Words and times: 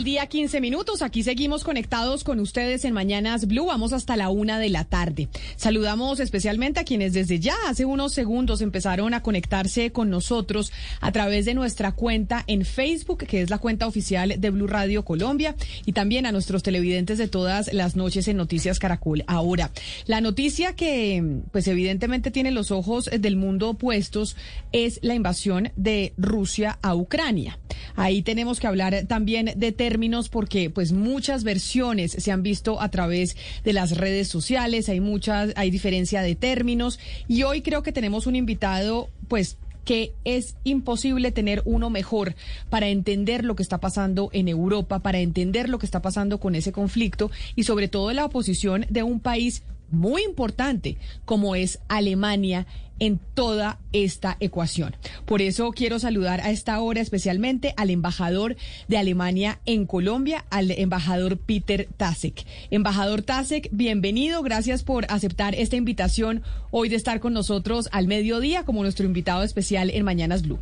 Del 0.00 0.04
día, 0.04 0.26
15 0.26 0.62
minutos. 0.62 1.02
Aquí 1.02 1.22
seguimos 1.22 1.62
conectados 1.62 2.24
con 2.24 2.40
ustedes 2.40 2.86
en 2.86 2.94
Mañanas 2.94 3.46
Blue. 3.46 3.66
Vamos 3.66 3.92
hasta 3.92 4.16
la 4.16 4.30
una 4.30 4.58
de 4.58 4.70
la 4.70 4.84
tarde. 4.84 5.28
Saludamos 5.56 6.20
especialmente 6.20 6.80
a 6.80 6.84
quienes 6.84 7.12
desde 7.12 7.38
ya 7.38 7.54
hace 7.68 7.84
unos 7.84 8.14
segundos 8.14 8.62
empezaron 8.62 9.12
a 9.12 9.22
conectarse 9.22 9.92
con 9.92 10.08
nosotros 10.08 10.72
a 11.02 11.12
través 11.12 11.44
de 11.44 11.52
nuestra 11.52 11.92
cuenta 11.92 12.44
en 12.46 12.64
Facebook, 12.64 13.26
que 13.26 13.42
es 13.42 13.50
la 13.50 13.58
cuenta 13.58 13.86
oficial 13.86 14.36
de 14.38 14.50
Blue 14.50 14.66
Radio 14.66 15.04
Colombia, 15.04 15.54
y 15.84 15.92
también 15.92 16.24
a 16.24 16.32
nuestros 16.32 16.62
televidentes 16.62 17.18
de 17.18 17.28
todas 17.28 17.70
las 17.74 17.94
noches 17.94 18.26
en 18.28 18.38
Noticias 18.38 18.78
Caracol. 18.78 19.22
Ahora, 19.26 19.70
la 20.06 20.22
noticia 20.22 20.74
que, 20.74 21.42
pues 21.52 21.68
evidentemente 21.68 22.30
tiene 22.30 22.52
los 22.52 22.70
ojos 22.70 23.10
del 23.12 23.36
mundo 23.36 23.74
puestos 23.74 24.36
es 24.72 24.98
la 25.02 25.14
invasión 25.14 25.72
de 25.76 26.14
Rusia 26.16 26.78
a 26.80 26.94
Ucrania. 26.94 27.58
Ahí 27.96 28.22
tenemos 28.22 28.60
que 28.60 28.66
hablar 28.66 29.04
también 29.06 29.52
de 29.56 29.72
términos 29.90 30.28
porque 30.28 30.70
pues 30.70 30.92
muchas 30.92 31.42
versiones 31.42 32.12
se 32.12 32.30
han 32.30 32.44
visto 32.44 32.80
a 32.80 32.90
través 32.90 33.36
de 33.64 33.72
las 33.72 33.96
redes 33.96 34.28
sociales, 34.28 34.88
hay 34.88 35.00
muchas, 35.00 35.52
hay 35.56 35.72
diferencia 35.72 36.22
de 36.22 36.36
términos. 36.36 37.00
Y 37.26 37.42
hoy 37.42 37.60
creo 37.60 37.82
que 37.82 37.90
tenemos 37.90 38.28
un 38.28 38.36
invitado 38.36 39.08
pues 39.26 39.56
que 39.84 40.12
es 40.24 40.54
imposible 40.62 41.32
tener 41.32 41.62
uno 41.64 41.90
mejor 41.90 42.36
para 42.68 42.86
entender 42.86 43.44
lo 43.44 43.56
que 43.56 43.64
está 43.64 43.78
pasando 43.78 44.30
en 44.32 44.46
Europa, 44.46 45.00
para 45.00 45.18
entender 45.18 45.68
lo 45.68 45.80
que 45.80 45.86
está 45.86 46.00
pasando 46.00 46.38
con 46.38 46.54
ese 46.54 46.70
conflicto 46.70 47.32
y 47.56 47.64
sobre 47.64 47.88
todo 47.88 48.12
la 48.12 48.26
oposición 48.26 48.86
de 48.90 49.02
un 49.02 49.18
país 49.18 49.64
muy 49.90 50.22
importante 50.22 50.96
como 51.24 51.54
es 51.54 51.80
Alemania 51.88 52.66
en 53.00 53.18
toda 53.34 53.80
esta 53.92 54.36
ecuación. 54.38 54.94
Por 55.24 55.42
eso 55.42 55.72
quiero 55.72 55.98
saludar 55.98 56.40
a 56.42 56.50
esta 56.50 56.78
hora 56.80 57.00
especialmente 57.00 57.74
al 57.76 57.90
embajador 57.90 58.56
de 58.86 58.98
Alemania 58.98 59.58
en 59.66 59.86
Colombia, 59.86 60.44
al 60.50 60.70
embajador 60.70 61.38
Peter 61.38 61.88
Tasek. 61.96 62.44
Embajador 62.70 63.22
Tasek, 63.22 63.68
bienvenido, 63.72 64.42
gracias 64.42 64.84
por 64.84 65.06
aceptar 65.08 65.54
esta 65.54 65.76
invitación 65.76 66.42
hoy 66.70 66.88
de 66.88 66.96
estar 66.96 67.20
con 67.20 67.32
nosotros 67.32 67.88
al 67.90 68.06
mediodía 68.06 68.64
como 68.64 68.82
nuestro 68.82 69.06
invitado 69.06 69.42
especial 69.42 69.90
en 69.90 70.04
Mañanas 70.04 70.42
Blue. 70.42 70.60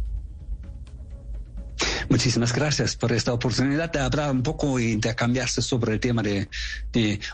Muchísimas 2.08 2.54
gracias 2.54 2.96
por 2.96 3.12
esta 3.12 3.32
oportunidad 3.32 3.92
de 3.92 4.00
hablar 4.00 4.30
un 4.30 4.42
poco 4.42 4.80
y 4.80 4.92
intercambiarse 4.92 5.60
sobre 5.60 5.92
el 5.92 6.00
tema 6.00 6.22
de, 6.22 6.48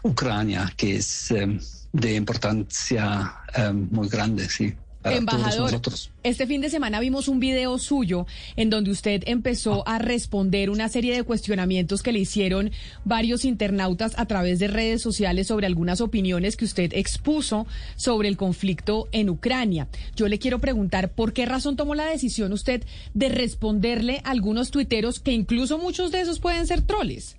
Ucrania, 0.02 0.72
que 0.76 0.96
es 0.96 1.30
eh, 1.30 1.58
de 1.94 2.16
importancia 2.16 3.36
eh, 3.56 3.72
muy 3.72 4.08
grande, 4.08 4.48
sí. 4.48 4.74
Embajador, 5.04 5.82
este 6.22 6.46
fin 6.46 6.62
de 6.62 6.70
semana 6.70 6.98
vimos 6.98 7.28
un 7.28 7.38
video 7.38 7.78
suyo 7.78 8.26
en 8.56 8.70
donde 8.70 8.90
usted 8.90 9.22
empezó 9.26 9.86
a 9.86 9.98
responder 9.98 10.70
una 10.70 10.88
serie 10.88 11.14
de 11.14 11.22
cuestionamientos 11.24 12.02
que 12.02 12.10
le 12.10 12.20
hicieron 12.20 12.72
varios 13.04 13.44
internautas 13.44 14.14
a 14.16 14.24
través 14.24 14.60
de 14.60 14.68
redes 14.68 15.02
sociales 15.02 15.48
sobre 15.48 15.66
algunas 15.66 16.00
opiniones 16.00 16.56
que 16.56 16.64
usted 16.64 16.90
expuso 16.94 17.66
sobre 17.96 18.28
el 18.28 18.38
conflicto 18.38 19.08
en 19.12 19.28
Ucrania. 19.28 19.88
Yo 20.16 20.26
le 20.26 20.38
quiero 20.38 20.58
preguntar 20.58 21.12
por 21.12 21.34
qué 21.34 21.44
razón 21.44 21.76
tomó 21.76 21.94
la 21.94 22.06
decisión 22.06 22.54
usted 22.54 22.82
de 23.12 23.28
responderle 23.28 24.22
a 24.24 24.30
algunos 24.30 24.70
tuiteros 24.70 25.20
que 25.20 25.32
incluso 25.32 25.76
muchos 25.76 26.12
de 26.12 26.22
esos 26.22 26.40
pueden 26.40 26.66
ser 26.66 26.80
troles. 26.80 27.36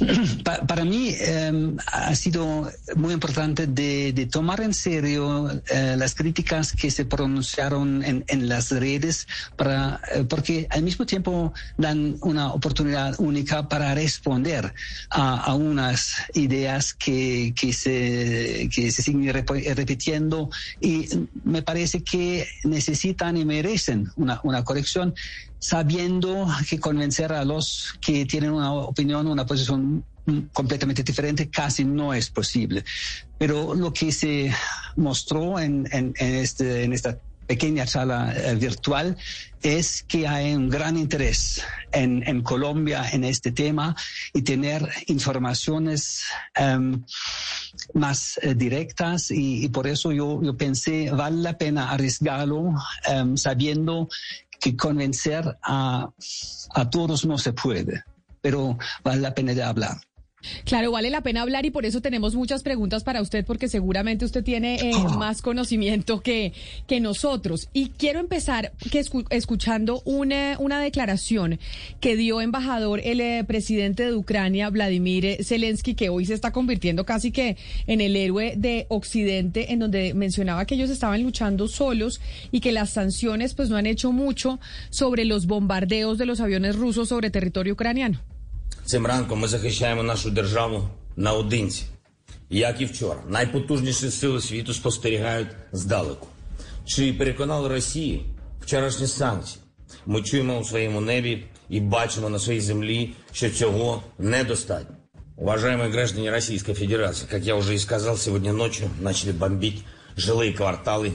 para 0.66 0.84
mí 0.84 1.14
em, 1.18 1.76
ha 1.92 2.14
sido 2.14 2.70
muy 2.96 3.12
importante 3.12 3.66
de, 3.66 4.28
tomar 4.30 4.60
en 4.60 4.74
serio 4.74 5.50
eh, 5.70 5.96
las 5.98 6.14
críticas 6.14 6.72
que 6.72 6.90
se 6.90 7.04
pronunciaron 7.04 8.02
en, 8.04 8.48
las 8.48 8.70
redes 8.70 9.26
para, 9.56 10.00
eh, 10.14 10.24
porque 10.28 10.66
al 10.70 10.82
mismo 10.82 11.06
tiempo 11.06 11.52
dan 11.76 12.16
una 12.20 12.52
oportunidad 12.52 13.14
única 13.18 13.68
para 13.68 13.94
responder 13.94 14.72
a, 15.10 15.54
unas 15.54 16.14
ideas 16.34 16.94
que, 16.94 17.52
se, 17.72 18.68
se 18.70 19.02
siguen 19.02 19.32
repitiendo 19.74 20.50
y 20.80 21.08
me 21.44 21.62
parece 21.62 22.02
que 22.02 22.46
necesitan 22.64 23.36
y 23.36 23.44
merecen 23.44 24.10
una, 24.16 24.40
una 24.44 24.64
corrección 24.64 25.14
sabiendo 25.60 26.48
que 26.68 26.80
convencer 26.80 27.32
a 27.32 27.44
los 27.44 27.94
que 28.00 28.26
tienen 28.26 28.50
una 28.50 28.72
opinión, 28.72 29.28
una 29.28 29.46
posición 29.46 30.04
completamente 30.52 31.02
diferente 31.02 31.48
casi 31.48 31.84
no 31.84 32.12
es 32.12 32.30
posible. 32.30 32.84
Pero 33.38 33.74
lo 33.74 33.92
que 33.92 34.10
se 34.10 34.52
mostró 34.96 35.58
en, 35.58 35.88
en, 35.92 36.14
este, 36.18 36.84
en 36.84 36.92
esta 36.92 37.18
pequeña 37.46 37.84
sala 37.84 38.32
eh, 38.32 38.54
virtual 38.54 39.16
es 39.60 40.04
que 40.04 40.28
hay 40.28 40.54
un 40.54 40.70
gran 40.70 40.96
interés 40.96 41.60
en, 41.90 42.22
en 42.26 42.42
Colombia 42.42 43.10
en 43.12 43.24
este 43.24 43.50
tema 43.50 43.96
y 44.32 44.42
tener 44.42 44.88
informaciones 45.08 46.22
em, 46.54 47.02
más 47.92 48.38
eh, 48.42 48.54
directas 48.54 49.32
y, 49.32 49.68
por 49.68 49.88
eso 49.88 50.12
yo, 50.12 50.40
yo 50.42 50.56
pensé 50.56 51.10
vale 51.10 51.42
la 51.42 51.58
pena 51.58 51.90
arriesgarlo 51.90 52.72
em, 53.08 53.36
sabiendo 53.36 54.08
que 54.60 54.76
convencer 54.76 55.58
a, 55.62 56.08
a 56.74 56.90
todos 56.90 57.24
no 57.24 57.38
se 57.38 57.52
puede, 57.52 58.04
pero 58.40 58.78
vale 59.02 59.22
la 59.22 59.34
pena 59.34 59.54
de 59.54 59.62
hablar. 59.62 59.96
Claro, 60.64 60.90
vale 60.90 61.10
la 61.10 61.22
pena 61.22 61.42
hablar 61.42 61.66
y 61.66 61.70
por 61.70 61.84
eso 61.84 62.00
tenemos 62.00 62.34
muchas 62.34 62.62
preguntas 62.62 63.04
para 63.04 63.20
usted 63.20 63.44
porque 63.44 63.68
seguramente 63.68 64.24
usted 64.24 64.42
tiene 64.42 64.76
eh, 64.76 64.92
ah. 64.94 65.16
más 65.18 65.42
conocimiento 65.42 66.20
que, 66.20 66.52
que 66.86 67.00
nosotros. 67.00 67.68
Y 67.72 67.90
quiero 67.90 68.20
empezar 68.20 68.72
que 68.90 69.04
escuchando 69.30 70.02
una, 70.04 70.56
una 70.58 70.80
declaración 70.80 71.58
que 72.00 72.16
dio 72.16 72.40
embajador 72.40 73.00
el 73.04 73.20
eh, 73.20 73.44
presidente 73.46 74.04
de 74.04 74.14
Ucrania, 74.14 74.70
Vladimir 74.70 75.44
Zelensky, 75.44 75.94
que 75.94 76.08
hoy 76.08 76.24
se 76.24 76.34
está 76.34 76.52
convirtiendo 76.52 77.04
casi 77.04 77.32
que 77.32 77.56
en 77.86 78.00
el 78.00 78.16
héroe 78.16 78.54
de 78.56 78.86
Occidente, 78.88 79.72
en 79.72 79.80
donde 79.80 80.14
mencionaba 80.14 80.64
que 80.64 80.74
ellos 80.74 80.90
estaban 80.90 81.22
luchando 81.22 81.68
solos 81.68 82.20
y 82.50 82.60
que 82.60 82.72
las 82.72 82.90
sanciones 82.90 83.54
pues 83.54 83.68
no 83.68 83.76
han 83.76 83.86
hecho 83.86 84.12
mucho 84.12 84.58
sobre 84.90 85.24
los 85.24 85.46
bombardeos 85.46 86.18
de 86.18 86.26
los 86.26 86.40
aviones 86.40 86.76
rusos 86.76 87.08
sobre 87.08 87.30
territorio 87.30 87.74
ucraniano. 87.74 88.20
Цим 88.89 89.05
ранком 89.05 89.39
ми 89.39 89.47
захищаємо 89.47 90.03
нашу 90.03 90.29
державу 90.29 90.89
наодинці. 91.15 91.83
Як 92.49 92.81
і 92.81 92.85
вчора, 92.85 93.19
найпотужніші 93.27 94.11
сили 94.11 94.41
світу 94.41 94.73
спостерігають 94.73 95.47
здалеку. 95.71 96.27
Чи 96.85 97.13
переконали 97.13 97.69
Росії 97.69 98.25
вчорашні 98.61 99.07
санкції? 99.07 99.61
Ми 100.05 100.21
чуємо 100.21 100.59
у 100.59 100.63
своєму 100.63 101.01
небі 101.01 101.43
і 101.69 101.79
бачимо 101.79 102.29
на 102.29 102.39
своїй 102.39 102.61
землі, 102.61 103.13
що 103.31 103.49
цього 103.49 104.03
недостатньо. 104.19 104.95
Уважаемые 105.37 105.91
граждане 105.91 106.31
Российской 106.31 106.73
Федерации, 106.73 107.27
как 107.29 107.43
я 107.43 107.57
уже 107.57 107.75
и 107.75 107.77
сказал, 107.77 108.17
сегодня 108.17 108.53
ночью 108.53 108.89
начали 109.01 109.33
бомбить 109.33 109.83
жилые 110.15 110.53
кварталы 110.53 111.11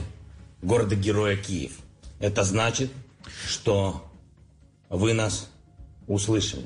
города-героя 0.61 1.37
Киев. 1.37 1.71
Это 2.19 2.43
значит, 2.43 2.91
что 3.47 4.11
вы 4.89 5.13
нас 5.13 5.49
услышали. 6.07 6.65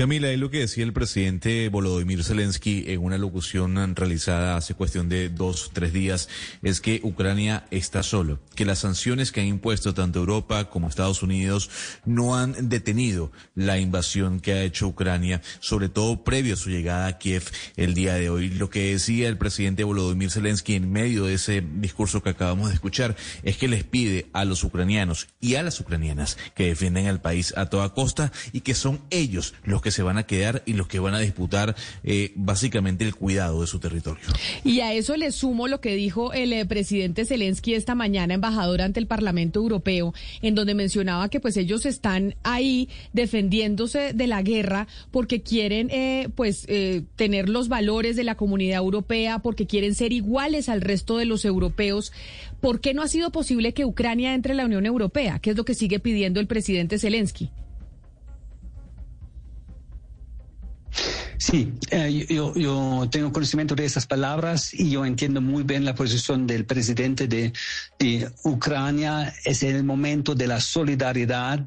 Camila, 0.00 0.30
es 0.30 0.38
lo 0.38 0.50
que 0.50 0.60
decía 0.60 0.84
el 0.84 0.94
presidente 0.94 1.68
Volodymyr 1.68 2.24
Zelensky 2.24 2.84
en 2.86 3.04
una 3.04 3.18
locución 3.18 3.94
realizada 3.94 4.56
hace 4.56 4.72
cuestión 4.72 5.10
de 5.10 5.28
dos, 5.28 5.72
tres 5.74 5.92
días, 5.92 6.30
es 6.62 6.80
que 6.80 7.02
Ucrania 7.02 7.66
está 7.70 8.02
solo, 8.02 8.40
que 8.54 8.64
las 8.64 8.78
sanciones 8.78 9.30
que 9.30 9.42
han 9.42 9.46
impuesto 9.46 9.92
tanto 9.92 10.20
Europa 10.20 10.70
como 10.70 10.88
Estados 10.88 11.22
Unidos 11.22 11.68
no 12.06 12.34
han 12.38 12.70
detenido 12.70 13.30
la 13.54 13.78
invasión 13.78 14.40
que 14.40 14.54
ha 14.54 14.62
hecho 14.62 14.88
Ucrania, 14.88 15.42
sobre 15.60 15.90
todo 15.90 16.24
previo 16.24 16.54
a 16.54 16.56
su 16.56 16.70
llegada 16.70 17.06
a 17.06 17.18
Kiev 17.18 17.42
el 17.76 17.92
día 17.92 18.14
de 18.14 18.30
hoy. 18.30 18.48
Lo 18.48 18.70
que 18.70 18.92
decía 18.92 19.28
el 19.28 19.36
presidente 19.36 19.84
Volodymyr 19.84 20.30
Zelensky 20.30 20.76
en 20.76 20.90
medio 20.90 21.26
de 21.26 21.34
ese 21.34 21.62
discurso 21.74 22.22
que 22.22 22.30
acabamos 22.30 22.70
de 22.70 22.74
escuchar 22.74 23.16
es 23.42 23.58
que 23.58 23.68
les 23.68 23.84
pide 23.84 24.30
a 24.32 24.46
los 24.46 24.64
ucranianos 24.64 25.28
y 25.42 25.56
a 25.56 25.62
las 25.62 25.78
ucranianas 25.78 26.38
que 26.54 26.68
defienden 26.68 27.06
al 27.06 27.20
país 27.20 27.52
a 27.54 27.66
toda 27.66 27.92
costa 27.92 28.32
y 28.54 28.62
que 28.62 28.74
son 28.74 29.02
ellos 29.10 29.52
los 29.62 29.82
que 29.82 29.89
se 29.90 30.02
van 30.02 30.18
a 30.18 30.24
quedar 30.24 30.62
y 30.66 30.74
los 30.74 30.86
que 30.88 30.98
van 30.98 31.14
a 31.14 31.20
disputar 31.20 31.74
eh, 32.04 32.32
básicamente 32.36 33.04
el 33.04 33.14
cuidado 33.14 33.60
de 33.60 33.66
su 33.66 33.78
territorio. 33.78 34.24
Y 34.64 34.80
a 34.80 34.92
eso 34.92 35.16
le 35.16 35.32
sumo 35.32 35.68
lo 35.68 35.80
que 35.80 35.94
dijo 35.94 36.32
el 36.32 36.52
eh, 36.52 36.66
presidente 36.66 37.24
Zelensky 37.24 37.74
esta 37.74 37.94
mañana, 37.94 38.34
embajador 38.34 38.82
ante 38.82 39.00
el 39.00 39.06
Parlamento 39.06 39.60
Europeo, 39.60 40.14
en 40.42 40.54
donde 40.54 40.74
mencionaba 40.74 41.28
que 41.28 41.40
pues 41.40 41.56
ellos 41.56 41.86
están 41.86 42.34
ahí 42.42 42.88
defendiéndose 43.12 44.12
de 44.12 44.26
la 44.26 44.42
guerra 44.42 44.86
porque 45.10 45.42
quieren 45.42 45.88
eh, 45.90 46.28
pues 46.34 46.66
tener 47.16 47.48
los 47.48 47.68
valores 47.68 48.16
de 48.16 48.24
la 48.24 48.36
comunidad 48.36 48.78
europea, 48.78 49.38
porque 49.40 49.66
quieren 49.66 49.94
ser 49.94 50.12
iguales 50.12 50.68
al 50.68 50.80
resto 50.80 51.16
de 51.16 51.24
los 51.24 51.44
europeos. 51.44 52.12
¿Por 52.60 52.80
qué 52.80 52.94
no 52.94 53.02
ha 53.02 53.08
sido 53.08 53.30
posible 53.30 53.72
que 53.72 53.84
Ucrania 53.84 54.34
entre 54.34 54.50
en 54.52 54.58
la 54.58 54.64
Unión 54.66 54.86
Europea? 54.86 55.38
¿Qué 55.38 55.50
es 55.50 55.56
lo 55.56 55.64
que 55.64 55.74
sigue 55.74 55.98
pidiendo 55.98 56.40
el 56.40 56.46
presidente 56.46 56.98
Zelensky? 56.98 57.50
Sí, 61.38 61.72
eh, 61.90 62.26
yo, 62.28 62.54
yo, 62.54 63.08
tengo 63.10 63.32
conocimiento 63.32 63.74
de 63.74 63.86
esas 63.86 64.06
palabras 64.06 64.74
y 64.74 64.90
yo 64.90 65.06
entiendo 65.06 65.40
muy 65.40 65.62
bien 65.62 65.84
la 65.86 65.94
posición 65.94 66.46
del 66.46 66.66
presidente 66.66 67.26
de, 67.26 67.52
Ucrania. 68.44 69.32
Es 69.44 69.62
el 69.62 69.84
momento 69.84 70.34
de 70.34 70.46
la 70.46 70.60
solidaridad 70.60 71.60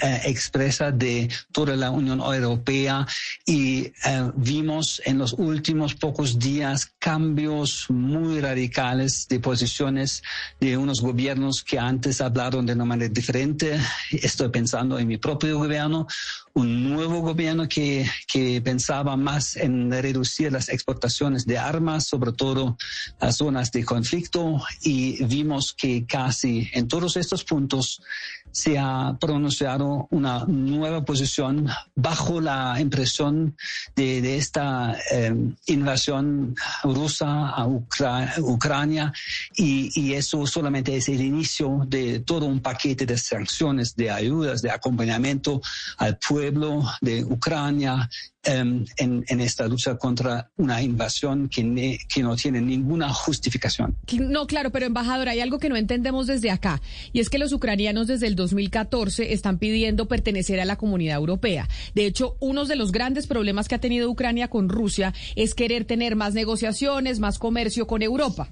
eh, 0.00 0.20
expresa 0.24 0.90
de 0.90 1.28
toda 1.50 1.76
la 1.76 1.90
Unión 1.90 2.20
Europea 2.20 3.06
y 3.46 3.92
eh, 4.04 4.30
vimos 4.34 5.02
en 5.04 5.18
los 5.18 5.32
últimos 5.34 5.94
pocos 5.94 6.38
días 6.38 6.92
cambios 6.98 7.86
muy 7.90 8.40
radicales 8.40 9.26
de 9.28 9.40
posiciones 9.40 10.22
de 10.60 10.76
unos 10.76 11.00
gobiernos 11.00 11.62
que 11.62 11.78
antes 11.78 12.20
hablaron 12.20 12.66
de 12.66 12.72
una 12.74 12.84
manera 12.84 13.12
diferente. 13.12 13.78
Estoy 14.10 14.48
pensando 14.48 14.98
en 14.98 15.08
mi 15.08 15.18
propio 15.18 15.58
gobierno, 15.58 16.06
un 16.54 16.92
nuevo 16.92 17.20
gobierno 17.20 17.66
que, 17.66 18.06
que 18.30 18.60
pensaba 18.60 19.16
más 19.16 19.56
en 19.56 19.90
reducir 19.90 20.52
las 20.52 20.68
exportaciones 20.68 21.46
de 21.46 21.56
armas, 21.56 22.06
sobre 22.06 22.32
todo 22.32 22.76
a 23.20 23.32
zonas 23.32 23.72
de 23.72 23.84
conflicto, 23.84 24.60
y 24.82 25.24
vimos 25.24 25.72
que 25.72 26.04
casi 26.04 26.68
en 26.74 26.88
todos 26.88 27.16
estos 27.16 27.44
puntos 27.44 28.02
se 28.50 28.78
ha 28.78 29.16
pronunciado 29.18 30.08
una 30.10 30.44
nueva 30.46 31.06
posición 31.06 31.68
bajo 31.94 32.38
la 32.38 32.78
impresión 32.78 33.56
de, 33.96 34.36
esta 34.36 34.94
em, 35.10 35.54
invasión 35.66 36.54
rusa 36.84 37.48
a 37.48 37.66
Ucrania 37.66 39.12
y, 39.56 39.90
y, 39.98 40.12
eso 40.12 40.46
solamente 40.46 40.94
es 40.94 41.08
el 41.08 41.22
inicio 41.22 41.80
de 41.86 42.20
todo 42.20 42.44
un 42.44 42.60
paquete 42.60 43.06
de 43.06 43.16
sanciones, 43.16 43.96
de 43.96 44.10
ayudas, 44.10 44.60
de 44.60 44.70
acompañamiento 44.70 45.62
al 45.96 46.18
pueblo 46.18 46.41
de 46.50 47.24
Ucrania 47.24 48.08
Em, 48.44 48.84
en, 48.96 49.24
en, 49.28 49.40
esta 49.40 49.68
lucha 49.68 49.96
contra 49.96 50.50
una 50.56 50.82
invasión 50.82 51.48
que, 51.48 51.96
que 52.12 52.22
no 52.24 52.34
tiene 52.34 52.60
ninguna 52.60 53.08
justificación. 53.12 53.96
No, 54.18 54.48
claro, 54.48 54.70
pero 54.70 54.84
embajador, 54.84 55.28
hay 55.28 55.38
algo 55.38 55.60
que 55.60 55.68
no 55.68 55.76
entendemos 55.76 56.26
desde 56.26 56.50
acá, 56.50 56.82
y 57.12 57.20
es 57.20 57.30
que 57.30 57.38
los 57.38 57.52
ucranianos 57.52 58.08
desde 58.08 58.26
el 58.26 58.34
2014 58.34 59.32
están 59.32 59.58
pidiendo 59.58 60.08
pertenecer 60.08 60.58
a 60.58 60.64
la 60.64 60.74
comunidad 60.74 61.18
europea. 61.18 61.68
De 61.94 62.04
hecho, 62.04 62.36
uno 62.40 62.64
de 62.64 62.74
los 62.74 62.90
grandes 62.90 63.28
problemas 63.28 63.68
que 63.68 63.76
ha 63.76 63.80
tenido 63.80 64.10
Ucrania 64.10 64.48
con 64.48 64.68
Rusia 64.68 65.14
es 65.36 65.54
querer 65.54 65.84
tener 65.84 66.16
más 66.16 66.34
negociaciones, 66.34 67.20
más 67.20 67.38
comercio 67.38 67.86
con 67.86 68.02
Europa. 68.02 68.50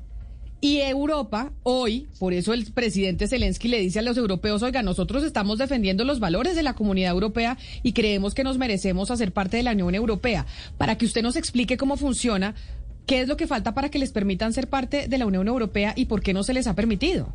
Y 0.62 0.80
Europa, 0.80 1.52
hoy, 1.62 2.06
por 2.18 2.34
eso 2.34 2.52
el 2.52 2.70
presidente 2.72 3.26
Zelensky 3.26 3.68
le 3.68 3.80
dice 3.80 4.00
a 4.00 4.02
los 4.02 4.18
europeos, 4.18 4.62
oiga, 4.62 4.82
nosotros 4.82 5.24
estamos 5.24 5.56
defendiendo 5.56 6.04
los 6.04 6.20
valores 6.20 6.54
de 6.54 6.62
la 6.62 6.74
comunidad 6.74 7.12
europea 7.12 7.56
y 7.82 7.94
creemos 7.94 8.34
que 8.34 8.44
nos 8.44 8.58
merecemos 8.58 9.10
hacer 9.10 9.32
parte 9.32 9.56
de 9.56 9.62
la 9.62 9.72
Unión 9.72 9.94
Europea. 9.94 10.44
Para 10.76 10.98
que 10.98 11.06
usted 11.06 11.22
nos 11.22 11.36
explique 11.36 11.78
cómo 11.78 11.96
funciona, 11.96 12.54
qué 13.06 13.22
es 13.22 13.28
lo 13.28 13.38
que 13.38 13.46
falta 13.46 13.72
para 13.72 13.88
que 13.88 13.98
les 13.98 14.12
permitan 14.12 14.52
ser 14.52 14.68
parte 14.68 15.08
de 15.08 15.18
la 15.18 15.24
Unión 15.24 15.48
Europea 15.48 15.94
y 15.96 16.04
por 16.04 16.20
qué 16.20 16.34
no 16.34 16.42
se 16.42 16.52
les 16.52 16.66
ha 16.66 16.74
permitido. 16.74 17.32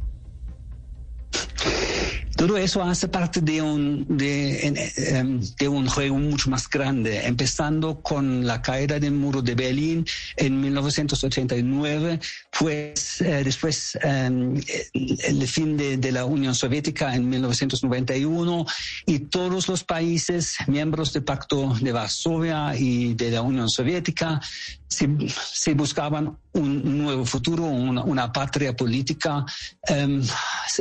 Todo 2.35 2.57
eso 2.57 2.83
hace 2.83 3.07
parte 3.07 3.39
de 3.39 3.61
un, 3.61 4.05
de, 4.17 4.67
em, 4.67 5.39
de, 5.57 5.67
un 5.69 5.87
juego 5.87 6.17
mucho 6.17 6.49
más 6.49 6.69
grande, 6.69 7.25
empezando 7.25 8.01
con 8.01 8.45
la 8.45 8.61
caída 8.61 8.99
del 8.99 9.13
muro 9.13 9.41
de 9.41 9.55
Berlín 9.55 10.05
en 10.35 10.59
1989, 10.59 12.19
pues 12.59 13.21
eh, 13.21 13.41
después 13.43 13.97
em, 14.01 14.61
el 14.93 15.47
fin 15.47 15.77
de, 15.77 16.11
la 16.11 16.25
Unión 16.25 16.55
Soviética 16.55 17.15
en 17.15 17.29
1991 17.29 18.65
y 19.05 19.19
todos 19.19 19.67
los 19.69 19.83
países 19.83 20.55
miembros 20.67 21.13
del 21.13 21.23
Pacto 21.23 21.73
de 21.81 21.91
Varsovia 21.91 22.75
y 22.77 23.13
de 23.13 23.31
la 23.31 23.41
Unión 23.41 23.69
Soviética 23.69 24.41
se, 24.87 25.73
buscaban 25.73 26.37
un 26.53 27.03
nuevo 27.03 27.25
futuro, 27.25 27.63
una, 27.65 28.31
patria 28.31 28.75
política, 28.75 29.45
em, 29.87 30.21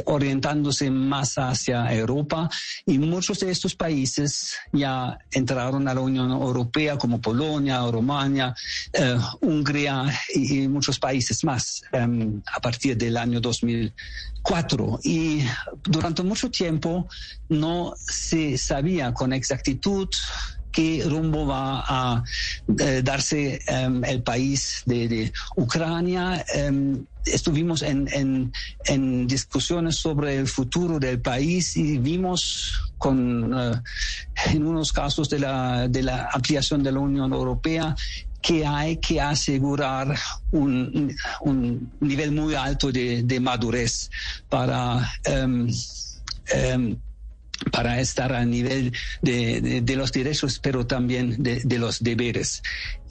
orientándose 0.05 0.91
más 0.91 1.39
hacia 1.51 1.93
Europa. 1.93 2.49
Y 2.87 2.99
muchos 2.99 3.41
de 3.41 3.51
estos 3.51 3.75
países 3.75 4.57
ya 4.73 5.19
entraron 5.33 5.89
a 5.89 5.95
la 5.95 6.01
Unión 6.01 6.31
Europea, 6.31 6.97
como 6.97 7.21
Polonia, 7.21 7.81
Rumania, 7.91 8.55
eh, 8.93 9.19
Hungría 9.41 10.05
y, 10.35 10.69
muchos 10.69 10.99
países 10.99 11.45
más 11.45 11.83
em, 11.93 12.43
a 12.53 12.61
partir 12.61 12.97
del 12.97 13.17
año 13.17 13.41
2004. 13.41 15.01
Y 15.05 15.43
durante 15.83 16.23
mucho 16.23 16.51
tiempo 16.51 17.09
no 17.49 17.95
se 17.97 18.59
sabía 18.59 19.13
con 19.13 19.33
exactitud 19.33 20.09
qué 20.75 21.05
rumbo 21.07 21.47
va 21.47 21.85
a 21.87 22.25
eh, 22.79 23.01
darse 23.03 23.61
em, 23.67 24.05
el 24.05 24.23
país 24.23 24.83
de, 24.85 25.33
Ucrania. 25.57 26.45
Em, 26.53 27.07
estuvimos 27.25 27.83
en, 27.83 28.53
discusiones 29.27 29.97
sobre 29.97 30.37
el 30.37 30.49
futuro 30.49 30.99
del 30.99 31.21
país 31.21 31.77
y 31.77 31.97
vimos 31.99 32.93
con, 32.99 33.55
eh, 33.57 33.81
en 34.53 34.67
unos 34.67 34.93
casos 34.93 35.31
de 35.31 35.39
la, 35.39 35.89
de 35.89 36.03
la 36.03 36.29
ampliación 36.33 36.83
de 36.83 36.93
la 36.93 36.99
Unión 36.99 37.33
Europea 37.33 37.95
que 38.43 38.67
hay 38.67 38.99
que 38.99 39.23
asegurar 39.23 40.15
un, 40.51 41.17
nivel 42.01 42.33
muy 42.33 42.55
alto 42.55 42.93
de, 42.93 43.41
madurez 43.41 44.11
para 44.51 45.11
em, 45.25 45.71
para 47.71 48.01
estar 48.01 48.33
a 48.33 48.45
nivel 48.45 48.93
de, 49.23 49.81
de, 49.83 49.97
los 49.97 50.13
derechos, 50.13 50.59
pero 50.59 50.87
también 50.87 51.37
de, 51.43 51.79
los 51.79 52.03
deberes. 52.03 52.63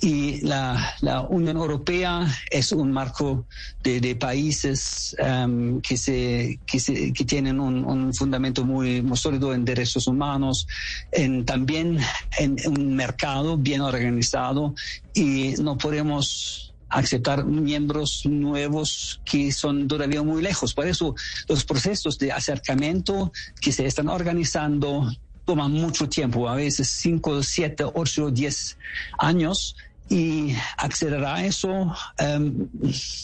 Y 0.01 0.41
la, 0.41 0.95
la, 1.01 1.21
Unión 1.21 1.57
Europea 1.57 2.27
es 2.51 2.71
un 2.71 2.91
marco 2.91 3.45
de, 3.83 4.15
países 4.15 5.15
um, 5.19 5.81
que, 5.81 5.97
se, 5.97 6.59
que, 6.65 6.79
se, 6.79 7.13
que, 7.13 7.25
tienen 7.25 7.59
un, 7.59 7.85
un 7.85 8.13
fundamento 8.13 8.65
muy, 8.65 9.01
muy, 9.01 9.17
sólido 9.17 9.53
en 9.53 9.65
derechos 9.65 10.07
humanos, 10.07 10.67
en, 11.11 11.45
también 11.45 11.99
en 12.37 12.57
un 12.67 12.95
mercado 12.95 13.57
bien 13.57 13.81
organizado 13.81 14.75
y 15.13 15.53
no 15.61 15.77
podemos 15.77 16.72
aceptar 16.93 17.45
miembros 17.45 18.21
nuevos 18.25 19.19
que 19.25 19.51
son 19.51 19.87
todavía 19.87 20.21
muy 20.21 20.41
lejos. 20.41 20.73
Por 20.73 20.87
eso 20.87 21.15
los 21.47 21.65
procesos 21.65 22.17
de 22.19 22.31
acercamiento 22.31 23.31
que 23.59 23.71
se 23.71 23.85
están 23.85 24.07
organizando 24.09 25.11
toman 25.45 25.71
mucho 25.71 26.07
tiempo, 26.07 26.47
a 26.47 26.55
veces 26.55 26.87
5, 26.89 27.43
7, 27.43 27.85
8, 27.93 28.31
10 28.31 28.77
años. 29.19 29.75
Y 30.09 30.53
acceder 30.77 31.23
a 31.23 31.43
eso 31.43 31.95
em, 32.17 32.67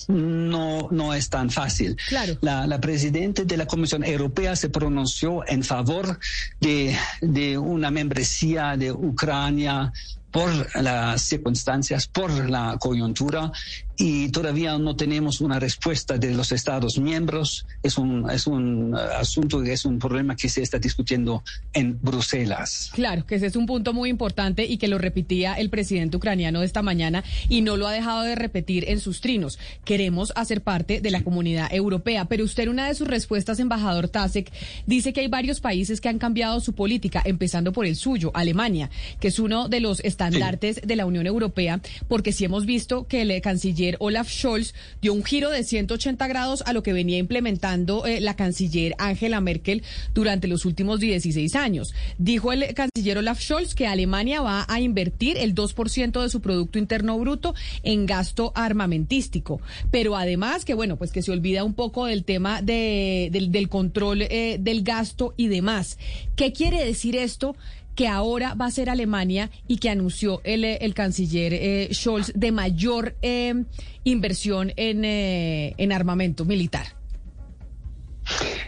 no, 0.07 0.87
no 0.89 1.13
es 1.13 1.29
tan 1.29 1.49
fácil. 1.49 1.95
Claro. 2.07 2.37
La, 2.41 2.65
la 2.65 2.79
presidenta 2.79 3.43
de 3.43 3.57
la 3.57 3.67
Comisión 3.67 4.03
Europea 4.03 4.55
se 4.55 4.69
pronunció 4.69 5.47
en 5.47 5.63
favor 5.63 6.17
de, 6.61 6.97
de 7.21 7.57
una 7.57 7.91
membresía 7.91 8.77
de 8.77 8.91
Ucrania 8.91 9.91
por 10.31 10.49
las 10.81 11.21
circunstancias, 11.21 12.07
por 12.07 12.31
la 12.49 12.77
coyuntura 12.79 13.51
y 14.01 14.29
todavía 14.29 14.77
no 14.77 14.95
tenemos 14.95 15.41
una 15.41 15.59
respuesta 15.59 16.17
de 16.17 16.33
los 16.33 16.53
Estados 16.53 16.97
miembros. 16.97 17.65
Es 17.83 17.97
un, 17.97 18.29
es 18.29 18.47
un 18.47 18.93
uh, 18.93 18.97
asunto, 18.97 19.61
es 19.61 19.83
un 19.83 19.99
problema 19.99 20.37
que 20.37 20.47
se 20.47 20.61
está 20.61 20.79
discutiendo 20.79 21.43
en 21.73 21.99
Bruselas. 22.01 22.91
Claro, 22.93 23.25
que 23.25 23.35
ese 23.35 23.47
es 23.47 23.57
un 23.57 23.65
punto 23.65 23.91
muy 23.91 24.09
importante 24.09 24.63
y 24.63 24.77
que 24.77 24.87
lo 24.87 24.99
repetía 24.99 25.55
el 25.55 25.69
presidente 25.69 26.15
ucraniano 26.15 26.63
esta 26.63 26.81
mañana 26.81 27.25
y 27.49 27.59
no 27.59 27.75
lo 27.75 27.87
ha 27.87 27.91
dejado 27.91 28.23
de 28.23 28.35
repetir 28.35 28.85
en 28.87 29.01
sus 29.01 29.19
trinos. 29.19 29.59
Queremos 29.83 30.31
hacer 30.37 30.61
parte 30.61 31.01
de 31.01 31.11
la 31.11 31.21
comunidad 31.21 31.67
europea, 31.73 32.23
pero 32.23 32.45
usted 32.45 32.63
en 32.63 32.69
una 32.69 32.87
de 32.87 32.95
sus 32.95 33.07
respuestas, 33.07 33.59
embajador 33.59 34.07
Tasek, 34.07 34.49
dice 34.87 35.11
que 35.11 35.19
hay 35.19 35.27
varios 35.27 35.59
países 35.59 35.99
que 35.99 36.07
han 36.07 36.19
cambiado 36.19 36.61
su 36.61 36.71
política, 36.71 37.21
empezando 37.25 37.73
por 37.73 37.85
el 37.85 37.97
suyo, 37.97 38.31
Alemania, 38.33 38.89
que 39.19 39.27
es 39.27 39.39
uno 39.39 39.67
de 39.67 39.81
los 39.81 39.99
estandartes 39.99 40.79
de 40.85 40.95
la 40.95 41.05
Unión 41.05 41.27
Europea, 41.27 41.81
porque 42.07 42.31
sí 42.31 42.45
hemos 42.45 42.65
visto 42.65 43.05
que 43.05 43.23
el 43.23 43.41
canciller 43.41 43.88
Olaf 43.99 44.29
Scholz 44.29 44.73
dio 45.01 45.13
un 45.13 45.23
giro 45.23 45.49
de 45.49 45.63
180 45.63 46.27
grados 46.27 46.63
a 46.65 46.73
lo 46.73 46.83
que 46.83 46.93
venía 46.93 47.17
implementando 47.17 48.05
eh, 48.05 48.19
la 48.19 48.35
canciller 48.35 48.95
Angela 48.97 49.41
Merkel 49.41 49.83
durante 50.13 50.47
los 50.47 50.65
últimos 50.65 50.99
16 50.99 51.55
años. 51.55 51.93
Dijo 52.17 52.51
el 52.51 52.73
canciller 52.73 53.17
Olaf 53.17 53.41
Scholz 53.41 53.75
que 53.75 53.87
Alemania 53.87 54.41
va 54.41 54.65
a 54.67 54.79
invertir 54.81 55.37
el 55.37 55.55
2% 55.55 56.21
de 56.21 56.29
su 56.29 56.41
Producto 56.41 56.79
Interno 56.79 57.17
Bruto 57.17 57.55
en 57.83 58.05
gasto 58.05 58.51
armamentístico. 58.55 59.61
Pero 59.91 60.15
además 60.15 60.65
que, 60.65 60.73
bueno, 60.73 60.97
pues 60.97 61.11
que 61.11 61.21
se 61.21 61.31
olvida 61.31 61.63
un 61.63 61.73
poco 61.73 62.05
del 62.05 62.23
tema 62.23 62.61
de, 62.61 63.29
del, 63.31 63.69
control 63.69 64.23
eh, 64.23 64.57
del 64.59 64.83
gasto 64.83 65.33
y 65.37 65.47
demás. 65.47 65.97
¿Qué 66.35 66.53
quiere 66.53 66.83
decir 66.83 67.15
esto? 67.15 67.55
Que 67.99 68.07
ahora 68.07 68.53
va 68.53 68.67
a 68.67 68.71
ser 68.71 68.89
Alemania 68.89 69.51
y 69.67 69.75
que 69.75 69.89
anunció 69.89 70.39
el, 70.45 70.63
el 70.63 70.93
canciller 70.93 71.53
eh, 71.53 71.89
Scholz 71.91 72.31
de 72.33 72.53
mayor 72.53 73.17
eh, 73.21 73.65
inversión 74.05 74.71
en, 74.77 75.03
eh, 75.03 75.73
en 75.75 75.91
armamento 75.91 76.45
militar. 76.45 76.98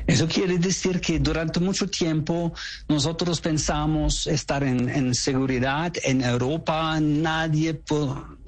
Eso 0.07 0.27
quiere 0.27 0.57
decir 0.57 0.99
que 0.99 1.19
durante 1.19 1.59
mucho 1.59 1.87
tiempo 1.87 2.53
nosotros 2.87 3.39
pensamos 3.39 4.27
estar 4.27 4.63
en, 4.63 5.13
seguridad 5.13 5.93
en 6.03 6.21
Europa. 6.21 6.99
Nadie 6.99 7.81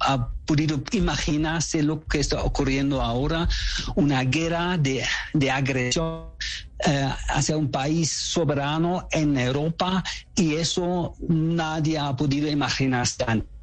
ha 0.00 0.28
podido 0.44 0.82
imaginarse 0.92 1.82
lo 1.82 2.04
que 2.06 2.20
está 2.20 2.42
ocurriendo 2.42 3.00
ahora, 3.00 3.48
una 3.94 4.24
guerra 4.24 4.76
de, 4.76 5.04
de 5.32 5.50
agresión 5.50 6.24
eh, 6.86 7.08
hacia 7.28 7.56
un 7.56 7.70
país 7.70 8.10
soberano 8.10 9.08
en 9.10 9.38
Europa 9.38 10.02
y 10.34 10.56
eso 10.56 11.14
nadie 11.28 11.98
ha 11.98 12.14
podido 12.14 12.48
imaginarse 12.50 13.24
antes 13.26 13.53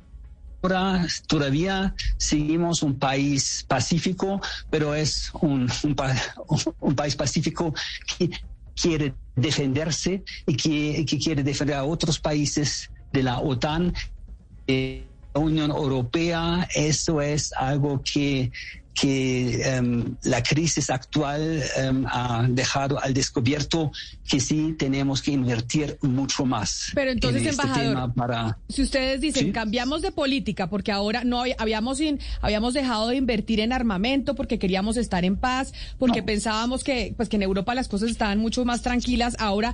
ahora 0.62 1.08
todavía 1.28 1.96
seguimos 2.18 2.84
un 2.84 2.98
país 2.98 3.66
pacífico, 3.68 4.42
pero 4.70 4.94
es 4.94 5.32
un, 5.42 5.70
un, 6.80 6.96
país 6.96 7.16
pacífico 7.16 7.74
que 8.18 8.30
quiere 8.76 9.14
defenderse 9.36 10.24
y 10.46 10.56
que, 10.56 11.06
que, 11.06 11.18
quiere 11.18 11.44
defender 11.44 11.76
a 11.76 11.84
otros 11.84 12.20
países 12.20 12.90
de 13.12 13.24
la 13.24 13.40
OTAN. 13.40 13.94
Eh, 14.68 15.06
la 15.34 15.40
Unión 15.42 15.72
Europea, 15.72 16.68
eso 16.76 17.22
es 17.22 17.54
algo 17.54 18.02
que 18.04 18.52
que 18.94 19.62
em, 19.64 20.16
la 20.24 20.44
crisis 20.44 20.90
actual 20.90 21.64
em, 21.78 22.06
ha 22.08 22.46
dejado 22.50 23.02
al 23.02 23.14
descubierto 23.14 23.92
que 24.28 24.40
sí 24.40 24.76
tenemos 24.78 25.22
que 25.22 25.32
invertir 25.32 25.98
mucho 26.02 26.46
más. 26.46 26.92
Pero 26.94 27.12
entonces, 27.12 27.46
este 27.46 27.62
embajador, 27.62 28.14
para... 28.14 28.58
si 28.70 28.82
ustedes 28.82 29.22
dicen 29.22 29.52
cambiamos 29.52 30.02
de 30.02 30.12
política 30.12 30.70
porque 30.70 30.92
ahora 30.92 31.24
no 31.24 31.44
habíamos 31.58 32.00
habíamos 32.42 32.74
dejado 32.74 33.08
de 33.10 33.16
invertir 33.16 33.60
en 33.60 33.74
armamento 33.74 34.36
porque 34.36 34.60
queríamos 34.60 34.98
estar 34.98 35.26
en 35.26 35.38
paz, 35.38 35.74
porque 35.98 36.24
pensábamos 36.24 36.84
que 36.84 37.14
pues 37.16 37.30
que 37.30 37.38
en 37.38 37.44
Europa 37.44 37.76
las 37.76 37.88
cosas 37.88 38.10
estaban 38.10 38.40
mucho 38.40 38.66
más 38.66 38.82
tranquilas, 38.82 39.36
ahora 39.40 39.74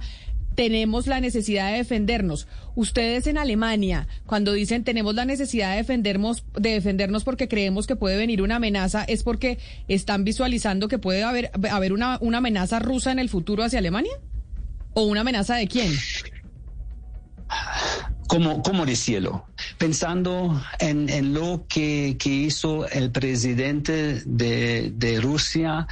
tenemos 0.58 1.06
la 1.06 1.22
necesidad 1.22 1.72
de 1.72 1.78
defendernos. 1.78 2.48
Ustedes 2.74 3.28
en 3.28 3.38
Alemania, 3.38 4.08
cuando 4.26 4.54
dicen 4.54 4.84
tenemos 4.84 5.14
la 5.14 5.24
necesidad 5.24 5.70
de 5.70 5.78
defendernos, 5.78 6.44
de 6.58 6.72
defendernos 6.72 7.24
porque 7.24 7.48
creemos 7.48 7.86
que 7.86 7.96
puede 7.96 8.18
venir 8.18 8.42
una 8.42 8.56
amenaza, 8.56 9.04
¿es 9.04 9.22
porque 9.22 9.60
están 9.88 10.24
visualizando 10.24 10.88
que 10.88 10.98
puede 10.98 11.22
haber, 11.22 11.52
haber 11.70 11.94
una, 11.94 12.18
una 12.22 12.40
amenaza 12.40 12.80
rusa 12.80 13.12
en 13.12 13.20
el 13.20 13.30
futuro 13.30 13.64
hacia 13.64 13.78
Alemania? 13.78 14.14
¿O 14.96 15.04
una 15.04 15.22
amenaza 15.22 15.56
de 15.58 15.68
quién? 15.68 15.94
como, 18.28 18.64
como 18.64 18.84
de 18.84 18.96
cielo, 18.96 19.46
pensando 19.78 20.60
en, 20.80 21.08
en 21.08 21.36
lo 21.36 21.68
que, 21.70 22.18
que, 22.20 22.30
hizo 22.30 22.90
el 22.90 23.12
presidente 23.12 24.24
de, 24.26 24.92
de 24.96 25.22
Rusia, 25.22 25.88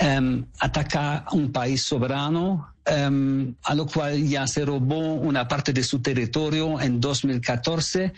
um, 0.00 0.46
atacar 0.60 1.24
un 1.32 1.50
país 1.50 1.82
soberano, 1.82 2.73
um, 2.90 3.54
a 3.62 3.74
lo 3.74 3.86
cual 3.86 4.22
ya 4.26 4.46
se 4.46 4.64
robó 4.64 5.14
una 5.14 5.46
parte 5.48 5.72
de 5.72 5.82
su 5.82 6.00
territorio 6.00 6.80
en 6.80 7.00
2014 7.00 8.12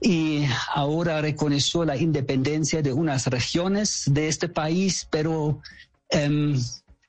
y 0.00 0.44
ahora 0.74 1.20
reconoció 1.20 1.84
la 1.84 1.96
independencia 1.96 2.82
de 2.82 2.92
unas 2.92 3.26
regiones 3.26 4.04
de 4.06 4.28
este 4.28 4.48
país, 4.48 5.06
pero 5.10 5.60
um, 6.12 6.54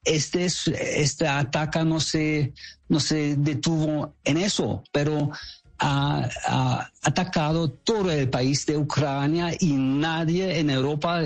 este, 0.04 0.46
este 0.46 1.28
ataque 1.28 1.84
no 1.84 2.00
se, 2.00 2.54
no 2.88 3.00
se 3.00 3.36
detuvo 3.36 4.14
en 4.24 4.38
eso, 4.38 4.84
pero 4.92 5.32
ha, 5.80 6.30
ha, 6.48 6.92
atacado 7.04 7.70
todo 7.70 8.12
el 8.12 8.30
país 8.30 8.66
de 8.66 8.78
Ucrania 8.78 9.52
y 9.60 9.74
nadie 9.74 10.60
en 10.60 10.70
Europa 10.70 11.22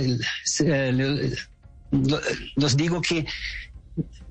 nos 2.55 2.77
digo 2.77 3.01
que 3.01 3.25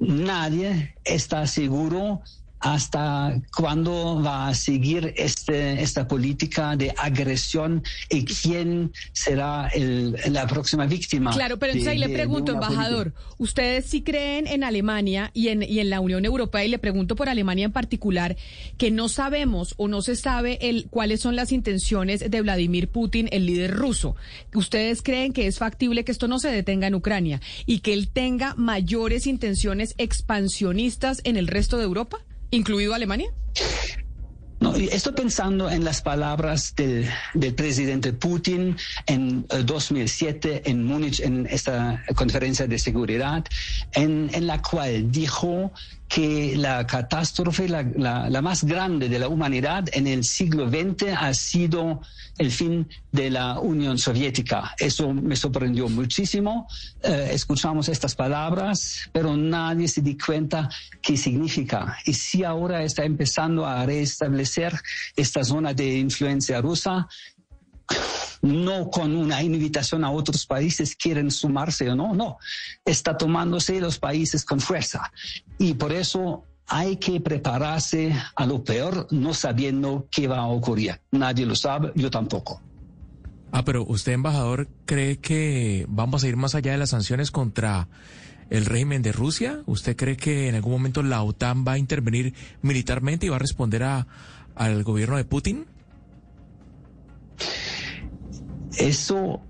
nadie 0.00 0.94
está 1.04 1.46
seguro 1.46 2.22
hasta 2.60 3.40
cuándo 3.56 4.22
va 4.22 4.48
a 4.48 4.54
seguir 4.54 5.14
este, 5.16 5.82
esta 5.82 6.06
política 6.06 6.76
de 6.76 6.94
agresión 6.96 7.82
y 8.10 8.24
quién 8.24 8.92
será 9.12 9.70
la 9.74 10.46
próxima 10.46 10.86
víctima. 10.86 11.32
Claro, 11.32 11.58
pero 11.58 11.72
entonces 11.72 11.92
ahí 11.92 11.98
le 11.98 12.10
pregunto, 12.10 12.52
embajador, 12.52 13.14
¿ustedes 13.38 13.86
sí 13.86 14.02
creen 14.02 14.46
en 14.46 14.62
Alemania 14.62 15.30
y 15.32 15.48
en, 15.48 15.62
y 15.62 15.80
en 15.80 15.88
la 15.88 16.00
Unión 16.00 16.24
Europea? 16.24 16.64
Y 16.64 16.68
le 16.68 16.78
pregunto 16.78 17.16
por 17.16 17.28
Alemania 17.28 17.64
en 17.64 17.72
particular, 17.72 18.36
que 18.76 18.90
no 18.90 19.08
sabemos 19.08 19.74
o 19.78 19.88
no 19.88 20.02
se 20.02 20.16
sabe 20.16 20.58
el, 20.60 20.86
cuáles 20.90 21.20
son 21.20 21.36
las 21.36 21.52
intenciones 21.52 22.30
de 22.30 22.42
Vladimir 22.42 22.88
Putin, 22.88 23.28
el 23.32 23.46
líder 23.46 23.74
ruso. 23.74 24.16
¿Ustedes 24.54 25.02
creen 25.02 25.32
que 25.32 25.46
es 25.46 25.58
factible 25.58 26.04
que 26.04 26.12
esto 26.12 26.28
no 26.28 26.38
se 26.38 26.50
detenga 26.50 26.86
en 26.86 26.94
Ucrania 26.94 27.40
y 27.64 27.80
que 27.80 27.94
él 27.94 28.08
tenga 28.08 28.54
mayores 28.56 29.26
intenciones 29.26 29.94
expansionistas 29.96 31.20
en 31.24 31.36
el 31.36 31.46
resto 31.46 31.78
de 31.78 31.84
Europa? 31.84 32.18
Incluido 32.50 32.94
Alemania? 32.94 33.32
No, 34.60 34.74
estoy 34.74 35.14
pensando 35.14 35.70
en 35.70 35.84
las 35.84 36.02
palabras 36.02 36.74
del, 36.76 37.08
del 37.32 37.54
presidente 37.54 38.12
Putin 38.12 38.76
en 39.06 39.46
2007 39.64 40.54
eh, 40.54 40.62
en 40.66 40.84
Múnich, 40.84 41.20
en 41.20 41.46
esta 41.46 42.04
conferencia 42.14 42.66
de 42.66 42.78
seguridad, 42.78 43.42
en, 43.92 44.28
en 44.34 44.46
la 44.46 44.60
cual 44.60 45.10
dijo 45.10 45.72
que 46.10 46.56
la 46.56 46.86
catástrofe, 46.86 47.68
la, 47.68 47.84
la, 48.28 48.42
más 48.42 48.64
grande 48.64 49.08
de 49.08 49.18
la 49.20 49.28
humanidad 49.28 49.84
en 49.92 50.08
el 50.08 50.24
siglo 50.24 50.68
XX 50.68 51.14
ha 51.16 51.32
sido 51.32 52.02
el 52.36 52.50
fin 52.50 52.88
de 53.12 53.30
la 53.30 53.60
Unión 53.60 53.96
Soviética. 53.96 54.74
Eso 54.76 55.14
me 55.14 55.36
sorprendió 55.36 55.88
muchísimo. 55.88 56.66
Eh, 57.02 57.30
escuchamos 57.32 57.88
estas 57.88 58.16
palabras, 58.16 59.08
pero 59.12 59.36
nadie 59.36 59.86
se 59.86 60.00
di 60.00 60.18
cuenta 60.18 60.68
qué 61.00 61.16
significa. 61.16 61.96
Y 62.04 62.14
si 62.14 62.42
ahora 62.42 62.82
está 62.82 63.04
empezando 63.04 63.64
a 63.64 63.86
restablecer 63.86 64.49
esta 65.16 65.44
zona 65.44 65.74
de 65.74 65.98
influencia 65.98 66.60
rusa, 66.60 67.08
no 68.42 68.90
con 68.90 69.14
una 69.14 69.42
invitación 69.42 70.04
a 70.04 70.10
otros 70.10 70.46
países 70.46 70.96
quieren 70.96 71.30
sumarse 71.30 71.90
o 71.90 71.96
no, 71.96 72.14
no, 72.14 72.38
está 72.84 73.16
tomándose 73.16 73.80
los 73.80 73.98
países 73.98 74.44
con 74.44 74.60
fuerza. 74.60 75.12
Y 75.58 75.74
por 75.74 75.92
eso 75.92 76.44
hay 76.66 76.96
que 76.96 77.20
prepararse 77.20 78.14
a 78.36 78.46
lo 78.46 78.62
peor 78.62 79.08
no 79.10 79.34
sabiendo 79.34 80.08
qué 80.10 80.28
va 80.28 80.38
a 80.38 80.46
ocurrir. 80.46 81.00
Nadie 81.10 81.44
lo 81.44 81.56
sabe, 81.56 81.92
yo 81.96 82.10
tampoco. 82.10 82.62
Ah, 83.52 83.64
pero 83.64 83.84
usted, 83.84 84.12
embajador, 84.12 84.68
cree 84.86 85.18
que 85.18 85.84
vamos 85.88 86.22
a 86.22 86.28
ir 86.28 86.36
más 86.36 86.54
allá 86.54 86.72
de 86.72 86.78
las 86.78 86.90
sanciones 86.90 87.32
contra 87.32 87.88
el 88.50 88.66
régimen 88.66 89.02
de 89.02 89.12
Rusia? 89.12 89.62
¿Usted 89.66 89.96
cree 89.96 90.16
que 90.16 90.48
en 90.48 90.56
algún 90.56 90.72
momento 90.72 91.02
la 91.02 91.22
OTAN 91.22 91.64
va 91.66 91.72
a 91.72 91.78
intervenir 91.78 92.34
militarmente 92.62 93.26
y 93.26 93.28
va 93.28 93.36
a 93.36 93.40
responder 93.40 93.84
a, 93.84 94.06
al 94.60 94.84
gobierno 94.84 95.16
de 95.16 95.24
Putin? 95.24 95.64
Eso 98.76 99.40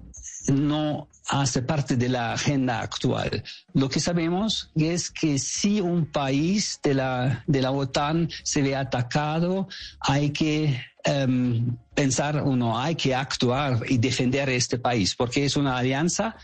no 0.51 1.09
hace 1.29 1.63
parte 1.63 1.97
de 1.97 2.09
la 2.09 2.33
agenda 2.33 2.81
actual. 2.81 3.43
Lo 3.75 3.89
que 3.89 4.01
sabemos 4.01 4.71
es 4.75 5.11
que 5.11 5.39
si 5.39 5.81
un 5.81 6.07
país 6.07 6.81
de 6.83 6.95
la, 6.95 7.45
de 7.47 7.63
la 7.63 7.71
OTAN 7.71 8.29
se 8.43 8.63
ve 8.63 8.75
atacado, 8.75 9.69
hay 10.01 10.31
que 10.31 10.81
um, 11.07 11.77
pensar, 11.95 12.43
uno, 12.43 12.79
hay 12.79 12.97
que 12.97 13.15
actuar 13.15 13.81
y 13.89 13.99
defender 13.99 14.49
este 14.51 14.79
país, 14.79 15.15
porque 15.15 15.45
es 15.45 15.57
una 15.57 15.77
alianza 15.77 16.37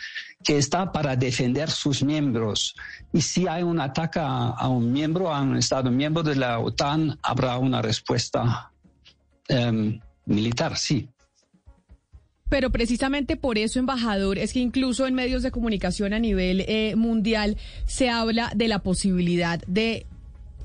que 0.45 0.59
está 0.59 0.93
para 0.93 1.17
defender 1.17 1.71
sus 1.71 2.03
miembros. 2.03 2.77
Y 3.13 3.21
si 3.21 3.49
hay 3.49 3.65
un 3.65 3.81
ataque 3.81 4.21
a, 4.23 4.69
un 4.69 4.93
miembro, 4.93 5.35
a 5.35 5.41
un 5.43 5.57
Estado 5.57 5.91
miembro 5.91 6.23
de 6.23 6.37
la 6.37 6.61
OTAN, 6.61 7.19
habrá 7.23 7.59
una 7.59 7.83
respuesta 7.83 8.71
um, 9.49 9.99
militar, 10.27 10.77
sí. 10.77 11.09
Pero 12.49 12.71
precisamente 12.71 13.37
por 13.37 13.59
eso, 13.59 13.79
embajador, 13.79 14.39
es 14.39 14.53
que 14.53 14.61
incluso 14.61 15.07
en 15.07 15.15
medios 15.15 15.43
de 15.43 15.51
comunicación 15.51 16.13
a 16.13 16.19
nivel 16.19 16.65
eh, 16.69 16.95
mundial 16.97 17.57
se 17.87 18.09
habla 18.09 18.53
de 18.55 18.69
la 18.69 18.81
posibilidad 18.81 19.61
de 19.67 20.07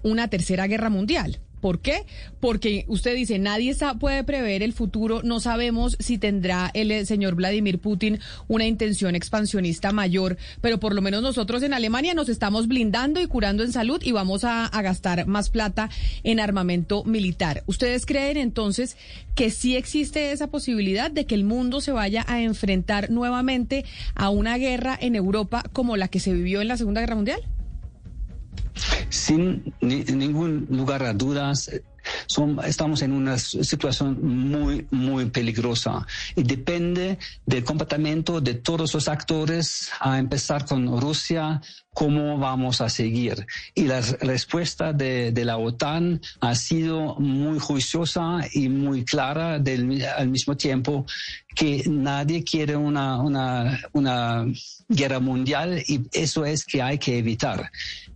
una 0.04 0.28
tercera 0.28 0.68
guerra 0.68 0.90
mundial. 0.90 1.40
¿Por 1.62 1.80
qué? 1.80 2.06
Porque 2.39 2.86
usted 2.88 3.15
dice, 3.15 3.39
nadie 3.39 3.75
puede 4.00 4.24
prever 4.24 4.63
el 4.63 4.74
futuro, 4.74 5.22
no 5.24 5.39
sabemos 5.39 5.96
si 6.00 6.18
tendrá 6.18 6.72
el, 6.74 6.91
el 6.91 7.06
señor 7.06 7.36
Vladimir 7.36 7.80
Putin 7.80 8.20
una 8.48 8.65
intención 8.65 9.15
expansionista 9.15 9.91
mayor, 9.91 10.38
pero 10.60 10.80
por 10.80 10.94
lo 10.94 11.01
menos 11.01 11.22
nosotros 11.22 11.63
en 11.63 11.74
Alemania 11.74 12.13
nos 12.13 12.30
estamos 12.30 12.68
blindando 12.68 13.22
y 13.22 13.27
curando 13.27 13.63
en 13.63 13.72
salud 13.72 14.01
y 14.03 14.12
vamos 14.12 14.44
a, 14.44 14.65
a 14.65 14.82
gastar 14.82 15.25
más 15.27 15.50
plata 15.50 15.89
en 16.24 16.39
armamento 16.39 17.03
militar. 17.03 17.63
¿Ustedes 17.68 18.06
creen 18.06 18.38
entonces 18.38 18.98
que 19.36 19.50
sí 19.50 19.75
existe 19.75 20.32
esa 20.32 20.48
posibilidad 20.48 21.12
de 21.12 21.25
que 21.25 21.36
el 21.36 21.44
mundo 21.44 21.82
se 21.82 21.91
vaya 21.91 22.25
a 22.27 22.41
enfrentar 22.41 23.10
nuevamente 23.12 23.86
a 24.15 24.30
una 24.30 24.58
guerra 24.58 24.98
en 25.00 25.15
Europa 25.15 25.63
como 25.74 25.98
la 25.98 26.08
que 26.08 26.20
se 26.20 26.34
vivió 26.34 26.62
en 26.62 26.68
la 26.68 26.77
Segunda 26.77 27.01
Guerra 27.01 27.15
Mundial? 27.15 27.41
Sin 29.10 29.75
ningún 29.82 30.66
lugar 30.70 31.04
a 31.04 31.13
dudas, 31.13 31.70
estamos 32.65 33.01
en 33.01 33.12
una 33.13 33.38
situación 33.38 34.20
muy, 34.22 34.88
muy 34.91 35.25
peligrosa 35.25 36.05
y 36.36 36.43
depende 36.43 37.17
del 37.46 37.63
comportamiento 37.63 38.41
de 38.41 38.55
todos 38.55 38.93
los 38.93 39.08
actores, 39.08 39.89
a 40.00 40.20
empezar 40.20 40.65
con 40.65 41.00
Rusia, 41.00 41.62
cómo 41.93 42.38
vamos 42.38 42.81
a 42.81 42.89
seguir. 42.89 43.46
Y 43.75 43.84
la 43.84 44.01
respuesta 44.01 44.93
de, 44.93 45.34
la 45.43 45.58
OTAN 45.58 46.22
ha 46.39 46.55
sido 46.55 47.15
muy 47.15 47.60
juiciosa 47.60 48.39
y 48.53 48.70
muy 48.70 49.03
clara 49.03 49.55
al 49.55 50.29
mismo 50.29 50.55
tiempo 50.55 51.05
que 51.55 51.84
nadie 51.88 52.43
quiere 52.43 52.75
una, 52.75 53.17
una, 53.17 53.79
una 53.93 54.46
guerra 54.88 55.20
mundial 55.20 55.84
y 55.88 56.01
eso 56.13 56.46
es 56.46 56.65
que 56.65 56.81
hay 56.81 56.98
que 56.98 57.17
evitar. 57.17 57.72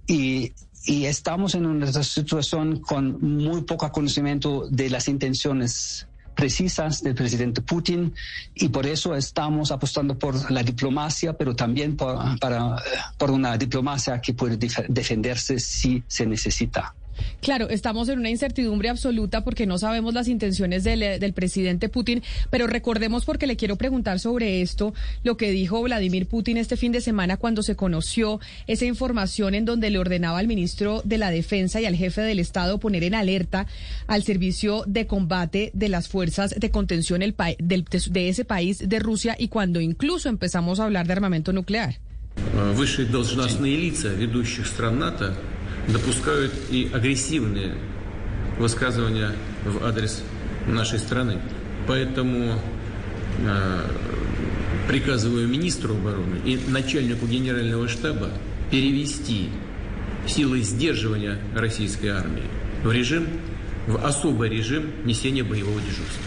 Y 0.07 0.53
y 0.85 1.05
estamos 1.05 1.55
en 1.55 1.65
una 1.65 1.91
situación 2.03 2.79
con 2.79 3.19
muy 3.19 3.63
poco 3.63 3.91
conocimiento 3.91 4.67
de 4.69 4.89
las 4.89 5.07
intenciones 5.07 6.07
precisas 6.35 7.01
del 7.01 7.15
presidente 7.15 7.61
Putin 7.61 8.13
y 8.53 8.69
por 8.69 8.85
eso 8.85 9.15
estamos 9.15 9.71
apostando 9.71 10.19
por 10.19 10.51
la 10.51 10.63
diplomacia, 10.63 11.33
pero 11.33 11.55
también 11.55 11.95
por, 11.95 12.37
para, 12.39 12.75
por 13.17 13.31
una 13.31 13.57
diplomacia 13.57 14.19
que 14.21 14.33
puede 14.33 14.57
defenderse 14.89 15.59
si 15.59 16.03
se 16.07 16.25
necesita. 16.25 16.93
Claro, 17.41 17.69
estamos 17.69 18.09
en 18.09 18.19
una 18.19 18.29
incertidumbre 18.29 18.89
absoluta 18.89 19.43
porque 19.43 19.65
no 19.65 19.77
sabemos 19.77 20.13
las 20.13 20.27
intenciones 20.27 20.83
del, 20.83 21.03
eh, 21.03 21.19
del, 21.19 21.33
presidente 21.33 21.89
Putin, 21.89 22.23
pero 22.49 22.67
recordemos 22.67 23.25
porque 23.25 23.47
le 23.47 23.55
quiero 23.55 23.75
preguntar 23.75 24.19
sobre 24.19 24.61
esto, 24.61 24.93
lo 25.23 25.37
que 25.37 25.51
dijo 25.51 25.81
Vladimir 25.81 26.27
Putin 26.27 26.57
este 26.57 26.77
fin 26.77 26.91
de 26.91 27.01
semana 27.01 27.37
cuando 27.37 27.61
se 27.63 27.75
conoció 27.75 28.39
esa 28.67 28.85
información 28.85 29.55
en 29.55 29.65
donde 29.65 29.89
le 29.89 29.99
ordenaba 29.99 30.39
al 30.39 30.47
ministro 30.47 31.01
de 31.03 31.17
la 31.17 31.31
Defensa 31.31 31.81
y 31.81 31.85
al 31.85 31.95
jefe 31.95 32.21
del 32.21 32.39
Estado 32.39 32.79
poner 32.79 33.03
en 33.03 33.15
alerta 33.15 33.67
al 34.07 34.23
servicio 34.23 34.83
de 34.87 35.07
combate 35.07 35.71
de 35.73 35.89
las 35.89 36.07
fuerzas 36.07 36.55
de 36.57 36.71
contención 36.71 37.21
el 37.21 37.35
del, 37.59 37.85
de 37.85 38.29
ese 38.29 38.45
país, 38.45 38.87
de 38.87 38.99
Rusia, 38.99 39.35
y 39.37 39.47
cuando 39.47 39.81
incluso 39.81 40.29
empezamos 40.29 40.79
a 40.79 40.85
hablar 40.85 41.07
de 41.07 41.13
armamento 41.13 41.53
nuclear. 41.53 41.99
Допускают 45.87 46.53
и 46.69 46.89
агрессивные 46.93 47.75
высказывания 48.57 49.31
в 49.65 49.83
адрес 49.85 50.23
нашей 50.67 50.99
страны. 50.99 51.39
Поэтому 51.87 52.59
э, 53.39 53.81
приказываю 54.87 55.47
министру 55.47 55.95
обороны 55.95 56.37
и 56.45 56.57
начальнику 56.67 57.27
генерального 57.27 57.87
штаба 57.87 58.29
перевести 58.71 59.49
силы 60.27 60.61
сдерживания 60.61 61.39
российской 61.53 62.07
армии 62.07 62.43
в 62.83 62.91
режим, 62.91 63.27
в 63.87 64.03
особый 64.03 64.49
режим 64.49 64.91
несения 65.05 65.43
боевого 65.43 65.79
дежурства. 65.81 66.23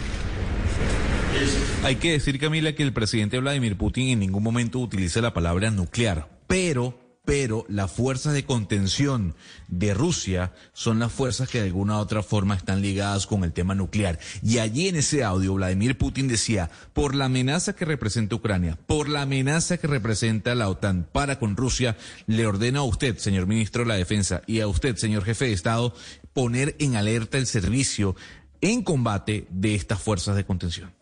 Hay 1.83 1.95
que 1.95 2.11
decir, 2.13 2.39
Camila, 2.39 2.73
que 2.73 2.83
el 2.83 2.91
presidente 2.91 3.39
Vladimir 3.39 3.77
Putin 3.77 4.09
en 4.09 4.19
ningún 4.19 4.43
momento 4.43 4.79
utiliza 4.79 5.21
la 5.21 5.33
palabra 5.33 5.69
nuclear, 5.69 6.27
pero 6.47 7.08
pero 7.29 7.63
las 7.69 7.91
fuerzas 7.91 8.33
de 8.33 8.43
contención 8.43 9.35
de 9.67 9.93
Rusia 9.93 10.51
son 10.73 10.97
las 10.97 11.11
fuerzas 11.11 11.47
que 11.47 11.59
de 11.59 11.67
alguna 11.67 11.97
u 11.97 11.99
otra 11.99 12.23
forma 12.23 12.55
están 12.55 12.81
ligadas 12.81 13.27
con 13.27 13.43
el 13.43 13.53
tema 13.53 13.75
nuclear. 13.75 14.17
Y 14.41 14.57
allí 14.57 14.87
en 14.87 14.95
ese 14.95 15.23
audio 15.23 15.53
Vladimir 15.53 15.95
Putin 15.95 16.27
decía, 16.27 16.71
por 16.91 17.13
la 17.13 17.25
amenaza 17.25 17.73
que 17.73 17.85
representa 17.85 18.35
Ucrania, 18.35 18.79
por 18.87 19.09
la 19.09 19.21
amenaza 19.21 19.77
que 19.77 19.85
representa 19.85 20.55
la 20.55 20.69
OTAN 20.69 21.07
para 21.11 21.37
con 21.37 21.55
Rusia, 21.55 21.97
le 22.25 22.47
ordeno 22.47 22.79
a 22.79 22.85
usted, 22.85 23.19
señor 23.19 23.45
ministro 23.45 23.83
de 23.83 23.89
la 23.89 23.95
Defensa, 23.95 24.41
y 24.47 24.61
a 24.61 24.67
usted, 24.67 24.95
señor 24.95 25.23
jefe 25.23 25.45
de 25.45 25.53
Estado, 25.53 25.93
poner 26.33 26.75
en 26.79 26.95
alerta 26.95 27.37
el 27.37 27.45
servicio 27.45 28.15
en 28.59 28.81
combate 28.81 29.45
de 29.51 29.75
estas 29.75 30.01
fuerzas 30.01 30.35
de 30.35 30.45
contención. 30.45 30.98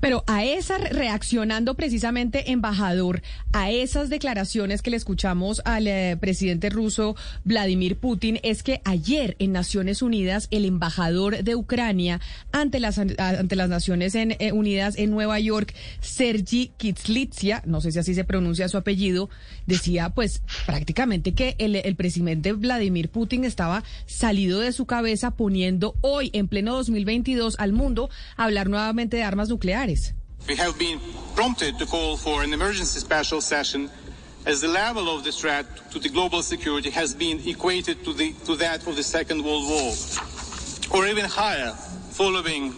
Pero 0.00 0.24
a 0.26 0.44
esa, 0.44 0.78
reaccionando 0.78 1.74
precisamente, 1.74 2.50
embajador, 2.50 3.22
a 3.52 3.70
esas 3.70 4.08
declaraciones 4.08 4.82
que 4.82 4.90
le 4.90 4.96
escuchamos 4.96 5.62
al 5.64 5.86
eh, 5.86 6.16
presidente 6.18 6.70
ruso 6.70 7.16
Vladimir 7.44 7.96
Putin, 7.96 8.38
es 8.42 8.62
que 8.62 8.80
ayer 8.84 9.36
en 9.38 9.52
Naciones 9.52 10.02
Unidas 10.02 10.48
el 10.50 10.64
embajador 10.64 11.42
de 11.42 11.54
Ucrania 11.54 12.20
ante 12.52 12.80
las, 12.80 12.98
ante 12.98 13.56
las 13.56 13.68
Naciones 13.68 14.14
eh, 14.14 14.52
Unidas 14.52 14.96
en 14.98 15.10
Nueva 15.10 15.38
York, 15.40 15.74
Sergi 16.00 16.72
Kitslitsia, 16.76 17.62
no 17.66 17.80
sé 17.80 17.92
si 17.92 17.98
así 17.98 18.14
se 18.14 18.24
pronuncia 18.24 18.68
su 18.68 18.76
apellido, 18.76 19.28
decía 19.66 20.10
pues 20.10 20.42
prácticamente 20.66 21.34
que 21.34 21.56
el, 21.58 21.96
presidente 21.96 22.52
Vladimir 22.52 23.08
Putin 23.08 23.44
estaba 23.44 23.82
salido 24.06 24.60
de 24.60 24.72
su 24.72 24.86
cabeza 24.86 25.30
poniendo 25.30 25.94
hoy, 26.00 26.30
en 26.32 26.48
pleno 26.48 26.74
2022, 26.74 27.56
al 27.58 27.72
mundo 27.72 28.10
hablar 28.36 28.68
nuevamente 28.68 29.16
de 29.16 29.22
armas 29.22 29.48
nucleares 29.48 29.65
nucleares. 29.66 30.12
We 30.48 30.56
have 30.56 30.78
been 30.78 31.00
prompted 31.34 31.78
to 31.78 31.86
call 31.86 32.16
for 32.16 32.42
an 32.42 32.52
emergency 32.52 33.00
special 33.00 33.40
session 33.40 33.90
as 34.46 34.60
the 34.60 34.68
level 34.68 35.08
of 35.08 35.24
the 35.24 35.32
threat 35.32 35.66
to 35.90 35.98
the 35.98 36.08
global 36.08 36.40
security 36.40 36.90
has 36.90 37.14
been 37.14 37.40
equated 37.46 38.04
to, 38.04 38.12
the, 38.12 38.32
to 38.44 38.54
that 38.56 38.86
of 38.86 38.94
the 38.94 39.02
Second 39.02 39.44
World 39.44 39.68
War, 39.68 39.92
or 40.94 41.06
even 41.06 41.24
higher, 41.24 41.72
following 42.10 42.72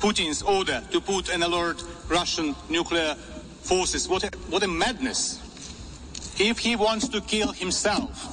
Putin's 0.00 0.42
order 0.42 0.82
to 0.90 1.00
put 1.00 1.28
an 1.28 1.44
alert 1.44 1.80
Russian 2.08 2.56
nuclear 2.68 3.14
forces. 3.62 4.08
What 4.08 4.24
a, 4.24 4.36
what 4.50 4.64
a 4.64 4.68
madness. 4.68 5.38
If 6.40 6.58
he 6.58 6.74
wants 6.74 7.06
to 7.08 7.20
kill 7.20 7.52
himself, 7.52 8.28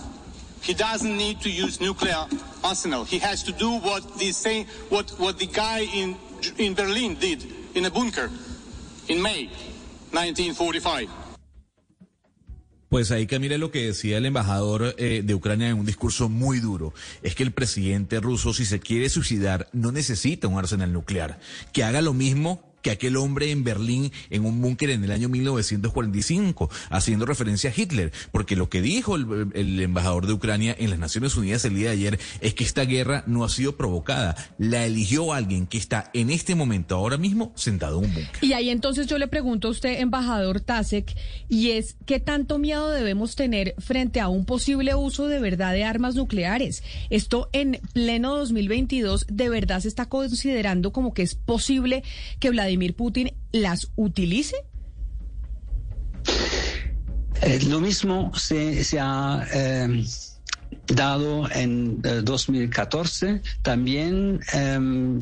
he 0.64 0.74
doesn't 0.74 1.16
need 1.16 1.42
to 1.42 1.50
use 1.50 1.80
nuclear 1.80 2.26
arsenal. 2.64 3.04
He 3.04 3.20
has 3.20 3.44
to 3.44 3.52
do 3.52 3.78
what 3.78 4.18
the, 4.18 4.32
say, 4.32 4.64
what, 4.90 5.12
what 5.20 5.38
the 5.38 5.46
guy 5.46 5.82
in, 5.94 6.18
in 6.58 6.76
Berlin 6.76 7.18
did 7.20 7.44
in 7.76 7.86
a 7.86 7.90
bunker 7.90 8.30
in 9.08 9.22
May 9.22 9.50
1945. 10.12 11.10
Pues 12.90 13.12
ahí 13.12 13.28
Camila 13.28 13.58
lo 13.60 13.70
que 13.70 13.86
decía 13.86 14.18
el 14.18 14.26
embajador 14.26 14.96
eh, 14.98 15.22
de 15.24 15.36
Ucrania 15.36 15.70
en 15.70 15.78
un 15.78 15.86
discurso 15.86 16.28
muy 16.28 16.60
duro 16.60 16.92
es 17.22 17.36
que 17.36 17.44
el 17.44 17.52
presidente 17.52 18.20
ruso 18.20 18.52
si 18.52 18.66
se 18.66 18.80
quiere 18.80 19.10
suicidar 19.10 19.70
no 19.74 19.92
necesita 19.92 20.48
un 20.48 20.58
arsenal 20.58 20.92
nuclear, 20.92 21.40
que 21.72 21.84
haga 21.84 22.02
lo 22.02 22.16
mismo 22.16 22.69
que 22.82 22.92
aquel 22.92 23.18
hombre 23.18 23.52
en 23.52 23.64
Berlín 23.64 24.12
en 24.30 24.46
un 24.46 24.62
búnker 24.62 24.90
en 24.90 25.04
el 25.04 25.12
año 25.12 25.30
1945, 25.30 26.70
haciendo 26.90 27.26
referencia 27.26 27.70
a 27.70 27.74
Hitler, 27.76 28.12
porque 28.32 28.56
lo 28.56 28.70
que 28.70 28.82
dijo 28.82 29.16
el, 29.16 29.80
embajador 29.80 30.28
de 30.28 30.34
Ucrania 30.34 30.76
en 30.78 30.90
las 30.90 31.00
Naciones 31.00 31.36
Unidas 31.36 31.66
el 31.66 31.76
día 31.76 31.88
de 31.88 31.94
ayer 31.94 32.20
es 32.42 32.54
que 32.54 32.64
esta 32.64 32.86
guerra 32.86 33.24
no 33.28 33.44
ha 33.44 33.50
sido 33.50 33.76
provocada, 33.76 34.36
la 34.58 34.86
eligió 34.86 35.34
alguien 35.34 35.68
que 35.68 35.78
está 35.78 36.10
en 36.14 36.30
este 36.30 36.56
momento, 36.56 36.96
ahora 36.96 37.18
mismo, 37.18 37.52
sentado 37.56 38.00
en 38.00 38.06
un 38.06 38.14
búnker. 38.14 38.40
Y 38.42 38.54
ahí 38.54 38.70
entonces 38.70 39.08
yo 39.08 39.18
le 39.18 39.28
pregunto 39.28 39.68
a 39.68 39.72
usted, 39.72 40.00
embajador 40.00 40.62
Tasek, 40.62 41.16
y 41.48 41.72
es, 41.72 41.96
¿qué 42.06 42.20
tanto 42.20 42.60
miedo 42.60 42.90
debemos 42.90 43.36
tener 43.36 43.76
frente 43.80 44.20
a 44.20 44.28
un 44.28 44.46
posible 44.46 44.96
uso 44.96 45.28
de 45.28 45.40
verdad 45.40 45.74
de 45.74 45.84
armas 45.84 46.16
nucleares? 46.16 46.84
Esto 47.10 47.50
en 47.54 47.80
pleno 47.94 48.36
2022, 48.38 49.28
¿de 49.30 49.50
verdad 49.50 49.80
se 49.80 49.88
está 49.88 50.08
considerando 50.08 50.92
como 50.92 51.14
que 51.14 51.24
es 51.24 51.36
posible 51.36 52.04
que 52.40 52.50
Vladimir 52.50 52.69
Vladimir 52.70 52.96
Putin 52.96 53.32
las 53.52 53.92
utilice? 53.96 54.56
Eh, 57.42 57.60
lo 57.68 57.80
mismo 57.80 58.32
se, 58.36 59.00
ha 59.00 59.44
em, 59.52 60.06
dado 60.86 61.50
en 61.50 62.00
2014. 62.00 63.28
Eh, 63.28 63.42
También 63.64 64.40
em, 64.54 65.18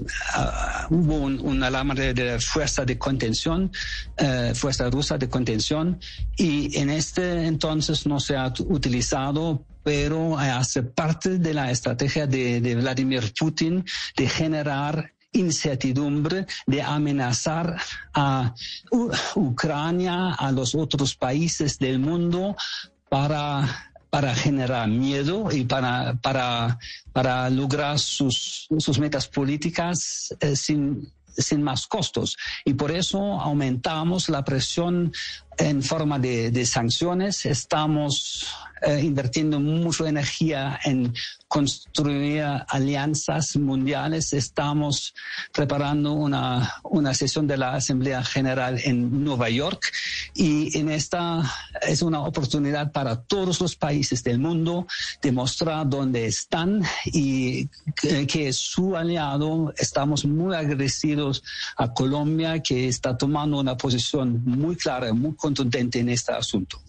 hubo 0.89 1.15
un, 1.15 1.63
alarme 1.63 2.13
de, 2.13 2.37
fuerza 2.41 2.83
de 2.83 2.97
contención, 2.97 3.71
eh, 4.17 4.51
fuerza 4.53 4.89
rusa 4.89 5.17
de 5.17 5.29
contención, 5.29 6.01
y 6.35 6.77
en 6.77 6.89
este 6.89 7.45
entonces 7.45 8.05
no 8.05 8.19
se 8.19 8.35
ha 8.35 8.51
utilizado 8.67 9.63
pero 9.83 10.37
hace 10.37 10.83
parte 10.83 11.39
de 11.39 11.53
la 11.53 11.71
estrategia 11.71 12.27
de 12.27 12.75
Vladimir 12.75 13.33
Putin 13.39 13.85
de 14.17 14.27
generar 14.27 15.13
incertidumbre 15.37 16.45
de 16.65 16.81
amenazar 16.81 17.77
a 18.13 18.53
Ucrania, 19.35 20.33
a 20.33 20.51
los 20.51 20.75
otros 20.75 21.15
países 21.15 21.79
del 21.79 21.99
mundo 21.99 22.55
para 23.09 23.87
para 24.09 24.33
generar 24.33 24.87
miedo 24.87 25.51
y 25.51 25.65
para, 25.65 26.15
para, 26.15 26.79
para 27.11 27.49
lograr 27.49 27.99
sus, 27.99 28.67
sus 28.77 28.99
metas 28.99 29.27
políticas 29.27 30.33
eh, 30.39 30.55
sin, 30.55 31.11
sin 31.37 31.61
más 31.61 31.87
costos. 31.87 32.37
Y 32.65 32.73
por 32.73 32.91
eso 32.91 33.19
aumentamos 33.39 34.29
la 34.29 34.43
presión 34.43 35.11
en 35.57 35.81
forma 35.83 36.19
de, 36.19 36.51
de 36.51 36.65
sanciones. 36.65 37.45
Estamos 37.45 38.47
eh, 38.81 39.01
invirtiendo 39.03 39.59
mucha 39.59 40.07
energía 40.07 40.79
en 40.83 41.13
construir 41.47 42.43
alianzas 42.67 43.55
mundiales. 43.55 44.33
Estamos 44.33 45.15
preparando 45.51 46.13
una, 46.13 46.75
una 46.83 47.13
sesión 47.13 47.47
de 47.47 47.57
la 47.57 47.73
Asamblea 47.73 48.23
General 48.23 48.79
en 48.83 49.23
Nueva 49.23 49.49
York 49.49 49.91
y 50.35 50.77
en 50.77 50.89
esta 50.89 51.41
es 51.81 52.01
una 52.01 52.21
oportunidad 52.21 52.91
para 52.91 53.15
todos 53.15 53.59
los 53.61 53.75
países 53.75 54.23
del 54.23 54.39
mundo 54.39 54.85
demostrar 55.21 55.89
dónde 55.89 56.27
están 56.27 56.83
y 57.05 57.67
que, 57.99 58.27
que 58.27 58.53
su 58.53 58.95
aliado. 58.95 59.73
Estamos 59.77 60.25
muy 60.25 60.55
agradecidos 60.55 61.43
a 61.77 61.93
Colombia 61.93 62.61
que 62.61 62.87
está 62.87 63.17
tomando 63.17 63.59
una 63.59 63.75
posición 63.75 64.43
muy 64.45 64.75
clara, 64.75 65.13
muy 65.13 65.33
contundente 65.47 65.99
en 65.99 66.09
este 66.09 66.33
asunto. 66.33 66.81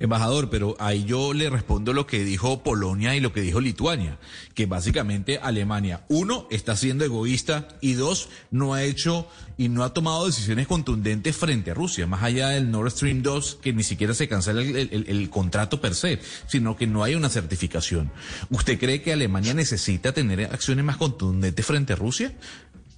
Embajador, 0.00 0.48
pero 0.48 0.76
ahí 0.78 1.04
yo 1.04 1.34
le 1.34 1.50
respondo 1.50 1.92
lo 1.92 2.06
que 2.06 2.24
dijo 2.24 2.62
Polonia 2.62 3.16
y 3.16 3.20
lo 3.20 3.32
que 3.32 3.40
dijo 3.40 3.60
Lituania, 3.60 4.16
que 4.54 4.66
básicamente 4.66 5.38
Alemania, 5.42 6.04
uno, 6.08 6.46
está 6.50 6.76
siendo 6.76 7.04
egoísta 7.04 7.66
y 7.80 7.94
dos, 7.94 8.28
no 8.52 8.74
ha 8.74 8.84
hecho 8.84 9.26
y 9.56 9.68
no 9.68 9.82
ha 9.82 9.92
tomado 9.92 10.26
decisiones 10.26 10.68
contundentes 10.68 11.36
frente 11.36 11.72
a 11.72 11.74
Rusia, 11.74 12.06
más 12.06 12.22
allá 12.22 12.50
del 12.50 12.70
Nord 12.70 12.92
Stream 12.92 13.22
2, 13.22 13.58
que 13.60 13.72
ni 13.72 13.82
siquiera 13.82 14.14
se 14.14 14.28
cancela 14.28 14.62
el, 14.62 15.04
el, 15.08 15.30
contrato 15.30 15.80
per 15.80 15.96
se, 15.96 16.20
sino 16.46 16.76
que 16.76 16.86
no 16.86 17.02
hay 17.02 17.16
una 17.16 17.28
certificación. 17.28 18.12
¿Usted 18.50 18.78
cree 18.78 19.02
que 19.02 19.12
Alemania 19.12 19.52
necesita 19.52 20.12
tener 20.12 20.44
acciones 20.44 20.84
más 20.84 20.96
contundentes 20.96 21.66
frente 21.66 21.94
a 21.94 21.96
Rusia? 21.96 22.32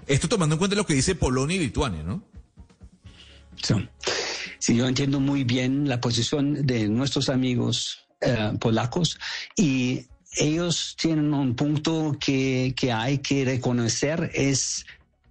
Esto 0.06 0.28
tomando 0.28 0.56
en 0.56 0.58
cuenta 0.58 0.76
lo 0.76 0.84
que 0.84 0.92
dice 0.92 1.14
Polonia 1.14 1.56
y 1.56 1.60
Lituania, 1.60 2.02
¿no? 2.02 2.29
Sí. 3.62 4.74
Yo 4.74 4.86
entiendo 4.86 5.20
muy 5.20 5.44
bien 5.44 5.88
la 5.88 6.00
posición 6.00 6.66
de 6.66 6.88
nuestros 6.88 7.28
amigos 7.28 8.06
eh, 8.20 8.52
polacos 8.60 9.18
y 9.56 10.06
ellos 10.36 10.96
tienen 11.00 11.34
un 11.34 11.56
punto 11.56 12.16
que, 12.20 12.74
que 12.76 12.92
hay 12.92 13.18
que 13.18 13.44
reconocer, 13.44 14.30
es 14.34 14.84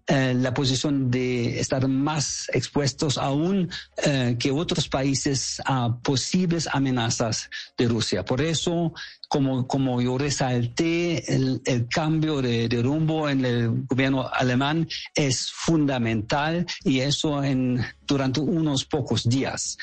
eh, 0.08 0.34
la 0.34 0.56
posición 0.56 1.12
de 1.12 1.60
estar 1.60 1.88
más 1.88 2.50
expuestos 2.52 3.20
aún 3.20 3.70
eh, 4.04 4.38
que 4.39 4.50
otros 4.50 4.89
países 4.89 5.62
a 5.65 6.00
posibles 6.02 6.68
amenazas 6.72 7.48
de 7.78 7.88
Rusia. 7.88 8.26
Por 8.26 8.42
eso 8.42 8.92
como, 9.28 9.68
como 9.68 10.02
yo 10.02 10.18
resalté, 10.18 11.32
el, 11.32 11.62
el 11.63 11.88
cambio 11.88 12.42
de, 12.42 12.68
de, 12.68 12.82
rumbo 12.82 13.30
en 13.30 13.46
el 13.46 13.86
gobierno 13.86 14.28
alemán 14.34 14.88
es 15.13 15.52
fundamental 15.52 16.65
y 16.84 17.02
eso 17.02 17.44
en, 17.44 17.86
durante 18.10 18.39
unos 18.39 18.84
pocos 18.84 19.24
días. 19.24 19.78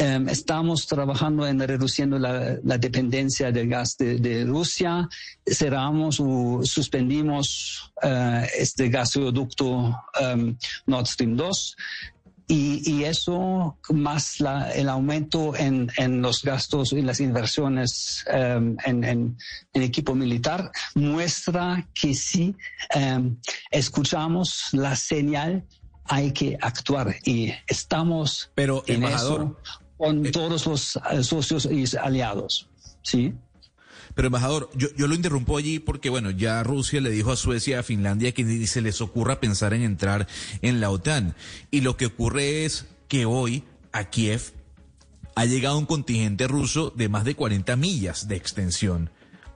Um, 0.00 0.28
estamos 0.28 0.86
trabajando 0.86 1.46
en 1.46 1.60
reduciendo 1.60 2.18
la, 2.18 2.78
dependencia 2.78 3.50
del 3.50 3.68
gas 3.68 3.96
de, 3.98 4.44
Rusia. 4.44 5.08
Cerramos 5.44 6.20
o 6.20 6.60
suspendimos 6.62 7.92
uh, 8.02 8.46
este 8.56 8.88
gasoducto 8.88 9.68
um, 10.20 10.56
Nord 10.86 11.06
Stream 11.06 11.36
2 11.36 11.76
y, 12.48 13.04
eso 13.04 13.78
más 13.90 14.36
el 14.74 14.88
aumento 14.88 15.54
en, 15.56 15.88
los 16.20 16.42
gastos 16.42 16.92
y 16.92 17.02
las 17.02 17.20
inversiones 17.20 18.24
um, 18.32 18.76
en, 18.84 19.36
equipo 19.72 20.14
militar 20.14 20.70
muestra 20.94 21.88
que 21.94 22.14
um, 22.94 23.36
escuchamos 23.70 24.68
la 24.72 24.94
señal 24.96 25.64
hay 26.04 26.32
que 26.32 26.58
actuar 26.60 27.16
y 27.24 27.52
estamos 27.66 28.50
Pero, 28.54 28.82
en 28.86 28.96
embajador, 28.96 29.56
eso 29.62 29.78
con 29.96 30.26
eh, 30.26 30.30
todos 30.32 30.66
los 30.66 30.98
socios 31.26 31.68
y 31.70 31.84
aliados. 31.96 32.68
¿sí? 33.02 33.34
Pero 34.14 34.26
embajador, 34.26 34.70
yo, 34.74 34.88
yo 34.96 35.06
lo 35.06 35.14
interrumpo 35.14 35.56
allí 35.56 35.78
porque, 35.78 36.10
bueno, 36.10 36.30
ya 36.30 36.62
Rusia 36.62 37.00
le 37.00 37.10
dijo 37.10 37.32
a 37.32 37.36
Suecia 37.36 37.80
a 37.80 37.82
Finlandia 37.82 38.32
que 38.32 38.44
ni 38.44 38.66
se 38.66 38.82
les 38.82 39.00
ocurra 39.00 39.40
pensar 39.40 39.74
en 39.74 39.82
entrar 39.82 40.26
en 40.60 40.80
la 40.80 40.90
OTAN. 40.90 41.34
Y 41.70 41.80
lo 41.80 41.96
que 41.96 42.06
ocurre 42.06 42.64
es 42.64 42.86
que 43.08 43.26
hoy 43.26 43.64
a 43.92 44.04
Kiev 44.04 44.52
ha 45.34 45.44
llegado 45.44 45.78
un 45.78 45.86
contingente 45.86 46.46
ruso 46.46 46.92
de 46.94 47.08
más 47.08 47.24
de 47.24 47.34
40 47.34 47.76
millas 47.76 48.28
de 48.28 48.36
extensión. 48.36 49.10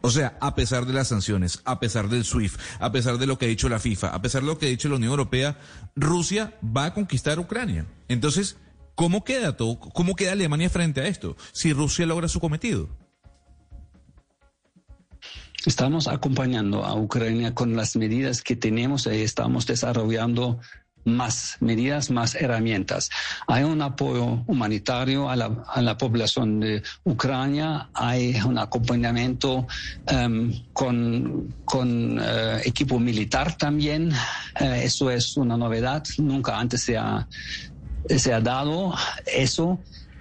O 0.06 0.10
sea, 0.12 0.38
a 0.40 0.54
pesar 0.54 0.86
de 0.86 0.92
las 0.92 1.08
sanciones, 1.08 1.60
a 1.64 1.80
pesar 1.80 2.08
del 2.08 2.24
SWIFT, 2.24 2.60
a 2.78 2.92
pesar 2.92 3.18
de 3.18 3.26
lo 3.26 3.38
que 3.38 3.46
ha 3.46 3.48
dicho 3.48 3.68
la 3.68 3.80
FIFA, 3.80 4.14
a 4.14 4.22
pesar 4.22 4.42
de 4.42 4.46
lo 4.46 4.56
que 4.56 4.66
ha 4.66 4.68
dicho 4.68 4.88
la 4.88 4.94
Unión 4.94 5.10
Europea, 5.10 5.58
Rusia 5.96 6.54
va 6.64 6.84
a 6.84 6.94
conquistar 6.94 7.40
Ucrania. 7.40 7.86
Entonces, 8.06 8.56
¿cómo 8.94 9.24
queda 9.24 9.56
todo? 9.56 9.80
¿Cómo 9.80 10.14
queda 10.14 10.30
Alemania 10.30 10.70
frente 10.70 11.00
a 11.00 11.08
esto? 11.08 11.36
Si 11.50 11.72
Rusia 11.72 12.06
logra 12.06 12.28
su 12.28 12.38
cometido. 12.38 12.88
Estamos 15.64 16.06
acompañando 16.06 16.84
a 16.84 16.94
Ucrania 16.94 17.52
con 17.52 17.74
las 17.74 17.96
medidas 17.96 18.42
que 18.42 18.54
tenemos 18.54 19.08
y 19.08 19.22
estamos 19.22 19.66
desarrollando 19.66 20.60
más 21.06 21.56
medidas, 21.60 22.10
más 22.10 22.34
herramientas. 22.34 23.08
Hay 23.46 23.62
un 23.62 23.80
apoyo 23.80 24.42
humanitario 24.46 25.30
a 25.30 25.36
la, 25.36 25.64
a 25.68 25.80
la 25.80 25.96
población 25.96 26.60
de 26.60 26.82
Ucrania, 27.04 27.88
hay 27.94 28.34
un 28.44 28.58
acompañamiento 28.58 29.66
um, 30.12 30.52
con, 30.72 31.54
con 31.64 32.18
uh, 32.18 32.58
equipo 32.64 32.98
militar 32.98 33.56
también. 33.56 34.12
Uh, 34.60 34.64
eso 34.82 35.10
es 35.10 35.36
una 35.36 35.56
novedad, 35.56 36.02
nunca 36.18 36.58
antes 36.58 36.82
se 36.82 36.98
ha, 36.98 37.26
se 38.08 38.32
ha 38.34 38.40
dado 38.40 38.94
eso. 39.26 39.78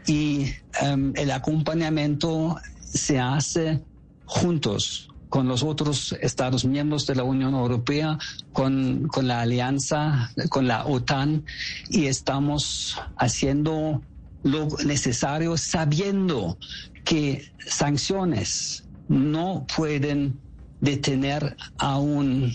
Y 0.08 0.54
um, 0.84 1.14
el 1.16 1.32
acompañamiento 1.32 2.58
se 2.80 3.20
hace 3.20 3.82
juntos 4.26 5.10
con 5.36 5.50
los 5.50 5.64
otros 5.64 6.16
Estados 6.22 6.64
miembros 6.64 7.06
de 7.08 7.16
la 7.16 7.26
Unión 7.26 7.56
Europea, 7.56 8.18
con, 8.54 9.06
con 9.10 9.28
la 9.28 9.42
alianza, 9.42 10.32
con 10.48 10.66
la 10.66 10.86
OTAN, 10.86 11.44
y 11.90 12.06
estamos 12.06 12.96
haciendo 13.18 14.02
lo 14.44 14.70
necesario 14.86 15.58
sabiendo 15.58 16.58
que 17.04 17.52
sanciones 17.68 18.86
no 19.10 19.68
pueden 19.76 20.40
detener 20.80 21.58
a 21.80 21.98
un, 21.98 22.54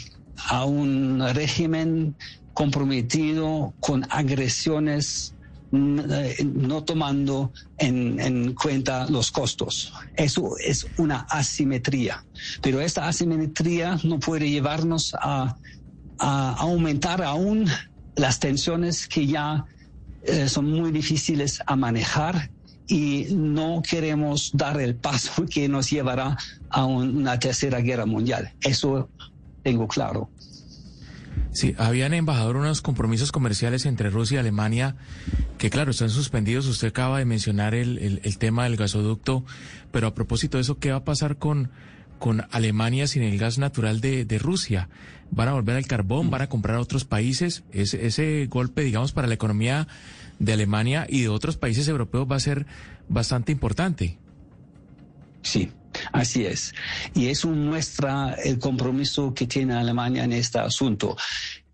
a 0.49 0.64
un 0.64 1.23
régimen 1.35 2.16
comprometido 2.55 3.75
con 3.81 4.07
agresiones 4.09 5.35
no 5.73 6.85
tomando 6.85 7.53
en, 7.79 8.19
en, 8.21 8.55
cuenta 8.55 9.09
los 9.09 9.31
costos. 9.31 9.93
Eso 10.17 10.57
es 10.59 10.87
una 10.99 11.21
asimetría. 11.31 12.25
Pero 12.61 12.81
esta 12.81 13.07
asimetría 13.07 13.99
no 14.03 14.19
puede 14.19 14.51
llevarnos 14.51 15.15
a, 15.21 15.57
aumentar 16.23 17.23
aún 17.23 17.67
las 18.15 18.41
tensiones 18.41 19.09
que 19.09 19.27
ya 19.27 19.65
eh, 20.23 20.51
son 20.51 20.71
muy 20.71 20.93
difíciles 20.93 21.63
a 21.65 21.77
manejar 21.77 22.51
y 22.87 23.29
no 23.31 23.81
queremos 23.89 24.51
dar 24.53 24.79
el 24.83 24.97
paso 24.97 25.47
que 25.51 25.67
nos 25.67 25.89
llevará 25.89 26.37
a 26.69 26.85
un, 26.85 27.17
una 27.17 27.39
tercera 27.39 27.81
guerra 27.81 28.05
mundial. 28.05 28.53
Eso 28.61 29.09
tengo 29.63 29.89
claro. 29.89 30.29
Sí, 31.53 31.75
habían 31.79 32.15
embajador 32.15 32.57
unos 32.57 32.81
compromisos 32.81 33.33
comerciales 33.33 33.85
entre 33.85 34.11
Rusia 34.11 34.37
y 34.37 34.39
Alemania 34.39 34.95
que, 35.59 35.69
claro, 35.69 35.91
están 35.91 36.11
suspendidos. 36.11 36.67
Usted 36.67 36.89
acaba 36.89 37.19
de 37.19 37.25
mencionar 37.25 37.75
el, 37.75 38.21
el, 38.23 38.39
tema 38.39 38.65
del 38.65 38.77
gasoducto, 38.77 39.45
pero 39.91 40.07
a 40.07 40.15
propósito 40.15 40.59
de 40.59 40.63
eso, 40.63 40.79
¿qué 40.79 40.93
va 40.93 40.99
a 40.99 41.05
pasar 41.05 41.39
con, 41.39 41.71
con 42.21 42.47
Alemania 42.53 43.09
sin 43.09 43.23
el 43.23 43.37
gas 43.37 43.59
natural 43.59 44.01
de, 44.01 44.25
de 44.25 44.39
Rusia? 44.39 44.89
¿Van 45.33 45.49
a 45.49 45.53
volver 45.53 45.77
al 45.77 45.87
carbón? 45.87 46.31
¿Van 46.31 46.43
a 46.43 46.49
comprar 46.49 46.77
a 46.77 46.81
otros 46.81 47.05
países? 47.05 47.65
Ese 47.73 48.47
golpe, 48.47 48.83
digamos, 48.83 49.13
para 49.13 49.27
la 49.27 49.35
economía 49.35 49.89
de 50.39 50.53
Alemania 50.53 51.07
y 51.09 51.23
de 51.23 51.29
otros 51.29 51.57
países 51.57 51.89
europeos 51.89 52.29
va 52.31 52.37
a 52.37 52.41
ser 52.41 52.67
bastante 53.09 53.51
importante. 53.51 54.19
Sí, 55.43 55.73
Así 56.12 56.44
es. 56.46 56.72
Y 57.14 57.29
eso 57.29 57.48
muestra 57.48 58.35
el 58.44 58.59
compromiso 58.59 59.35
que 59.35 59.46
tiene 59.46 59.74
Alemania 59.74 60.24
en 60.24 60.33
este 60.33 60.59
asunto. 60.59 61.16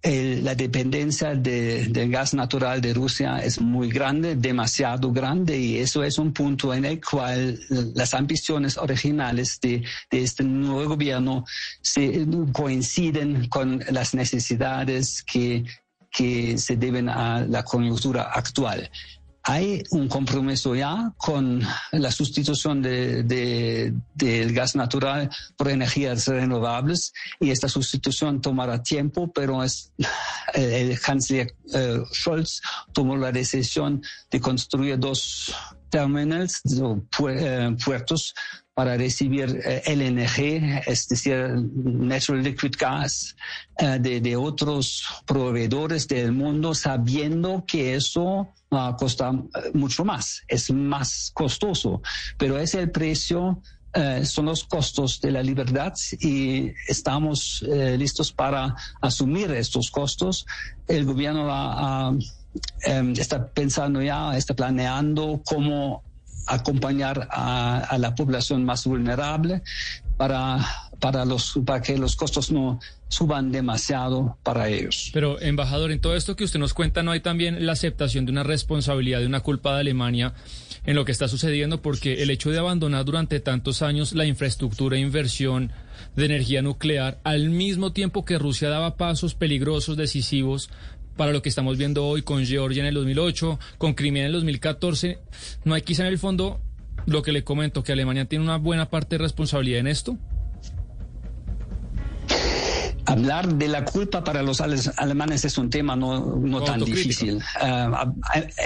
La 0.02 0.54
dependencia 0.54 1.34
del 1.34 1.92
de 1.92 2.08
gas 2.08 2.32
natural 2.32 2.80
de 2.80 2.94
Rusia 2.94 3.38
es 3.38 3.60
muy 3.60 3.90
grande, 3.90 4.36
demasiado 4.36 5.10
grande, 5.10 5.58
y 5.58 5.78
eso 5.78 6.04
es 6.04 6.18
un 6.18 6.32
punto 6.32 6.72
en 6.72 6.84
el 6.84 7.00
cual 7.04 7.58
las 7.68 8.14
ambiciones 8.14 8.76
originales 8.76 9.58
de, 9.60 9.82
de 10.08 10.22
este 10.22 10.44
nuevo 10.44 10.90
gobierno 10.90 11.44
se 11.82 12.24
coinciden 12.52 13.48
con 13.48 13.82
las 13.90 14.14
necesidades 14.14 15.24
que, 15.24 15.64
que 16.12 16.56
se 16.56 16.76
deben 16.76 17.08
a 17.08 17.40
la 17.40 17.64
coyuntura 17.64 18.30
actual 18.32 18.88
hay 19.48 19.84
un 19.90 20.08
compromiso 20.08 20.74
ya 20.74 21.12
con 21.16 21.62
la 21.92 22.10
sustitución 22.10 22.82
de, 22.82 23.92
del 24.14 24.52
gas 24.52 24.74
natural 24.74 25.30
por 25.56 25.68
energías 25.68 26.26
renovables 26.26 27.12
y 27.38 27.50
esta 27.50 27.68
sustitución 27.68 28.40
tomará 28.40 28.82
tiempo, 28.82 29.30
pero 29.32 29.62
es, 29.62 29.92
el 30.52 31.00
canciller 31.00 31.54
eh, 31.72 32.02
Scholz 32.12 32.60
tomó 32.92 33.16
la 33.16 33.30
decisión 33.30 34.02
de 34.32 34.40
construir 34.40 34.98
dos 34.98 35.54
terminales, 35.90 36.60
eh, 37.28 37.76
puertos 37.84 38.34
para 38.76 38.96
recibir 38.96 39.58
eh, 39.64 39.82
LNG, 39.86 40.82
es 40.86 41.08
decir, 41.08 41.34
Natural 41.74 42.42
Liquid 42.42 42.74
Gas, 42.78 43.34
eh, 43.78 43.98
de, 43.98 44.36
otros 44.36 45.02
proveedores 45.24 46.06
del 46.06 46.32
mundo, 46.32 46.74
sabiendo 46.74 47.64
que 47.66 47.94
eso 47.94 48.52
va 48.70 48.88
a 48.88 48.96
costar 48.96 49.32
mucho 49.72 50.04
más, 50.04 50.42
es 50.46 50.70
más 50.70 51.30
costoso, 51.32 52.02
pero 52.36 52.58
es 52.58 52.74
el 52.74 52.90
precio. 52.90 53.62
son 54.24 54.44
los 54.44 54.62
costos 54.64 55.20
de 55.22 55.30
la 55.30 55.42
libertad 55.42 55.94
y 56.20 56.70
estamos 56.86 57.64
listos 57.96 58.30
para 58.30 58.74
asumir 59.00 59.50
estos 59.52 59.90
costos. 59.90 60.44
El 60.86 61.06
gobierno 61.06 61.46
va 61.46 62.08
a 62.08 62.12
Em, 62.84 63.12
está 63.12 63.48
pensando 63.48 64.00
ya, 64.02 64.36
está 64.36 64.54
planeando 64.54 65.42
cómo 65.44 66.02
acompañar 66.46 67.28
a, 67.30 67.96
la 67.98 68.14
población 68.14 68.64
más 68.64 68.86
vulnerable 68.86 69.62
para, 70.16 70.58
para, 71.00 71.24
los, 71.24 71.58
para 71.64 71.82
que 71.82 71.98
los 71.98 72.16
costos 72.16 72.50
no 72.50 72.80
suban 73.08 73.52
demasiado 73.52 74.38
para 74.42 74.68
ellos. 74.68 75.10
Pero, 75.12 75.40
embajador, 75.40 75.92
en 75.92 76.00
todo 76.00 76.16
esto 76.16 76.36
que 76.36 76.44
usted 76.44 76.58
nos 76.58 76.74
cuenta, 76.74 77.02
¿no 77.02 77.12
hay 77.12 77.20
también 77.20 77.64
la 77.66 77.72
aceptación 77.72 78.26
de 78.26 78.32
una 78.32 78.42
responsabilidad, 78.42 79.20
de 79.20 79.26
una 79.26 79.40
culpa 79.40 79.74
de 79.74 79.80
Alemania 79.80 80.34
en 80.84 80.96
lo 80.96 81.04
que 81.04 81.12
está 81.12 81.28
sucediendo? 81.28 81.82
Porque 81.82 82.22
el 82.22 82.30
hecho 82.30 82.50
de 82.50 82.58
abandonar 82.58 83.04
durante 83.04 83.40
tantos 83.40 83.82
años 83.82 84.12
la 84.12 84.24
infraestructura 84.24 84.96
e 84.96 85.00
inversión 85.00 85.72
de 86.14 86.24
energía 86.26 86.62
nuclear, 86.62 87.18
al 87.24 87.50
mismo 87.50 87.92
tiempo 87.92 88.24
que 88.24 88.38
Rusia 88.38 88.68
daba 88.68 88.96
pasos 88.96 89.34
peligrosos, 89.34 89.96
decisivos 89.96 90.70
para 91.16 91.32
lo 91.32 91.42
que 91.42 91.48
estamos 91.48 91.78
viendo 91.78 92.06
hoy 92.06 92.22
con 92.22 92.44
Georgia 92.44 92.80
en 92.80 92.86
el 92.86 92.94
2008, 92.94 93.58
con 93.78 93.94
Crimea 93.94 94.22
en 94.22 94.26
el 94.26 94.32
2014. 94.32 95.18
¿No 95.64 95.74
hay 95.74 95.82
quizá 95.82 96.02
en 96.02 96.08
el 96.08 96.18
fondo 96.18 96.60
lo 97.06 97.22
que 97.22 97.32
le 97.32 97.44
comento, 97.44 97.82
que 97.82 97.92
Alemania 97.92 98.26
tiene 98.26 98.44
una 98.44 98.58
buena 98.58 98.90
parte 98.90 99.16
de 99.16 99.22
responsabilidad 99.22 99.80
en 99.80 99.86
esto? 99.86 100.18
Hablar 103.08 103.54
de 103.54 103.68
la 103.68 103.84
culpa 103.84 104.24
para 104.24 104.42
los 104.42 104.60
alemanes 104.60 105.44
es 105.44 105.58
un 105.58 105.70
tema 105.70 105.94
no, 105.94 106.36
no 106.36 106.60
tan 106.64 106.84
difícil. 106.84 107.40
Ah, 107.60 108.12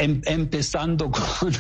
em, 0.00 0.22
empezando 0.24 1.10
con 1.40 1.52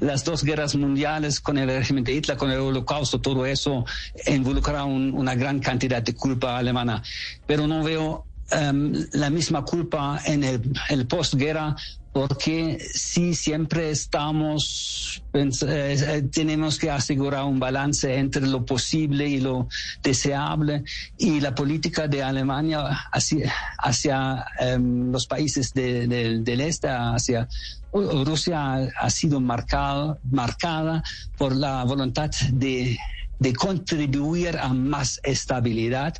las 0.00 0.24
dos 0.24 0.42
guerras 0.42 0.74
mundiales, 0.74 1.40
con 1.40 1.58
el 1.58 1.68
régimen 1.68 2.02
de 2.02 2.12
Hitler, 2.12 2.36
con 2.36 2.50
el 2.50 2.58
holocausto, 2.58 3.20
todo 3.20 3.46
eso 3.46 3.84
involucra 4.26 4.84
una 4.84 5.36
gran 5.36 5.60
cantidad 5.60 6.02
de 6.02 6.14
culpa 6.14 6.58
alemana. 6.58 7.04
Pero 7.46 7.68
no 7.68 7.84
veo 7.84 8.26
Em, 8.50 9.06
la 9.12 9.30
misma 9.30 9.64
culpa 9.64 10.20
en 10.26 10.44
el, 10.44 11.06
postguerra 11.06 11.74
porque 12.12 12.78
si 12.92 13.34
siempre 13.34 13.90
estamos, 13.90 15.22
eh, 15.32 15.50
eh, 15.66 16.22
tenemos 16.30 16.78
que 16.78 16.90
asegurar 16.90 17.44
un 17.44 17.58
balance 17.58 18.14
entre 18.16 18.46
lo 18.46 18.64
posible 18.64 19.28
y 19.28 19.40
lo 19.40 19.66
deseable 20.02 20.84
y 21.18 21.40
la 21.40 21.54
política 21.54 22.06
de 22.06 22.22
Alemania 22.22 22.86
hacia, 23.10 23.52
hacia 23.78 24.44
em, 24.60 25.10
los 25.10 25.26
países 25.26 25.72
del 25.72 26.60
este, 26.60 26.88
hacia 26.88 27.48
Rusia 27.92 28.90
ha 28.96 29.10
sido 29.10 29.40
marcada, 29.40 30.18
marcada 30.30 31.02
por 31.36 31.56
la 31.56 31.82
voluntad 31.84 32.30
de 32.52 32.98
de 33.38 33.52
contribuir 33.52 34.56
a 34.58 34.72
más 34.72 35.20
estabilidad 35.22 36.14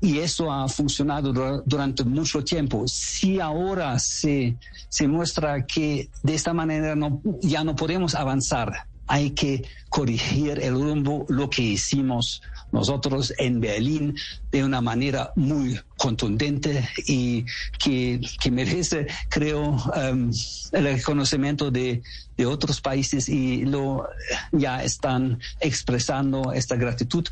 y 0.00 0.18
eso 0.18 0.52
ha 0.52 0.68
funcionado 0.68 1.32
durante 1.64 2.04
mucho 2.04 2.44
tiempo. 2.44 2.84
Si 2.86 3.40
ahora 3.40 3.98
se, 3.98 4.56
se 4.88 5.08
muestra 5.08 5.64
que 5.66 6.10
de 6.22 6.34
esta 6.34 6.52
manera 6.52 6.94
no, 6.94 7.22
ya 7.40 7.64
no 7.64 7.74
podemos 7.74 8.14
avanzar, 8.14 8.86
hay 9.06 9.30
que 9.30 9.64
corregir 9.88 10.58
el 10.60 10.74
rumbo, 10.74 11.26
lo 11.28 11.48
que 11.48 11.62
hicimos 11.62 12.42
nosotros 12.72 13.32
en 13.38 13.60
Berlín 13.60 14.16
de 14.50 14.64
una 14.64 14.80
manera 14.80 15.32
muy 15.36 15.80
contundente 15.96 16.88
y 17.06 17.44
que, 17.78 18.20
que 18.40 18.50
merece, 18.50 19.06
creo, 19.28 19.70
um, 19.70 20.30
el 20.72 20.84
reconocimiento 20.84 21.70
de, 21.70 22.02
de, 22.36 22.46
otros 22.46 22.80
países 22.80 23.28
y 23.28 23.64
lo 23.64 24.08
ya 24.52 24.82
están 24.82 25.38
expresando 25.60 26.52
esta 26.52 26.76
gratitud 26.76 27.26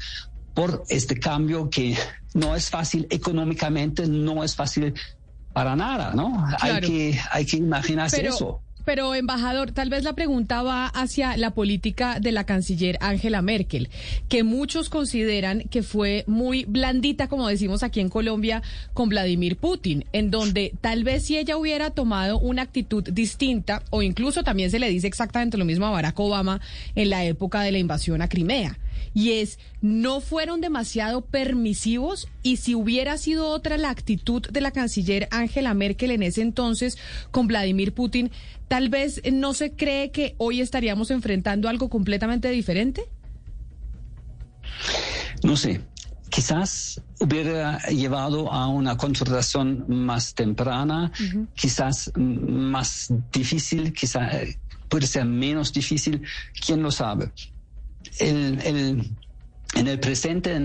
por 0.54 0.84
este 0.88 1.18
cambio 1.18 1.68
que 1.68 1.96
no 2.32 2.54
es 2.54 2.70
fácil 2.70 3.06
económicamente, 3.10 4.06
no 4.06 4.44
es 4.44 4.54
fácil 4.54 4.94
para 5.52 5.76
nada, 5.76 6.12
¿no? 6.14 6.44
Hay 6.60 6.80
que 6.80 7.20
hay 7.30 7.44
que 7.46 7.56
imaginarse 7.56 8.26
eso. 8.26 8.60
Pero, 8.84 9.14
embajador, 9.14 9.72
tal 9.72 9.90
vez 9.90 10.04
la 10.04 10.14
pregunta 10.14 10.62
va 10.62 10.86
hacia 10.86 11.36
la 11.36 11.52
política 11.52 12.18
de 12.20 12.32
la 12.32 12.44
canciller 12.44 12.98
Angela 13.00 13.42
Merkel, 13.42 13.88
que 14.28 14.44
muchos 14.44 14.90
consideran 14.90 15.62
que 15.70 15.82
fue 15.82 16.24
muy 16.26 16.64
blandita, 16.64 17.28
como 17.28 17.48
decimos 17.48 17.82
aquí 17.82 18.00
en 18.00 18.08
Colombia, 18.08 18.62
con 18.92 19.08
Vladimir 19.08 19.56
Putin, 19.56 20.04
en 20.12 20.30
donde 20.30 20.74
tal 20.80 21.04
vez 21.04 21.24
si 21.24 21.38
ella 21.38 21.56
hubiera 21.56 21.90
tomado 21.90 22.38
una 22.38 22.62
actitud 22.62 23.02
distinta, 23.04 23.82
o 23.90 24.02
incluso 24.02 24.42
también 24.42 24.70
se 24.70 24.78
le 24.78 24.88
dice 24.88 25.06
exactamente 25.06 25.56
lo 25.56 25.64
mismo 25.64 25.86
a 25.86 25.90
Barack 25.90 26.18
Obama 26.20 26.60
en 26.94 27.10
la 27.10 27.24
época 27.24 27.62
de 27.62 27.72
la 27.72 27.78
invasión 27.78 28.22
a 28.22 28.28
Crimea 28.28 28.78
y 29.12 29.32
es 29.32 29.58
no 29.80 30.20
fueron 30.20 30.60
demasiado 30.60 31.22
permisivos 31.26 32.28
y 32.42 32.56
si 32.56 32.74
hubiera 32.74 33.18
sido 33.18 33.48
otra 33.48 33.76
la 33.76 33.90
actitud 33.90 34.42
de 34.50 34.60
la 34.60 34.70
canciller 34.70 35.28
Angela 35.30 35.74
Merkel 35.74 36.10
en 36.10 36.22
ese 36.22 36.42
entonces 36.42 36.98
con 37.30 37.46
Vladimir 37.46 37.92
Putin, 37.92 38.30
tal 38.68 38.88
vez 38.88 39.20
no 39.32 39.54
se 39.54 39.72
cree 39.72 40.10
que 40.10 40.34
hoy 40.38 40.60
estaríamos 40.60 41.10
enfrentando 41.10 41.68
algo 41.68 41.88
completamente 41.88 42.50
diferente. 42.50 43.04
No 45.42 45.56
sé, 45.56 45.82
quizás 46.30 47.00
hubiera 47.20 47.78
llevado 47.88 48.50
a 48.50 48.66
una 48.68 48.96
confrontación 48.96 49.84
más 49.88 50.34
temprana, 50.34 51.12
quizás 51.54 52.10
más 52.16 53.12
difícil, 53.32 53.92
quizás 53.92 54.56
puede 54.88 55.06
ser 55.06 55.26
menos 55.26 55.72
difícil, 55.72 56.22
quién 56.64 56.82
lo 56.82 56.90
sabe 56.90 57.30
el, 58.18 59.16
en 59.74 59.88
el 59.88 59.98
presente 59.98 60.58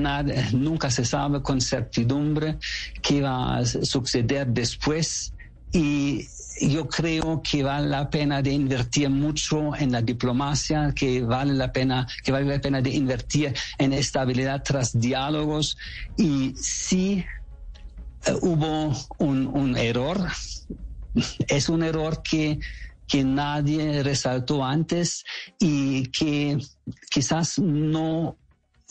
nunca 0.54 0.91
se 0.91 1.04
sabe 1.04 1.41
con 1.41 1.62
certidumbre 1.62 2.58
qué 3.02 3.21
va 3.21 3.58
a 3.58 3.65
suceder 3.65 4.47
después 4.47 5.34
y 5.71 6.28
yo 6.62 6.88
creo 6.88 7.41
que 7.41 7.63
vale 7.63 7.88
la 7.88 8.10
pena 8.10 8.41
de 8.41 8.52
invertir 8.52 9.10
mucho 9.10 9.75
en 9.75 9.91
la 9.91 10.02
diplomacia, 10.02 10.93
que 10.93 11.21
vale 11.21 11.54
la 11.54 11.71
pena, 11.71 12.08
que 12.23 12.32
vale 12.32 12.45
la 12.45 12.60
pena 12.60 12.82
de 12.82 12.89
invertir 12.89 13.54
en 13.78 13.93
estabilidad 13.93 14.62
tras 14.63 14.99
diálogos 14.99 15.78
y 16.17 16.54
si 16.56 17.25
eh, 18.25 18.34
hubo 18.41 18.93
un 19.19 19.78
error, 19.78 20.28
es 21.47 21.69
un 21.69 21.84
error 21.84 22.21
que 22.21 22.60
que 23.10 23.24
nadie 23.24 24.04
resaltó 24.04 24.63
antes 24.63 25.26
y 25.60 26.08
que 26.08 26.60
quizás 27.10 27.60
no, 27.60 28.38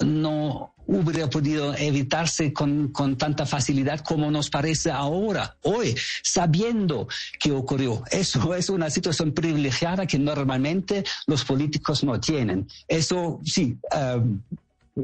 no 0.00 0.74
hubiera 0.88 1.28
podido 1.28 1.74
evitarse 1.76 2.52
con, 2.52 2.88
con, 2.88 3.16
tanta 3.16 3.46
facilidad 3.46 4.00
como 4.00 4.30
nos 4.30 4.50
parece 4.50 4.90
ahora, 4.90 5.56
hoy, 5.62 5.94
sabiendo 6.22 7.06
que 7.38 7.52
ocurrió. 7.52 8.02
Eso 8.10 8.54
es 8.54 8.70
una 8.70 8.90
situación 8.90 9.32
privilegiada 9.32 10.06
que 10.06 10.18
normalmente 10.18 11.04
los 11.26 11.44
políticos 11.44 12.02
no 12.02 12.18
tienen. 12.18 12.66
Eso 12.88 13.40
sí. 13.44 13.76
Um, 13.94 14.40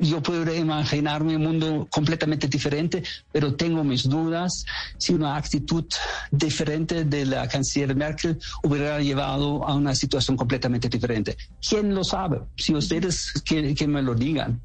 yo 0.00 0.22
puedo 0.22 0.54
imaginarme 0.54 1.36
un 1.36 1.42
mundo 1.42 1.88
completamente 1.90 2.48
diferente, 2.48 3.02
pero 3.32 3.54
tengo 3.54 3.84
mis 3.84 4.08
dudas 4.08 4.64
si 4.98 5.14
una 5.14 5.36
actitud 5.36 5.84
diferente 6.30 7.04
de 7.04 7.26
la 7.26 7.48
canciller 7.48 7.94
Merkel 7.94 8.38
hubiera 8.62 9.00
llevado 9.00 9.66
a 9.66 9.74
una 9.74 9.94
situación 9.94 10.36
completamente 10.36 10.88
diferente. 10.88 11.36
¿Quién 11.66 11.94
lo 11.94 12.04
sabe? 12.04 12.40
Si 12.56 12.74
ustedes 12.74 13.32
que, 13.44 13.86
me 13.86 14.02
lo 14.02 14.14
digan. 14.14 14.60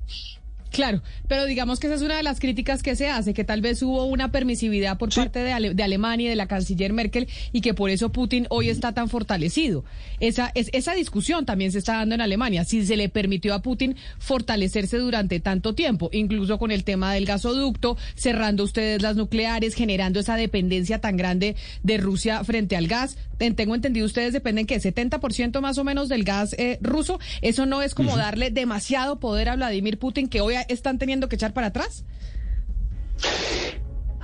Claro, 0.71 1.01
pero 1.27 1.45
digamos 1.45 1.79
que 1.79 1.87
esa 1.87 1.95
es 1.95 2.01
una 2.03 2.17
de 2.17 2.23
las 2.23 2.39
críticas 2.39 2.83
que 2.83 2.95
se 2.95 3.09
hace, 3.09 3.33
que 3.33 3.43
tal 3.43 3.61
vez 3.61 3.81
hubo 3.81 4.05
una 4.05 4.31
permisividad 4.31 4.97
por 4.97 5.13
parte 5.13 5.39
de, 5.39 5.73
de, 5.73 5.83
Alemania 5.83 6.27
y 6.27 6.29
de 6.29 6.35
la 6.35 6.47
canciller 6.47 6.93
Merkel 6.93 7.27
y 7.51 7.61
que 7.61 7.73
por 7.73 7.89
eso 7.89 8.09
Putin 8.11 8.45
hoy 8.49 8.69
está 8.69 8.93
tan 8.93 9.09
fortalecido. 9.09 9.83
Esa, 10.19 10.51
es, 10.53 10.69
esa 10.71 10.93
discusión 10.93 11.45
también 11.45 11.71
se 11.71 11.79
está 11.79 11.93
dando 11.93 12.15
en 12.15 12.21
Alemania, 12.21 12.65
si 12.65 12.85
se 12.85 12.97
le 12.97 13.09
permitió 13.09 13.55
a 13.55 13.61
Putin 13.63 13.95
fortalecerse 14.19 14.97
durante 14.97 15.39
tanto 15.39 15.73
tiempo, 15.73 16.09
incluso 16.13 16.59
con 16.59 16.71
el 16.71 16.83
tema 16.83 17.13
del 17.13 17.25
gasoducto, 17.25 17.97
cerrando 18.15 18.63
ustedes 18.63 19.01
las 19.01 19.15
nucleares, 19.15 19.73
generando 19.73 20.19
esa 20.19 20.35
dependencia 20.35 21.01
tan 21.01 21.17
grande 21.17 21.55
de 21.81 21.97
Rusia 21.97 22.43
frente 22.43 22.75
al 22.75 22.87
gas. 22.87 23.17
Tengo 23.37 23.73
entendido, 23.73 24.05
ustedes 24.05 24.33
dependen 24.33 24.65
que 24.65 24.79
70% 24.79 25.61
más 25.61 25.77
o 25.77 25.83
menos 25.83 26.09
del 26.09 26.25
gas 26.25 26.53
eh, 26.59 26.77
ruso. 26.81 27.19
Eso 27.41 27.65
no 27.65 27.81
es 27.81 27.95
como 27.95 28.17
darle 28.17 28.51
demasiado 28.51 29.19
poder 29.19 29.49
a 29.49 29.55
Vladimir 29.55 29.97
Putin 29.97 30.27
que 30.27 30.41
hoy 30.41 30.55
están 30.61 30.97
teniendo 30.97 31.29
que 31.29 31.35
echar 31.35 31.53
para 31.53 31.67
atrás? 31.67 32.03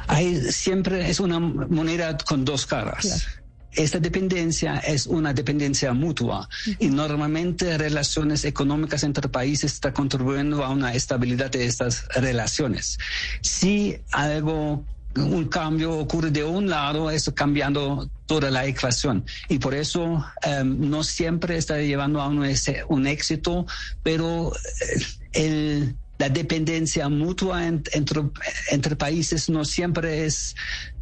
Hay, 0.07 0.51
siempre 0.51 1.09
es 1.09 1.19
una 1.19 1.39
moneda 1.39 2.17
con 2.17 2.45
dos 2.45 2.65
caras. 2.65 3.27
Esta 3.71 3.99
dependencia 3.99 4.77
es 4.77 5.05
una 5.05 5.33
dependencia 5.33 5.91
mutua 5.93 6.47
y 6.79 6.87
normalmente 6.87 7.77
relaciones 7.77 8.45
económicas 8.45 9.03
entre 9.03 9.27
países 9.27 9.73
están 9.73 9.91
contribuyendo 9.91 10.63
a 10.63 10.69
una 10.69 10.93
estabilidad 10.93 11.51
de 11.51 11.65
estas 11.65 12.07
relaciones. 12.15 12.97
Si 13.41 13.97
algo 14.11 14.85
un 15.15 15.45
cambio 15.45 15.97
ocurre 15.97 16.29
de 16.31 16.43
un 16.43 16.69
lado, 16.69 17.09
eso 17.09 17.33
cambiando 17.33 18.09
toda 18.25 18.51
la 18.51 18.65
ecuación. 18.65 19.25
Y 19.49 19.59
por 19.59 19.73
eso 19.73 20.25
em, 20.43 20.89
no 20.89 21.03
siempre 21.03 21.57
está 21.57 21.79
llevando 21.79 22.21
a 22.21 22.27
un, 22.27 22.45
un 22.89 23.07
éxito, 23.07 23.65
pero 24.03 24.53
eh, 24.53 25.05
el 25.33 25.95
la 26.17 26.29
dependencia 26.29 27.09
mutua 27.09 27.67
entre, 27.67 28.23
entre 28.71 28.95
países 28.95 29.49
no 29.49 29.65
siempre 29.65 30.25
es 30.25 30.55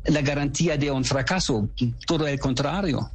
la 0.06 0.22
garantía 0.22 0.78
de 0.78 0.92
un 0.92 1.06
fracaso, 1.06 1.70
todo 2.06 2.28
el 2.28 2.40
contrario. 2.40 3.12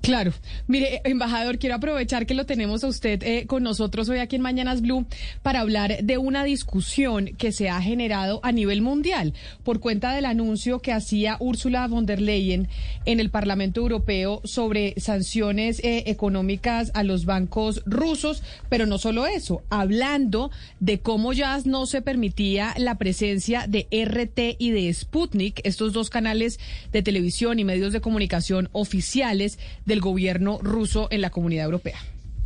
Claro. 0.00 0.32
Mire, 0.66 1.00
embajador, 1.04 1.58
quiero 1.58 1.74
aprovechar 1.74 2.26
que 2.26 2.34
lo 2.34 2.46
tenemos 2.46 2.84
a 2.84 2.88
usted 2.88 3.22
eh, 3.22 3.46
con 3.46 3.62
nosotros 3.62 4.08
hoy 4.08 4.18
aquí 4.18 4.36
en 4.36 4.42
Mañanas 4.42 4.80
Blue 4.80 5.06
para 5.42 5.60
hablar 5.60 6.02
de 6.02 6.18
una 6.18 6.44
discusión 6.44 7.26
que 7.36 7.52
se 7.52 7.68
ha 7.68 7.80
generado 7.82 8.40
a 8.42 8.52
nivel 8.52 8.80
mundial 8.80 9.34
por 9.64 9.80
cuenta 9.80 10.14
del 10.14 10.24
anuncio 10.24 10.80
que 10.80 10.92
hacía 10.92 11.36
Ursula 11.40 11.86
von 11.88 12.06
der 12.06 12.20
Leyen 12.20 12.68
en 13.04 13.20
el 13.20 13.30
Parlamento 13.30 13.80
Europeo 13.80 14.40
sobre 14.44 14.94
sanciones 14.98 15.80
eh, 15.80 16.04
económicas 16.06 16.90
a 16.94 17.02
los 17.02 17.24
bancos 17.24 17.82
rusos, 17.84 18.42
pero 18.68 18.86
no 18.86 18.98
solo 18.98 19.26
eso, 19.26 19.62
hablando 19.68 20.50
de 20.80 21.00
cómo 21.00 21.32
ya 21.32 21.58
no 21.64 21.86
se 21.86 22.02
permitía 22.02 22.74
la 22.76 22.96
presencia 22.96 23.66
de 23.66 23.88
RT 23.90 24.56
y 24.58 24.70
de 24.70 24.92
Sputnik, 24.92 25.60
estos 25.64 25.92
dos 25.92 26.10
canales 26.10 26.60
de 26.92 27.02
televisión 27.02 27.58
y 27.58 27.64
medios 27.64 27.92
de 27.92 28.00
comunicación 28.00 28.68
oficiales 28.72 29.58
del 29.88 30.00
gobierno 30.00 30.58
ruso 30.62 31.08
en 31.10 31.20
la 31.22 31.30
comunidad 31.30 31.64
europea. 31.64 31.98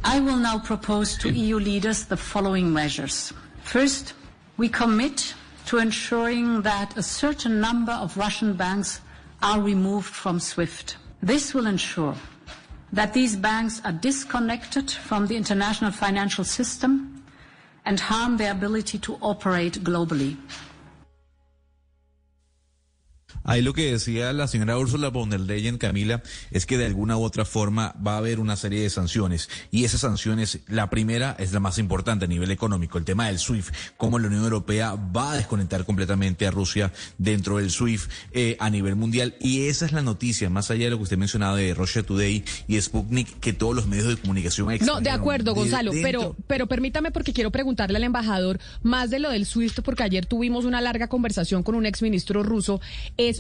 I 0.04 0.18
will 0.20 0.36
now 0.38 0.58
propose 0.58 1.16
to 1.18 1.28
EU 1.28 1.58
leaders 1.58 2.06
the 2.06 2.16
following 2.16 2.72
measures. 2.72 3.32
First, 3.62 4.14
we 4.56 4.68
commit 4.68 5.34
to 5.66 5.78
ensuring 5.78 6.62
that 6.62 6.96
a 6.96 7.02
certain 7.02 7.60
number 7.60 7.92
of 7.92 8.16
Russian 8.16 8.54
banks 8.54 9.00
are 9.42 9.60
removed 9.60 10.12
from 10.14 10.40
SWIFT. 10.40 10.96
This 11.22 11.54
will 11.54 11.66
ensure 11.66 12.14
that 12.92 13.12
these 13.14 13.36
banks 13.36 13.80
are 13.84 13.92
disconnected 13.92 14.90
from 14.90 15.26
the 15.26 15.36
international 15.36 15.92
financial 15.92 16.44
system 16.44 17.22
and 17.84 17.98
harm 17.98 18.36
their 18.36 18.52
ability 18.52 18.98
to 18.98 19.16
operate 19.22 19.82
globally. 19.82 20.36
Ahí 23.44 23.62
lo 23.62 23.72
que 23.72 23.90
decía 23.90 24.32
la 24.32 24.46
señora 24.46 24.78
Ursula 24.78 25.08
von 25.08 25.30
der 25.30 25.40
Leyen, 25.40 25.78
Camila, 25.78 26.22
es 26.50 26.66
que 26.66 26.78
de 26.78 26.86
alguna 26.86 27.16
u 27.16 27.22
otra 27.22 27.44
forma 27.44 27.94
va 28.04 28.14
a 28.14 28.18
haber 28.18 28.38
una 28.38 28.56
serie 28.56 28.82
de 28.82 28.90
sanciones. 28.90 29.48
Y 29.70 29.84
esas 29.84 30.00
sanciones, 30.02 30.60
la 30.68 30.90
primera 30.90 31.34
es 31.38 31.52
la 31.52 31.60
más 31.60 31.78
importante 31.78 32.24
a 32.24 32.28
nivel 32.28 32.50
económico, 32.50 32.98
el 32.98 33.04
tema 33.04 33.26
del 33.26 33.38
SWIFT, 33.38 33.74
cómo 33.96 34.18
la 34.18 34.28
Unión 34.28 34.44
Europea 34.44 34.94
va 34.94 35.32
a 35.32 35.36
desconectar 35.36 35.84
completamente 35.84 36.46
a 36.46 36.50
Rusia 36.50 36.92
dentro 37.18 37.58
del 37.58 37.70
SWIFT 37.70 38.10
eh, 38.32 38.56
a 38.60 38.70
nivel 38.70 38.96
mundial. 38.96 39.34
Y 39.40 39.66
esa 39.66 39.86
es 39.86 39.92
la 39.92 40.02
noticia, 40.02 40.50
más 40.50 40.70
allá 40.70 40.84
de 40.84 40.90
lo 40.90 40.98
que 40.98 41.04
usted 41.04 41.18
mencionaba 41.18 41.56
de 41.56 41.74
Russia 41.74 42.02
Today 42.02 42.44
y 42.68 42.80
Sputnik, 42.80 43.40
que 43.40 43.52
todos 43.52 43.74
los 43.74 43.86
medios 43.86 44.06
de 44.08 44.16
comunicación 44.16 44.68
No, 44.82 45.00
de 45.00 45.10
acuerdo, 45.10 45.54
Gonzalo, 45.54 45.92
pero, 46.02 46.36
pero 46.46 46.66
permítame 46.66 47.10
porque 47.10 47.32
quiero 47.32 47.50
preguntarle 47.50 47.96
al 47.96 48.04
embajador 48.04 48.60
más 48.82 49.10
de 49.10 49.18
lo 49.18 49.30
del 49.30 49.46
SWIFT, 49.46 49.80
porque 49.80 50.02
ayer 50.02 50.26
tuvimos 50.26 50.64
una 50.64 50.80
larga 50.80 51.08
conversación 51.08 51.62
con 51.62 51.74
un 51.74 51.86
exministro 51.86 52.42
ruso 52.42 52.80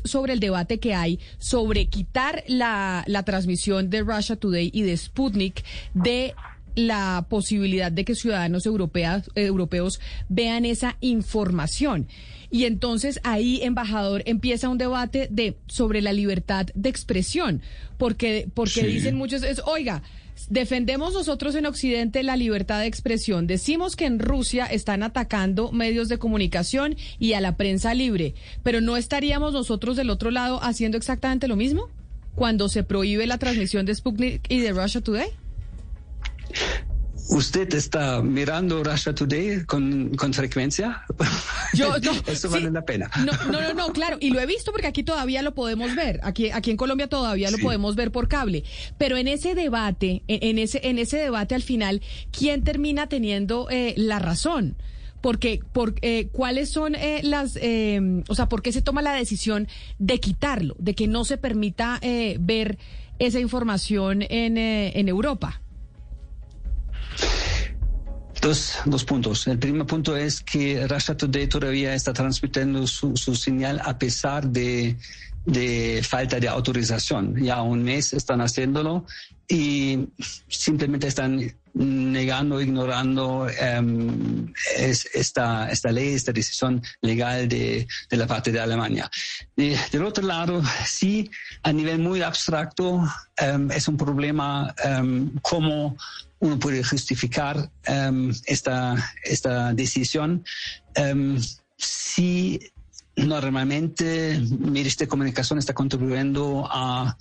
sobre 0.04 0.32
el 0.32 0.40
debate 0.40 0.78
que 0.78 0.94
hay 0.94 1.18
sobre 1.38 1.86
quitar 1.86 2.44
la, 2.46 3.04
la 3.06 3.22
transmisión 3.24 3.90
de 3.90 4.02
Russia 4.02 4.36
Today 4.36 4.70
y 4.72 4.82
de 4.82 4.96
Sputnik 4.96 5.64
de 5.94 6.34
la 6.74 7.26
posibilidad 7.28 7.92
de 7.92 8.04
que 8.04 8.14
ciudadanos 8.14 8.66
europeos, 8.66 9.30
europeos 9.34 10.00
vean 10.28 10.64
esa 10.64 10.96
información. 11.00 12.06
Y 12.50 12.64
entonces 12.64 13.20
ahí, 13.24 13.60
embajador, 13.62 14.22
empieza 14.26 14.68
un 14.68 14.78
debate 14.78 15.28
de 15.30 15.56
sobre 15.66 16.02
la 16.02 16.12
libertad 16.12 16.66
de 16.74 16.88
expresión, 16.88 17.62
porque, 17.96 18.48
porque 18.52 18.84
dicen 18.84 19.16
muchos, 19.16 19.42
es, 19.42 19.62
oiga, 19.64 20.02
Defendemos 20.48 21.14
nosotros 21.14 21.54
en 21.54 21.66
Occidente 21.66 22.22
la 22.22 22.36
libertad 22.36 22.80
de 22.80 22.86
expresión. 22.86 23.46
Decimos 23.46 23.96
que 23.96 24.06
en 24.06 24.18
Rusia 24.18 24.66
están 24.66 25.02
atacando 25.02 25.72
medios 25.72 26.08
de 26.08 26.18
comunicación 26.18 26.96
y 27.18 27.34
a 27.34 27.40
la 27.40 27.56
prensa 27.56 27.94
libre, 27.94 28.34
pero 28.62 28.80
¿no 28.80 28.96
estaríamos 28.96 29.52
nosotros 29.52 29.96
del 29.96 30.10
otro 30.10 30.30
lado 30.30 30.62
haciendo 30.62 30.98
exactamente 30.98 31.48
lo 31.48 31.56
mismo 31.56 31.88
cuando 32.34 32.68
se 32.68 32.82
prohíbe 32.82 33.26
la 33.26 33.38
transmisión 33.38 33.86
de 33.86 33.94
Sputnik 33.94 34.42
y 34.48 34.60
de 34.60 34.72
Russia 34.72 35.00
Today? 35.00 35.28
¿Usted 37.28 37.72
está 37.74 38.20
mirando 38.20 38.82
Russia 38.82 39.14
Today 39.14 39.64
con, 39.64 40.14
con 40.16 40.32
frecuencia? 40.34 41.04
Yo, 41.74 41.94
Eso 42.26 42.50
vale 42.50 42.70
la 42.70 42.84
pena. 42.84 43.10
No, 43.24 43.32
no, 43.50 43.74
no, 43.74 43.86
claro. 43.92 44.16
Y 44.20 44.30
lo 44.30 44.40
he 44.40 44.46
visto 44.46 44.72
porque 44.72 44.86
aquí 44.86 45.02
todavía 45.02 45.42
lo 45.42 45.54
podemos 45.54 45.94
ver. 45.94 46.20
Aquí, 46.22 46.50
aquí 46.50 46.70
en 46.70 46.76
Colombia 46.76 47.08
todavía 47.08 47.50
lo 47.50 47.58
podemos 47.58 47.96
ver 47.96 48.12
por 48.12 48.28
cable. 48.28 48.64
Pero 48.98 49.16
en 49.16 49.28
ese 49.28 49.54
debate, 49.54 50.22
en, 50.26 50.58
ese, 50.58 50.80
en 50.84 50.98
ese 50.98 51.18
debate 51.18 51.54
al 51.54 51.62
final, 51.62 52.02
¿quién 52.36 52.64
termina 52.64 53.08
teniendo 53.08 53.68
eh, 53.70 53.94
la 53.96 54.18
razón? 54.18 54.76
porque 55.22 55.60
por, 55.72 55.94
eh, 56.02 56.28
cuáles 56.32 56.68
son 56.68 56.96
eh, 56.96 57.20
las, 57.22 57.56
eh, 57.62 58.00
o 58.28 58.34
sea, 58.34 58.48
por 58.48 58.60
qué 58.60 58.72
se 58.72 58.82
toma 58.82 59.02
la 59.02 59.14
decisión 59.14 59.68
de 59.98 60.18
quitarlo, 60.18 60.74
de 60.78 60.94
que 60.94 61.06
no 61.06 61.24
se 61.24 61.38
permita 61.38 61.98
eh, 62.02 62.36
ver 62.40 62.76
esa 63.20 63.38
información 63.38 64.22
en, 64.22 64.58
eh, 64.58 64.98
en 64.98 65.08
Europa. 65.08 65.61
Dos, 68.40 68.78
dos 68.86 69.04
puntos. 69.04 69.46
El 69.46 69.58
primer 69.58 69.86
punto 69.86 70.16
es 70.16 70.40
que 70.40 70.86
Russia 70.88 71.16
Today 71.16 71.46
todavía 71.46 71.94
está 71.94 72.12
transmitiendo 72.12 72.86
su, 72.88 73.16
su 73.16 73.36
señal 73.36 73.80
a 73.84 73.96
pesar 73.96 74.48
de, 74.48 74.96
de 75.46 76.02
falta 76.02 76.40
de 76.40 76.48
autorización. 76.48 77.36
Ya 77.36 77.62
un 77.62 77.82
mes 77.84 78.12
están 78.12 78.40
haciéndolo 78.40 79.06
y 79.48 80.08
simplemente 80.48 81.06
están 81.06 81.54
negando, 81.74 82.60
ignorando 82.60 83.46
es, 84.76 85.08
esta, 85.14 85.70
esta 85.70 85.90
ley, 85.90 86.14
esta 86.14 86.32
decisión 86.32 86.82
legal 87.00 87.48
de, 87.48 87.86
de 88.10 88.16
la 88.16 88.26
parte 88.26 88.52
de 88.52 88.60
Alemania. 88.60 89.10
Del 89.56 90.04
otro 90.04 90.26
lado, 90.26 90.62
sí, 90.84 91.30
a 91.62 91.72
nivel 91.72 91.98
muy 91.98 92.22
abstracto, 92.22 92.94
um, 92.94 93.70
es 93.70 93.88
un 93.88 93.96
problema 93.96 94.74
um, 94.84 95.30
cómo 95.40 95.96
uno 96.40 96.58
puede 96.58 96.82
justificar 96.82 97.70
esta, 98.46 98.96
esta 99.22 99.72
decisión 99.72 100.44
si 101.76 102.58
normalmente 103.16 104.40
Ministerio 104.58 105.06
de 105.06 105.10
Comunicación 105.10 105.58
está 105.58 105.72
contribuyendo 105.72 106.66
a 106.68 107.16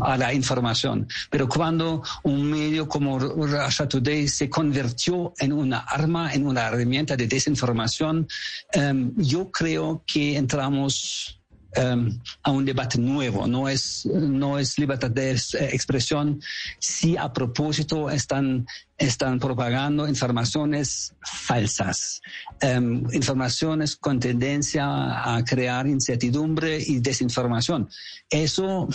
a 0.00 0.16
la 0.16 0.32
información. 0.32 1.06
Pero 1.30 1.48
cuando 1.48 2.02
un 2.22 2.50
medio 2.50 2.88
como 2.88 3.18
Russia 3.18 3.88
Today 3.88 4.28
se 4.28 4.48
convirtió 4.50 5.32
en 5.38 5.52
una 5.52 5.78
arma, 5.78 6.32
en 6.32 6.46
una 6.46 6.66
herramienta 6.66 7.16
de 7.16 7.26
desinformación, 7.26 8.26
um, 8.74 9.12
yo 9.16 9.50
creo 9.50 10.02
que 10.06 10.36
entramos 10.36 11.40
um, 11.76 12.18
a 12.42 12.50
un 12.50 12.64
debate 12.64 12.98
nuevo. 12.98 13.46
No 13.46 13.68
es, 13.68 14.06
no 14.06 14.58
es 14.58 14.78
libertad 14.78 15.10
de 15.10 15.32
expresión 15.32 16.40
si 16.78 17.16
a 17.16 17.32
propósito 17.32 18.10
están, 18.10 18.66
están 18.98 19.38
propagando 19.38 20.08
informaciones 20.08 21.14
falsas, 21.22 22.20
um, 22.62 23.06
informaciones 23.12 23.96
con 23.96 24.18
tendencia 24.18 25.34
a 25.34 25.44
crear 25.44 25.86
incertidumbre 25.86 26.82
y 26.84 26.98
desinformación. 26.98 27.88
Eso 28.28 28.88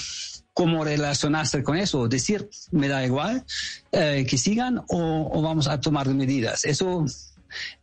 cómo 0.53 0.83
relacionarse 0.83 1.63
con 1.63 1.77
eso, 1.77 2.07
decir, 2.07 2.49
me 2.71 2.87
da 2.87 3.05
igual 3.05 3.45
eh, 3.91 4.25
que 4.29 4.37
sigan 4.37 4.81
o, 4.89 5.41
vamos 5.41 5.67
a 5.67 5.79
tomar 5.79 6.09
medidas. 6.09 6.65
Eso 6.65 7.05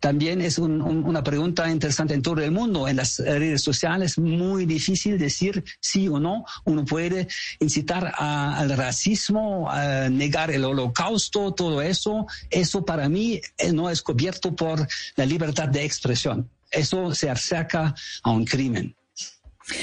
también 0.01 0.41
es 0.41 0.59
un, 0.59 0.81
un, 0.81 1.05
una 1.05 1.23
pregunta 1.23 1.71
interesante 1.71 2.15
en 2.15 2.23
todo 2.23 2.41
el 2.41 2.51
mundo. 2.51 2.89
En 2.89 2.97
las 2.97 3.19
redes 3.19 3.63
sociales 3.63 4.13
es 4.13 4.19
muy 4.19 4.67
difícil 4.67 5.19
decir 5.19 5.63
sí 5.81 6.09
o 6.09 6.19
no. 6.19 6.45
Uno 6.65 6.85
puede 6.85 7.29
incitar 7.61 8.15
al 8.17 8.71
racismo, 8.77 9.71
a 9.71 10.09
negar 10.09 10.51
el 10.51 10.65
holocausto, 10.65 11.53
todo 11.53 11.83
eso. 11.83 12.27
Eso 12.51 12.85
para 12.85 13.09
mí 13.09 13.41
eh, 13.59 13.73
no 13.73 13.91
es 13.91 14.03
cubierto 14.03 14.55
por 14.55 14.87
la 15.17 15.27
libertad 15.27 15.69
de 15.69 15.85
expresión. 15.85 16.49
Eso 16.71 17.15
se 17.15 17.31
acerca 17.31 17.95
a 18.23 18.31
un 18.31 18.45
crimen. 18.45 18.95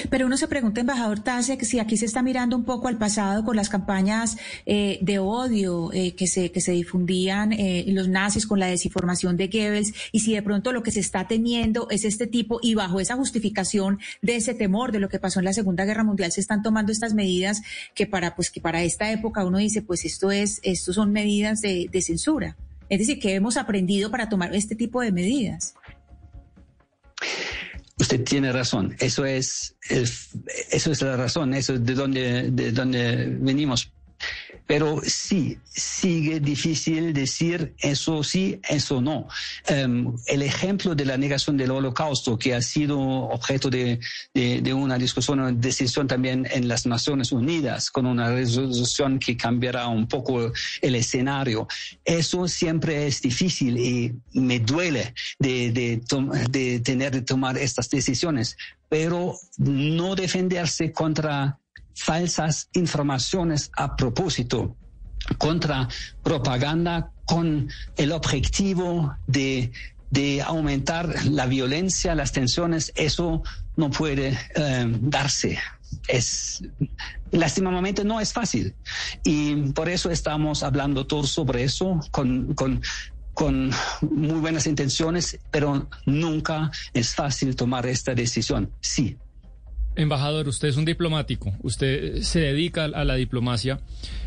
Pero 0.09 0.25
uno 0.25 0.37
se 0.37 0.47
pregunta, 0.47 0.81
embajador 0.81 1.19
Tase, 1.19 1.57
si 1.63 1.79
aquí 1.79 1.97
se 1.97 2.05
está 2.05 2.23
mirando 2.23 2.55
un 2.55 2.63
poco 2.63 2.87
al 2.87 2.97
pasado 2.97 3.43
con 3.43 3.55
las 3.55 3.69
campañas 3.69 4.37
eh, 4.65 4.99
de 5.01 5.19
odio 5.19 5.91
eh, 5.93 6.15
que, 6.15 6.27
se, 6.27 6.51
que 6.51 6.61
se 6.61 6.71
difundían 6.71 7.53
eh, 7.53 7.85
los 7.87 8.07
nazis 8.07 8.47
con 8.47 8.59
la 8.59 8.67
desinformación 8.67 9.37
de 9.37 9.47
Goebbels, 9.47 9.93
y 10.11 10.21
si 10.21 10.33
de 10.33 10.41
pronto 10.41 10.71
lo 10.71 10.83
que 10.83 10.91
se 10.91 10.99
está 10.99 11.27
teniendo 11.27 11.87
es 11.89 12.05
este 12.05 12.27
tipo, 12.27 12.59
y 12.61 12.75
bajo 12.75 12.99
esa 12.99 13.15
justificación 13.15 13.99
de 14.21 14.37
ese 14.37 14.53
temor 14.53 14.91
de 14.91 14.99
lo 14.99 15.09
que 15.09 15.19
pasó 15.19 15.39
en 15.39 15.45
la 15.45 15.53
Segunda 15.53 15.85
Guerra 15.85 16.03
Mundial, 16.03 16.31
se 16.31 16.41
están 16.41 16.63
tomando 16.63 16.91
estas 16.91 17.13
medidas 17.13 17.61
que 17.93 18.07
para, 18.07 18.35
pues, 18.35 18.49
que 18.49 18.61
para 18.61 18.83
esta 18.83 19.11
época 19.11 19.45
uno 19.45 19.57
dice, 19.57 19.81
pues 19.81 20.05
esto 20.05 20.31
es, 20.31 20.59
esto 20.63 20.93
son 20.93 21.11
medidas 21.11 21.61
de, 21.61 21.89
de 21.91 22.01
censura. 22.01 22.57
Es 22.89 22.99
decir, 22.99 23.19
que 23.19 23.33
hemos 23.33 23.57
aprendido 23.57 24.11
para 24.11 24.29
tomar 24.29 24.53
este 24.55 24.75
tipo 24.75 25.01
de 25.01 25.11
medidas. 25.11 25.73
Usted 27.97 28.23
tiene 28.23 28.51
razón. 28.51 28.95
Eso 28.99 29.25
es, 29.25 29.75
el, 29.89 30.03
eso 30.71 30.91
es 30.91 31.01
la 31.01 31.15
razón. 31.15 31.53
Eso 31.53 31.75
es 31.75 31.85
de 31.85 31.93
donde, 31.93 32.51
de 32.51 32.71
donde 32.71 33.27
venimos. 33.39 33.91
Pero 34.67 34.99
sí, 35.05 35.59
sigue 35.69 36.39
difícil 36.39 37.13
decir 37.13 37.75
eso 37.79 38.23
sí, 38.23 38.59
eso 38.67 38.99
no. 38.99 39.27
Um, 39.69 40.17
el 40.25 40.41
ejemplo 40.41 40.95
de 40.95 41.05
la 41.05 41.17
negación 41.17 41.55
del 41.55 41.71
holocausto, 41.71 42.37
que 42.37 42.55
ha 42.55 42.61
sido 42.61 42.99
objeto 42.99 43.69
de, 43.69 43.99
de, 44.33 44.61
de, 44.61 44.73
una 44.73 44.97
discusión, 44.97 45.39
una 45.39 45.51
decisión 45.51 46.07
también 46.07 46.47
en 46.49 46.67
las 46.67 46.85
Naciones 46.85 47.31
Unidas, 47.31 47.91
con 47.91 48.07
una 48.07 48.31
resolución 48.31 49.19
que 49.19 49.37
cambiará 49.37 49.87
un 49.87 50.07
poco 50.07 50.51
el 50.81 50.95
escenario, 50.95 51.67
eso 52.03 52.47
siempre 52.47 53.05
es 53.05 53.21
difícil 53.21 53.77
y 53.77 54.15
me 54.33 54.59
duele 54.59 55.13
de, 55.39 55.71
de, 55.71 56.01
de 56.49 56.79
tener 56.79 57.11
que 57.11 57.21
tomar 57.21 57.57
estas 57.57 57.89
decisiones, 57.89 58.57
pero 58.89 59.35
no 59.57 60.15
defenderse 60.15 60.91
contra 60.91 61.59
falsas 61.95 62.69
informaciones 62.73 63.71
a 63.75 63.95
propósito 63.95 64.75
contra 65.37 65.87
propaganda 66.23 67.11
con 67.25 67.69
el 67.97 68.11
objetivo 68.11 69.15
de, 69.27 69.71
de 70.11 70.41
aumentar 70.41 71.25
la 71.25 71.47
violencia, 71.47 72.13
las 72.13 72.31
tensiones, 72.31 72.91
eso 72.95 73.41
no 73.75 73.89
puede 73.89 74.37
eh, 74.55 74.85
darse. 75.01 75.57
Es 76.07 76.61
lastimosamente 77.31 78.03
no 78.03 78.19
es 78.19 78.33
fácil 78.33 78.75
y 79.23 79.55
por 79.71 79.89
eso 79.89 80.09
estamos 80.09 80.63
hablando 80.63 81.05
todos 81.05 81.29
sobre 81.29 81.63
eso 81.63 81.99
con, 82.11 82.53
con 82.53 82.81
con 83.35 83.69
muy 84.01 84.39
buenas 84.39 84.65
intenciones, 84.65 85.37
pero 85.51 85.87
nunca 86.05 86.71
es 86.93 87.13
fácil 87.13 87.55
tomar 87.55 87.85
esta 87.85 88.15
decisión. 88.15 88.71
Sí, 88.79 89.17
Embajador, 89.95 90.47
usted 90.47 90.67
es 90.67 90.77
un 90.77 90.85
diplomático, 90.85 91.53
usted 91.63 92.21
se 92.21 92.39
dedica 92.39 92.83
a 92.85 93.05
la 93.05 93.15
diplomacia 93.15 93.79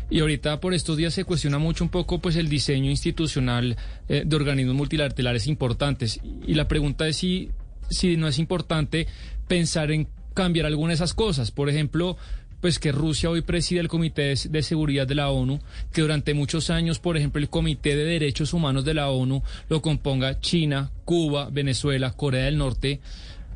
y 0.09 0.19
ahorita 0.19 0.59
por 0.59 0.73
estos 0.73 0.97
días 0.97 1.13
se 1.13 1.25
cuestiona 1.25 1.59
mucho 1.59 1.83
un 1.83 1.89
poco 1.89 2.19
pues 2.19 2.35
el 2.35 2.49
diseño 2.49 2.89
institucional 2.89 3.77
eh, 4.07 4.23
de 4.25 4.35
organismos 4.35 4.75
multilaterales 4.75 5.45
importantes 5.47 6.19
y 6.47 6.55
la 6.55 6.67
pregunta 6.67 7.07
es 7.07 7.17
si, 7.17 7.51
si 7.89 8.17
no 8.17 8.27
es 8.27 8.39
importante 8.39 9.07
pensar 9.47 9.91
en 9.91 10.07
cambiar 10.33 10.65
alguna 10.65 10.89
de 10.89 10.95
esas 10.95 11.13
cosas, 11.13 11.51
por 11.51 11.69
ejemplo, 11.69 12.17
pues 12.61 12.79
que 12.79 12.91
Rusia 12.91 13.29
hoy 13.29 13.41
preside 13.41 13.79
el 13.79 13.87
Comité 13.87 14.33
de 14.49 14.63
Seguridad 14.63 15.07
de 15.07 15.15
la 15.15 15.29
ONU, 15.29 15.59
que 15.93 16.01
durante 16.01 16.33
muchos 16.33 16.69
años, 16.69 16.99
por 16.99 17.15
ejemplo, 17.15 17.41
el 17.41 17.49
Comité 17.49 17.95
de 17.95 18.03
Derechos 18.03 18.53
Humanos 18.53 18.85
de 18.85 18.93
la 18.93 19.09
ONU 19.09 19.43
lo 19.69 19.81
componga 19.81 20.39
China, 20.39 20.91
Cuba, 21.05 21.49
Venezuela, 21.51 22.11
Corea 22.11 22.45
del 22.45 22.57
Norte. 22.57 22.99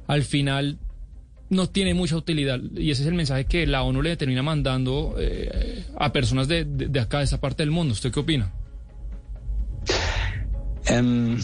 Al 0.08 0.24
final 0.24 0.78
no 1.50 1.70
tiene 1.70 1.94
mucha 1.94 2.16
utilidad 2.16 2.60
y 2.76 2.92
ese 2.92 3.04
es 3.04 3.08
el 3.08 3.14
mensaje 3.14 3.46
que 3.46 3.68
la 3.68 3.84
ONU 3.84 4.02
le 4.02 4.18
termina 4.18 4.42
mandando 4.44 5.16
eh, 5.20 5.86
a 5.98 6.12
personas 6.12 6.48
de, 6.48 6.66
de, 6.66 7.00
acá, 7.00 7.20
de 7.20 7.26
esa 7.26 7.40
parte 7.40 7.64
del 7.64 7.72
mundo. 7.72 7.94
¿Usted 7.94 8.12
qué 8.12 8.20
opina? 8.20 8.52
Um, 10.90 11.40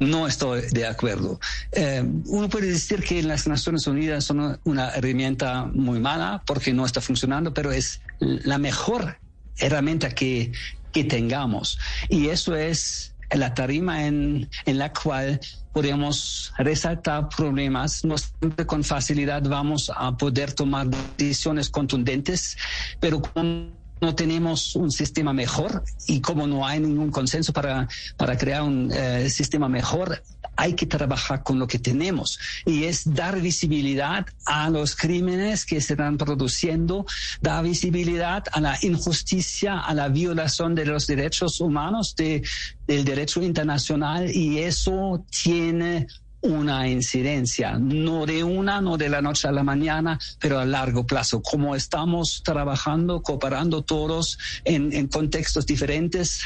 no 0.00 0.26
estoy 0.26 0.62
de 0.70 0.86
acuerdo. 0.86 1.40
Um, 1.76 2.22
uno 2.26 2.48
puede 2.48 2.68
decir 2.68 3.02
que 3.02 3.22
las 3.22 3.46
Naciones 3.46 3.86
Unidas 3.86 4.24
son 4.24 4.60
una 4.64 4.90
herramienta 4.90 5.64
muy 5.64 6.00
mala 6.00 6.42
porque 6.46 6.72
no 6.72 6.84
está 6.84 7.00
funcionando, 7.00 7.54
pero 7.54 7.72
es 7.72 8.00
la 8.18 8.58
mejor 8.58 9.18
herramienta 9.58 10.10
que, 10.10 10.52
que 10.92 11.04
tengamos. 11.04 11.78
Y 12.08 12.28
eso 12.28 12.54
es 12.56 13.14
la 13.30 13.54
tarima 13.54 14.06
en, 14.06 14.48
en 14.64 14.78
la 14.78 14.92
cual 14.92 15.40
podemos 15.72 16.52
resaltar 16.58 17.28
problemas, 17.28 18.04
no 18.04 18.16
siempre 18.18 18.66
con 18.66 18.82
facilidad 18.82 19.42
vamos 19.42 19.92
a 19.94 20.16
poder 20.16 20.52
tomar 20.52 20.88
decisiones 21.16 21.70
contundentes, 21.70 22.56
pero 23.00 23.20
con 23.20 23.77
no 24.00 24.14
tenemos 24.14 24.76
un 24.76 24.90
sistema 24.90 25.32
mejor 25.32 25.82
y 26.06 26.20
como 26.20 26.46
no 26.46 26.66
hay 26.66 26.80
ningún 26.80 27.10
consenso 27.10 27.52
para, 27.52 27.88
para 28.16 28.36
crear 28.36 28.62
un 28.62 28.90
eh, 28.92 29.28
sistema 29.30 29.68
mejor, 29.68 30.22
hay 30.56 30.74
que 30.74 30.86
trabajar 30.86 31.44
con 31.44 31.58
lo 31.58 31.68
que 31.68 31.78
tenemos. 31.78 32.38
Y 32.66 32.84
es 32.84 33.14
dar 33.14 33.40
visibilidad 33.40 34.26
a 34.44 34.68
los 34.70 34.96
crímenes 34.96 35.64
que 35.64 35.80
se 35.80 35.92
están 35.92 36.18
produciendo, 36.18 37.06
dar 37.40 37.62
visibilidad 37.62 38.44
a 38.52 38.60
la 38.60 38.78
injusticia, 38.82 39.78
a 39.78 39.94
la 39.94 40.08
violación 40.08 40.74
de 40.74 40.84
los 40.84 41.06
derechos 41.06 41.60
humanos, 41.60 42.16
de, 42.16 42.42
del 42.88 43.04
derecho 43.04 43.40
internacional 43.40 44.30
y 44.34 44.58
eso 44.58 45.24
tiene 45.42 46.08
una 46.40 46.88
incidencia, 46.88 47.78
no 47.78 48.24
de 48.26 48.44
una, 48.44 48.80
no 48.80 48.96
de 48.96 49.08
la 49.08 49.20
noche 49.20 49.48
a 49.48 49.52
la 49.52 49.64
mañana, 49.64 50.18
pero 50.38 50.58
a 50.58 50.64
largo 50.64 51.06
plazo. 51.06 51.42
Como 51.42 51.74
estamos 51.74 52.42
trabajando, 52.44 53.22
cooperando 53.22 53.82
todos 53.82 54.38
en, 54.64 55.08
contextos 55.08 55.66
diferentes 55.66 56.42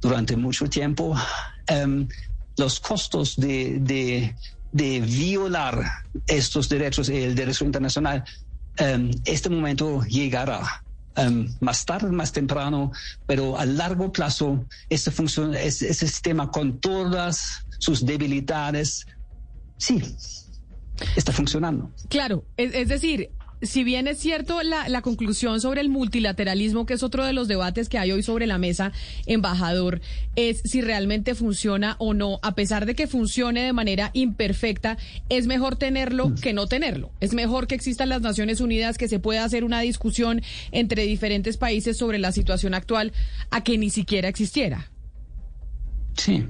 durante 0.00 0.36
mucho 0.36 0.66
tiempo, 0.66 1.14
um, 1.84 2.08
los 2.56 2.80
costos 2.80 3.36
de, 3.36 4.34
violar 4.72 5.84
estos 6.26 6.68
derechos 6.68 7.08
el 7.08 7.34
derecho 7.34 7.64
internacional, 7.64 8.24
um, 8.80 9.10
este 9.24 9.48
momento 9.50 10.02
llegará. 10.04 10.84
Um, 11.14 11.46
más 11.60 11.84
tarde, 11.84 12.10
más 12.10 12.32
temprano, 12.32 12.90
pero 13.26 13.58
a 13.58 13.66
largo 13.66 14.10
plazo, 14.10 14.64
este, 14.88 15.10
este 15.10 15.92
sistema 15.92 16.50
con 16.50 16.80
todas 16.80 17.66
sus 17.82 18.06
debilidades, 18.06 19.08
sí, 19.76 20.00
está 21.16 21.32
funcionando. 21.32 21.90
Claro, 22.08 22.44
es, 22.56 22.72
es 22.76 22.86
decir, 22.86 23.30
si 23.60 23.82
bien 23.82 24.06
es 24.06 24.20
cierto 24.20 24.62
la, 24.62 24.88
la, 24.88 25.02
conclusión 25.02 25.60
sobre 25.60 25.80
el 25.80 25.88
multilateralismo, 25.88 26.86
que 26.86 26.94
es 26.94 27.02
otro 27.02 27.24
de 27.24 27.32
los 27.32 27.48
debates 27.48 27.88
que 27.88 27.98
hay 27.98 28.12
hoy 28.12 28.22
sobre 28.22 28.46
la 28.46 28.56
mesa, 28.56 28.92
embajador, 29.26 30.00
es 30.36 30.60
si 30.64 30.80
realmente 30.80 31.34
funciona 31.34 31.96
o 31.98 32.14
no, 32.14 32.38
a 32.42 32.54
pesar 32.54 32.86
de 32.86 32.94
que 32.94 33.08
funcione 33.08 33.64
de 33.64 33.72
manera 33.72 34.10
imperfecta, 34.12 34.96
es 35.28 35.48
mejor 35.48 35.74
tenerlo 35.74 36.36
que 36.40 36.52
no 36.52 36.68
tenerlo. 36.68 37.10
Es 37.18 37.34
mejor 37.34 37.66
que 37.66 37.74
existan 37.74 38.10
las 38.10 38.22
Naciones 38.22 38.60
Unidas, 38.60 38.96
que 38.96 39.08
se 39.08 39.18
pueda 39.18 39.42
hacer 39.42 39.64
una 39.64 39.80
discusión 39.80 40.40
entre 40.70 41.02
diferentes 41.02 41.56
países 41.56 41.98
sobre 41.98 42.20
la 42.20 42.30
situación 42.30 42.74
actual, 42.74 43.12
a 43.50 43.64
que 43.64 43.76
ni 43.76 43.90
siquiera 43.90 44.28
existiera. 44.28 44.88
Sí. 46.16 46.46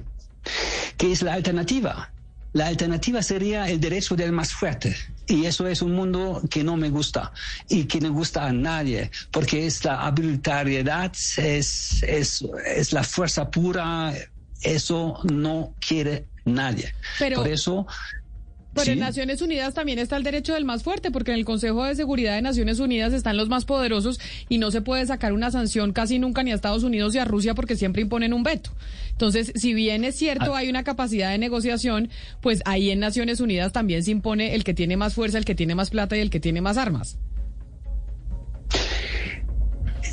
¿Qué 0.97 1.11
es 1.11 1.21
la 1.21 1.33
alternativa? 1.33 2.11
La 2.53 2.67
alternativa 2.67 3.23
sería 3.23 3.67
el 3.67 3.79
derecho 3.79 4.15
del 4.15 4.31
más 4.31 4.53
fuerte. 4.53 4.95
Y 5.25 5.45
eso 5.45 5.67
es 5.67 5.81
un 5.81 5.93
mundo 5.95 6.41
que 6.49 6.63
no 6.63 6.77
me 6.77 6.89
gusta 6.89 7.31
y 7.67 7.85
que 7.85 7.99
no 7.99 8.11
gusta 8.11 8.45
a 8.45 8.51
nadie, 8.51 9.09
porque 9.31 9.65
es 9.65 9.83
la 9.85 10.05
arbitrariedad, 10.05 11.11
es, 11.37 12.03
es, 12.03 12.45
es 12.65 12.93
la 12.93 13.03
fuerza 13.03 13.49
pura, 13.49 14.13
eso 14.61 15.19
no 15.23 15.73
quiere 15.79 16.27
nadie. 16.45 16.93
Pero... 17.17 17.37
Por 17.37 17.47
eso 17.47 17.87
pero 18.73 18.91
en 18.91 18.99
Naciones 18.99 19.41
Unidas 19.41 19.73
también 19.73 19.99
está 19.99 20.17
el 20.17 20.23
derecho 20.23 20.53
del 20.53 20.65
más 20.65 20.83
fuerte, 20.83 21.11
porque 21.11 21.31
en 21.31 21.37
el 21.37 21.45
Consejo 21.45 21.83
de 21.83 21.95
Seguridad 21.95 22.35
de 22.35 22.41
Naciones 22.41 22.79
Unidas 22.79 23.13
están 23.13 23.37
los 23.37 23.49
más 23.49 23.65
poderosos 23.65 24.19
y 24.49 24.57
no 24.57 24.71
se 24.71 24.81
puede 24.81 25.05
sacar 25.05 25.33
una 25.33 25.51
sanción 25.51 25.93
casi 25.93 26.19
nunca 26.19 26.43
ni 26.43 26.51
a 26.51 26.55
Estados 26.55 26.83
Unidos 26.83 27.13
ni 27.13 27.19
a 27.19 27.25
Rusia 27.25 27.53
porque 27.53 27.75
siempre 27.75 28.01
imponen 28.01 28.33
un 28.33 28.43
veto. 28.43 28.71
Entonces, 29.11 29.51
si 29.55 29.73
bien 29.73 30.03
es 30.03 30.15
cierto, 30.15 30.55
hay 30.55 30.69
una 30.69 30.83
capacidad 30.83 31.31
de 31.31 31.37
negociación, 31.37 32.09
pues 32.41 32.61
ahí 32.65 32.89
en 32.89 32.99
Naciones 32.99 33.39
Unidas 33.39 33.71
también 33.71 34.03
se 34.03 34.11
impone 34.11 34.55
el 34.55 34.63
que 34.63 34.73
tiene 34.73 34.97
más 34.97 35.13
fuerza, 35.13 35.37
el 35.37 35.45
que 35.45 35.55
tiene 35.55 35.75
más 35.75 35.91
plata 35.91 36.17
y 36.17 36.19
el 36.19 36.29
que 36.29 36.39
tiene 36.39 36.61
más 36.61 36.77
armas. 36.77 37.17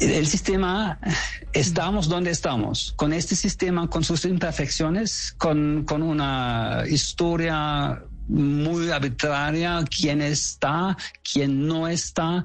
el 0.01 0.27
sistema, 0.27 0.99
estamos 1.53 2.09
donde 2.09 2.31
estamos, 2.31 2.93
con 2.97 3.13
este 3.13 3.35
sistema, 3.37 3.89
con 3.89 4.05
sus 4.05 4.25
imperfecciones, 4.25 5.35
con, 5.37 5.85
con 5.85 6.03
una 6.03 6.85
historia 6.89 8.03
muy 8.29 8.91
arbitraria, 8.91 9.85
quién 9.85 10.23
está, 10.23 10.97
quién 11.23 11.67
no 11.67 11.89
está. 11.89 12.45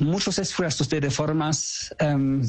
muchos 0.00 0.38
esfuerzos 0.38 0.88
de 0.88 1.00
reformas 1.00 1.94
um, 2.00 2.42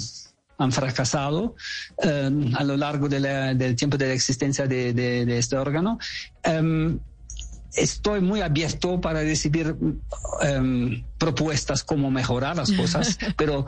han 0.59 0.71
fracasado 0.71 1.55
um, 1.97 2.55
a 2.55 2.63
lo 2.63 2.75
largo 2.77 3.07
de 3.07 3.19
la, 3.19 3.53
del 3.53 3.75
tiempo 3.75 3.97
de 3.97 4.07
la 4.07 4.13
existencia 4.13 4.67
de, 4.67 5.37
este 5.37 5.57
órgano. 5.57 5.97
Um, 6.45 6.99
estoy 7.75 8.21
muy 8.21 8.41
abierto 8.41 8.99
para 8.99 9.21
recibir 9.21 9.75
um, 9.75 11.03
propuestas 11.17 11.83
como 11.83 12.09
mejorar 12.09 12.55
las 12.55 12.71
cosas, 12.71 13.19
pero 13.37 13.65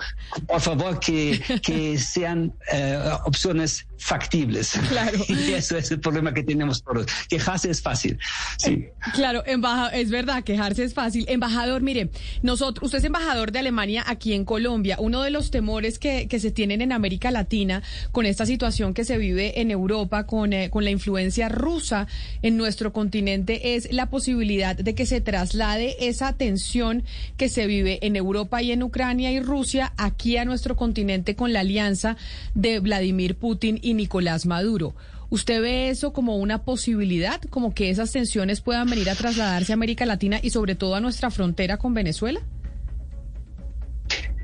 por 0.48 0.62
favor 0.62 1.00
que, 1.00 1.42
que 1.62 1.98
sean 2.00 2.54
uh, 2.74 3.28
opciones 3.28 3.86
factibles. 3.98 4.72
Claro. 4.90 5.20
Y 5.32 5.54
eso 5.54 5.78
es 5.78 5.92
el 5.92 6.00
problema 6.00 6.34
que 6.34 6.44
tenemos 6.44 6.84
todos. 6.84 7.06
Quejarse 7.30 7.70
es 7.70 7.82
fácil. 7.82 8.18
Sí. 8.58 8.88
Claro, 9.14 9.44
embajador, 9.46 9.94
es 9.94 10.10
verdad, 10.10 10.44
quejarse 10.44 10.84
es 10.84 10.94
fácil. 10.94 11.26
Embajador, 11.28 11.82
mire, 11.82 12.10
nosotros, 12.42 12.86
usted 12.88 13.00
es 13.00 13.04
embajador 13.06 13.52
de 13.52 13.60
Alemania 13.60 14.04
aquí 14.08 14.34
en 14.34 14.46
Colombia. 14.46 14.98
Uno 15.00 15.22
de 15.22 15.30
los 15.30 15.52
temores 15.52 16.00
que, 16.00 16.28
que 16.28 16.40
se 16.40 16.52
tienen 16.52 16.82
en 16.82 16.92
América 16.92 17.32
Latina 17.32 17.84
con 18.12 18.26
esta 18.26 18.46
situación 18.46 18.94
que 18.94 19.06
se 19.06 19.18
vive 19.18 19.62
en 19.62 19.72
Europa 19.72 20.26
con, 20.26 20.54
eh, 20.54 20.70
con 20.70 20.84
la 20.84 20.92
influencia 20.92 21.50
rusa 21.50 22.08
en 22.42 22.58
nuestro 22.58 22.92
continente 22.94 23.76
es 23.76 23.91
la 23.92 24.10
posibilidad 24.10 24.76
de 24.76 24.96
que 24.96 25.06
se 25.06 25.22
traslade 25.22 25.96
esa 26.08 26.34
tensión 26.34 27.04
que 27.38 27.50
se 27.50 27.68
vive 27.68 28.00
en 28.02 28.16
Europa 28.16 28.62
y 28.62 28.72
en 28.72 28.84
Ucrania 28.84 29.32
y 29.32 29.40
Rusia 29.40 29.94
aquí 29.98 30.38
a 30.38 30.46
nuestro 30.46 30.76
continente 30.76 31.36
con 31.36 31.54
la 31.54 31.62
alianza 31.62 32.18
de 32.56 32.80
Vladimir 32.80 33.36
Putin 33.36 33.80
y 33.82 33.94
Nicolás 33.94 34.46
Maduro. 34.46 34.96
¿Usted 35.30 35.62
ve 35.62 35.90
eso 35.90 36.12
como 36.12 36.36
una 36.36 36.64
posibilidad, 36.64 37.42
como 37.50 37.74
que 37.74 37.90
esas 37.90 38.12
tensiones 38.12 38.60
puedan 38.60 38.90
venir 38.90 39.10
a 39.10 39.16
trasladarse 39.16 39.72
a 39.72 39.76
América 39.76 40.06
Latina 40.06 40.40
y 40.44 40.50
sobre 40.50 40.76
todo 40.76 40.96
a 40.96 41.00
nuestra 41.00 41.32
frontera 41.32 41.78
con 41.78 41.94
Venezuela? 41.94 42.42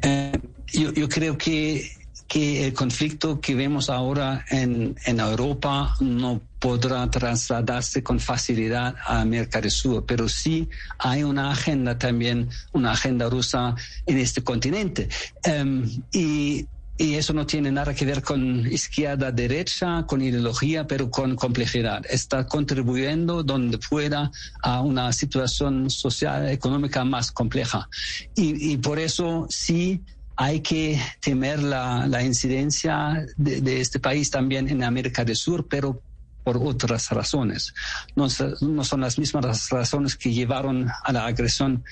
Eh, 0.01 0.31
yo, 0.71 0.93
yo, 0.93 1.09
creo 1.09 1.37
que, 1.37 1.91
que 2.27 2.67
el 2.67 2.73
conflicto 2.73 3.39
que 3.39 3.55
vemos 3.55 3.89
ahora 3.89 4.45
en, 4.49 4.95
en 5.05 5.19
Europa 5.19 5.95
no 5.99 6.41
podrá 6.59 7.09
trasladarse 7.09 8.03
con 8.03 8.19
facilidad 8.19 8.95
a 9.05 9.21
América 9.21 9.61
Sur, 9.69 10.05
pero 10.05 10.27
sí 10.27 10.69
hay 10.97 11.23
una 11.23 11.51
agenda 11.51 11.97
también, 11.97 12.49
una 12.73 12.91
agenda 12.91 13.29
rusa 13.29 13.75
en 14.05 14.17
este 14.17 14.43
continente. 14.43 15.07
Um, 15.45 15.85
y 16.11 16.67
y 16.99 17.13
eso 17.13 17.31
no 17.31 17.45
tiene 17.45 17.71
nada 17.71 17.93
que 17.93 18.05
ver 18.05 18.23
con 18.23 18.65
izquierda, 18.65 19.31
derecha, 19.31 20.03
con 20.07 20.21
ideología, 20.21 20.87
pero 20.87 21.11
con 21.11 21.35
complejidad. 21.35 22.03
Está 22.09 22.47
contribuyendo 22.47 23.43
donde 23.43 23.77
pueda 23.77 24.31
a 24.63 24.81
una 24.81 25.13
situación 25.13 25.91
social, 25.91 26.49
económica 26.49 27.05
más 27.05 27.31
compleja. 27.31 27.87
Y, 28.35 28.73
y 28.73 28.77
por 28.77 28.97
eso 28.97 29.45
sí 29.47 30.01
hay 30.37 30.61
que 30.61 31.01
temer 31.19 31.61
la, 31.61 32.05
la 32.07 32.23
incidencia 32.23 33.25
de, 33.35 33.59
de, 33.59 33.81
este 33.81 33.99
país 33.99 34.29
también 34.29 34.69
en 34.69 34.83
América 34.83 35.25
del 35.25 35.35
Sur, 35.35 35.67
pero 35.67 36.01
por 36.43 36.57
otras 36.57 37.09
razones. 37.09 37.73
No, 38.15 38.27
no 38.61 38.83
son 38.85 39.01
las 39.01 39.19
mismas 39.19 39.69
razones 39.69 40.15
que 40.15 40.31
llevaron 40.31 40.87
a 41.03 41.11
la 41.11 41.25
agresión 41.25 41.83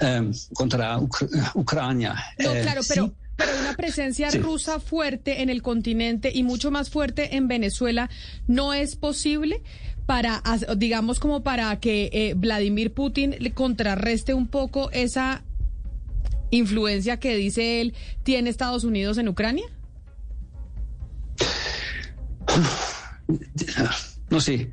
eh, 0.00 0.30
contra 0.52 0.98
Ucr 0.98 1.28
Ucrania. 1.54 2.14
No, 2.38 2.50
claro, 2.50 2.82
eh, 2.82 2.86
pero... 2.88 3.06
Sí, 3.06 3.12
pero 3.36 3.52
una 3.60 3.74
presencia 3.74 4.30
sí. 4.30 4.38
rusa 4.38 4.78
fuerte 4.78 5.40
en 5.40 5.48
el 5.48 5.62
continente 5.62 6.30
y 6.34 6.42
mucho 6.42 6.70
más 6.70 6.90
fuerte 6.90 7.36
en 7.36 7.48
Venezuela 7.48 8.10
no 8.46 8.74
es 8.74 8.94
posible 8.94 9.62
para, 10.04 10.42
digamos, 10.76 11.18
como 11.18 11.42
para 11.42 11.80
que 11.80 12.10
eh, 12.12 12.34
Vladimir 12.36 12.92
Putin 12.92 13.36
le 13.38 13.52
contrarreste 13.52 14.34
un 14.34 14.48
poco 14.48 14.90
esa 14.90 15.42
influencia 16.52 17.18
que 17.18 17.34
dice 17.34 17.80
él 17.80 17.94
tiene 18.22 18.50
Estados 18.50 18.84
Unidos 18.84 19.18
en 19.18 19.28
Ucrania? 19.28 19.64
No 24.30 24.40
sé, 24.40 24.70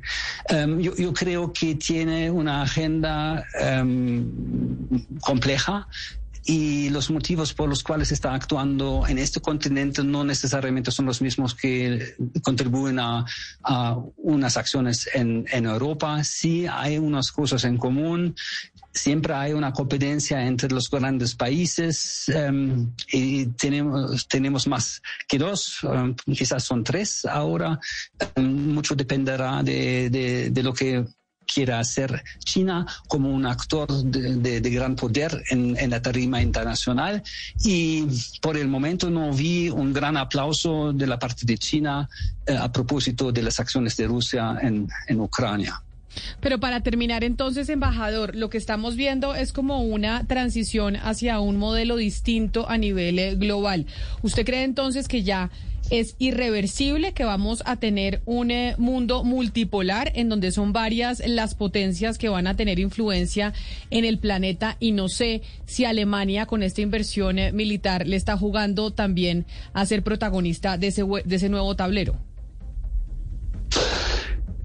yo, 0.78 0.96
yo, 0.96 1.12
creo 1.12 1.52
que 1.52 1.74
tiene 1.74 2.30
una 2.30 2.62
agenda 2.62 3.44
um, 3.82 4.88
compleja 5.20 5.86
y 6.46 6.88
los 6.88 7.10
motivos 7.10 7.52
por 7.52 7.68
los 7.68 7.82
cuales 7.82 8.10
está 8.10 8.34
actuando 8.34 9.04
en 9.06 9.18
este 9.18 9.40
continente 9.40 10.02
no 10.02 10.24
necesariamente 10.24 10.90
son 10.90 11.06
los 11.06 11.20
mismos 11.20 11.54
que 11.54 12.16
contribuyen 12.42 12.98
a, 12.98 13.26
a 13.62 13.98
unas 14.16 14.56
acciones 14.56 15.08
en, 15.12 15.44
en, 15.52 15.66
Europa. 15.66 16.24
Sí 16.24 16.66
hay 16.66 16.96
unas 16.96 17.30
cosas 17.30 17.64
en 17.64 17.76
común. 17.76 18.34
Siempre 18.92 19.34
hay 19.34 19.52
una 19.52 19.72
competencia 19.72 20.44
entre 20.44 20.68
los 20.70 20.90
grandes 20.90 21.34
países 21.36 22.30
um, 22.34 22.92
y 23.12 23.46
tenemos, 23.46 24.26
tenemos 24.26 24.66
más 24.66 25.00
que 25.28 25.38
dos, 25.38 25.84
um, 25.84 26.14
quizás 26.34 26.64
son 26.64 26.82
tres 26.82 27.24
ahora. 27.24 27.78
Um, 28.36 28.74
mucho 28.74 28.96
dependerá 28.96 29.62
de, 29.62 30.10
de, 30.50 30.62
lo 30.62 30.74
que 30.74 31.04
quiera 31.46 31.78
hacer 31.78 32.22
China 32.44 32.86
como 33.06 33.30
un 33.30 33.46
actor 33.46 33.88
de, 33.88 34.60
gran 34.70 34.96
poder 34.96 35.40
en, 35.50 35.76
en, 35.78 35.90
la 35.90 36.02
tarima 36.02 36.42
internacional. 36.42 37.22
Y 37.64 38.06
por 38.40 38.56
el 38.56 38.66
momento 38.66 39.08
no 39.08 39.32
vi 39.32 39.68
un 39.68 39.92
gran 39.92 40.16
aplauso 40.16 40.92
de 40.92 41.06
la 41.06 41.18
parte 41.18 41.46
de 41.46 41.58
China 41.58 42.08
eh, 42.44 42.56
a 42.56 42.70
propósito 42.72 43.30
de 43.30 43.42
las 43.42 43.60
acciones 43.60 43.96
de 43.96 44.06
Rusia 44.08 44.58
en, 44.60 44.88
en 45.06 45.20
Ucrania. 45.20 45.80
Pero 46.40 46.58
para 46.58 46.82
terminar 46.82 47.24
entonces, 47.24 47.68
embajador, 47.68 48.34
lo 48.36 48.50
que 48.50 48.58
estamos 48.58 48.96
viendo 48.96 49.34
es 49.34 49.52
como 49.52 49.82
una 49.82 50.26
transición 50.26 50.96
hacia 50.96 51.40
un 51.40 51.56
modelo 51.56 51.96
distinto 51.96 52.68
a 52.68 52.78
nivel 52.78 53.18
eh, 53.18 53.34
global. 53.34 53.86
¿Usted 54.22 54.44
cree 54.44 54.64
entonces 54.64 55.08
que 55.08 55.22
ya 55.22 55.50
es 55.90 56.14
irreversible 56.18 57.12
que 57.12 57.24
vamos 57.24 57.62
a 57.66 57.76
tener 57.76 58.22
un 58.24 58.50
eh, 58.50 58.74
mundo 58.78 59.24
multipolar 59.24 60.12
en 60.14 60.28
donde 60.28 60.52
son 60.52 60.72
varias 60.72 61.22
las 61.26 61.54
potencias 61.54 62.16
que 62.16 62.28
van 62.28 62.46
a 62.46 62.56
tener 62.56 62.78
influencia 62.78 63.52
en 63.90 64.04
el 64.04 64.18
planeta 64.18 64.76
y 64.78 64.92
no 64.92 65.08
sé 65.08 65.42
si 65.66 65.84
Alemania 65.84 66.46
con 66.46 66.62
esta 66.62 66.80
inversión 66.80 67.38
eh, 67.38 67.52
militar 67.52 68.06
le 68.06 68.16
está 68.16 68.36
jugando 68.36 68.92
también 68.92 69.46
a 69.72 69.84
ser 69.84 70.02
protagonista 70.02 70.78
de 70.78 70.88
ese, 70.88 71.04
de 71.24 71.36
ese 71.36 71.48
nuevo 71.48 71.74
tablero. 71.74 72.29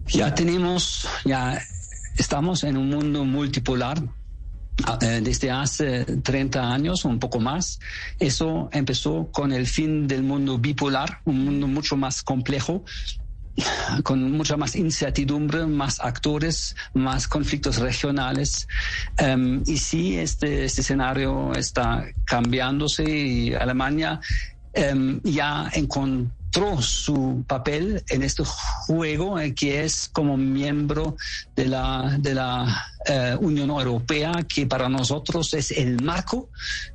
Ya 0.07 0.33
tenemos, 0.33 1.07
ya 1.25 1.61
estamos 2.17 2.63
en 2.63 2.77
un 2.77 2.89
mundo 2.89 3.25
multipolar 3.25 4.01
desde 4.99 5.51
hace 5.51 6.05
30 6.05 6.73
años, 6.73 7.05
un 7.05 7.19
poco 7.19 7.39
más. 7.39 7.79
Eso 8.19 8.69
empezó 8.71 9.29
con 9.31 9.51
el 9.51 9.67
fin 9.67 10.07
del 10.07 10.23
mundo 10.23 10.57
bipolar, 10.57 11.21
un 11.25 11.45
mundo 11.45 11.67
mucho 11.67 11.95
más 11.95 12.21
complejo, 12.21 12.83
con 14.03 14.31
mucha 14.31 14.57
más 14.57 14.75
incertidumbre, 14.75 15.65
más 15.65 15.99
actores, 15.99 16.75
más 16.93 17.27
conflictos 17.27 17.77
regionales. 17.77 18.67
Um, 19.19 19.63
y 19.65 19.77
sí, 19.77 20.17
este, 20.17 20.65
este 20.65 20.81
escenario 20.81 21.53
está 21.53 22.05
cambiándose 22.25 23.03
y 23.09 23.53
Alemania 23.53 24.19
um, 24.93 25.21
ya 25.23 25.69
encontró 25.73 26.44
su 26.81 27.43
papel 27.47 28.03
en 28.09 28.23
este 28.23 28.43
juego 28.45 29.39
eh, 29.39 29.53
que 29.53 29.83
es 29.83 30.09
como 30.11 30.37
miembro 30.37 31.17
de 31.55 31.65
la, 31.65 32.17
de 32.19 32.33
la 32.33 32.85
eh, 33.07 33.35
Unión 33.39 33.69
Europea, 33.69 34.31
que 34.47 34.65
para 34.65 34.87
nosotros 34.87 35.53
es 35.53 35.71
el 35.71 36.01
marco 36.01 36.49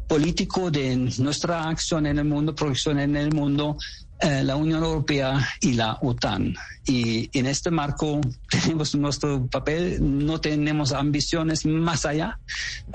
político 0.08 0.70
de 0.70 0.96
nuestra 1.18 1.68
acción 1.68 2.06
en 2.06 2.18
el 2.18 2.24
mundo, 2.24 2.54
producción 2.54 2.98
en 2.98 3.16
el 3.16 3.32
mundo, 3.32 3.76
eh, 4.22 4.42
la 4.44 4.56
Unión 4.56 4.82
Europea 4.82 5.48
y 5.60 5.72
la 5.72 5.98
OTAN. 6.02 6.54
Y 6.86 7.30
en 7.38 7.46
este 7.46 7.70
marco 7.70 8.20
tenemos 8.50 8.94
nuestro 8.94 9.46
papel, 9.46 9.98
no 10.00 10.40
tenemos 10.40 10.92
ambiciones 10.92 11.64
más 11.64 12.04
allá, 12.04 12.38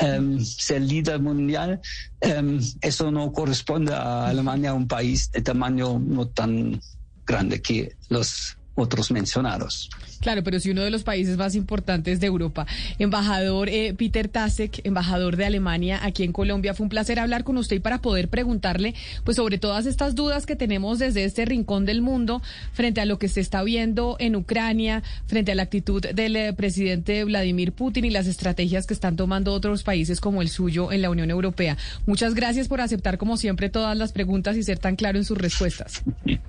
um, 0.02 0.40
ser 0.40 0.82
líder 0.82 1.20
mundial. 1.20 1.82
Um, 2.22 2.60
eso 2.82 3.12
no 3.12 3.32
corresponde 3.32 3.94
a 3.94 4.28
Alemania, 4.28 4.74
un 4.74 4.88
país 4.88 5.32
de 5.32 5.42
tamaño 5.42 6.00
no 6.00 6.28
tan 6.28 6.80
grande 7.26 7.62
que 7.62 7.96
los 8.10 8.58
otros 8.76 9.12
mencionados. 9.12 9.90
Claro, 10.20 10.44
pero 10.44 10.60
si 10.60 10.72
uno 10.72 10.82
de 10.82 10.92
los 10.92 11.04
países 11.04 11.38
más 11.38 11.56
importantes 11.56 12.20
de 12.20 12.28
Europa, 12.28 12.66
embajador 13.00 13.70
eh, 13.70 13.94
Peter 13.98 14.28
Tasek, 14.28 14.82
embajador 14.84 15.38
de 15.38 15.46
Alemania 15.46 16.00
aquí 16.04 16.24
en 16.24 16.34
Colombia, 16.34 16.74
fue 16.74 16.86
un 16.86 16.90
placer 16.90 17.20
hablar 17.20 17.44
con 17.44 17.58
usted 17.58 17.78
y 17.78 17.80
para 17.80 18.02
poder 18.02 18.30
preguntarle, 18.30 18.96
pues 19.24 19.38
sobre 19.38 19.58
todas 19.58 19.86
estas 19.86 20.16
dudas 20.16 20.46
que 20.46 20.56
tenemos 20.56 21.00
desde 21.00 21.24
este 21.24 21.46
rincón 21.46 21.86
del 21.86 22.02
mundo 22.02 22.42
frente 22.74 23.02
a 23.02 23.06
lo 23.06 23.18
que 23.20 23.28
se 23.28 23.40
está 23.40 23.64
viendo 23.64 24.18
en 24.20 24.36
Ucrania, 24.36 25.04
frente 25.26 25.52
a 25.52 25.56
la 25.56 25.64
actitud 25.64 26.02
del 26.02 26.36
eh, 26.36 26.54
presidente 26.54 27.24
Vladimir 27.24 27.72
Putin 27.72 28.06
y 28.06 28.10
las 28.10 28.28
estrategias 28.28 28.86
que 28.86 28.94
están 28.94 29.16
tomando 29.16 29.54
otros 29.54 29.84
países 29.84 30.20
como 30.20 30.42
el 30.42 30.50
suyo 30.50 30.92
en 30.92 31.02
la 31.02 31.10
Unión 31.10 31.30
Europea. 31.30 31.78
Muchas 32.06 32.34
gracias 32.34 32.68
por 32.68 32.82
aceptar 32.82 33.18
como 33.18 33.38
siempre 33.38 33.70
todas 33.70 33.98
las 33.98 34.12
preguntas 34.12 34.58
y 34.58 34.64
ser 34.64 34.80
tan 34.80 34.96
claro 34.96 35.18
en 35.18 35.26
sus 35.26 35.38
respuestas. 35.38 36.04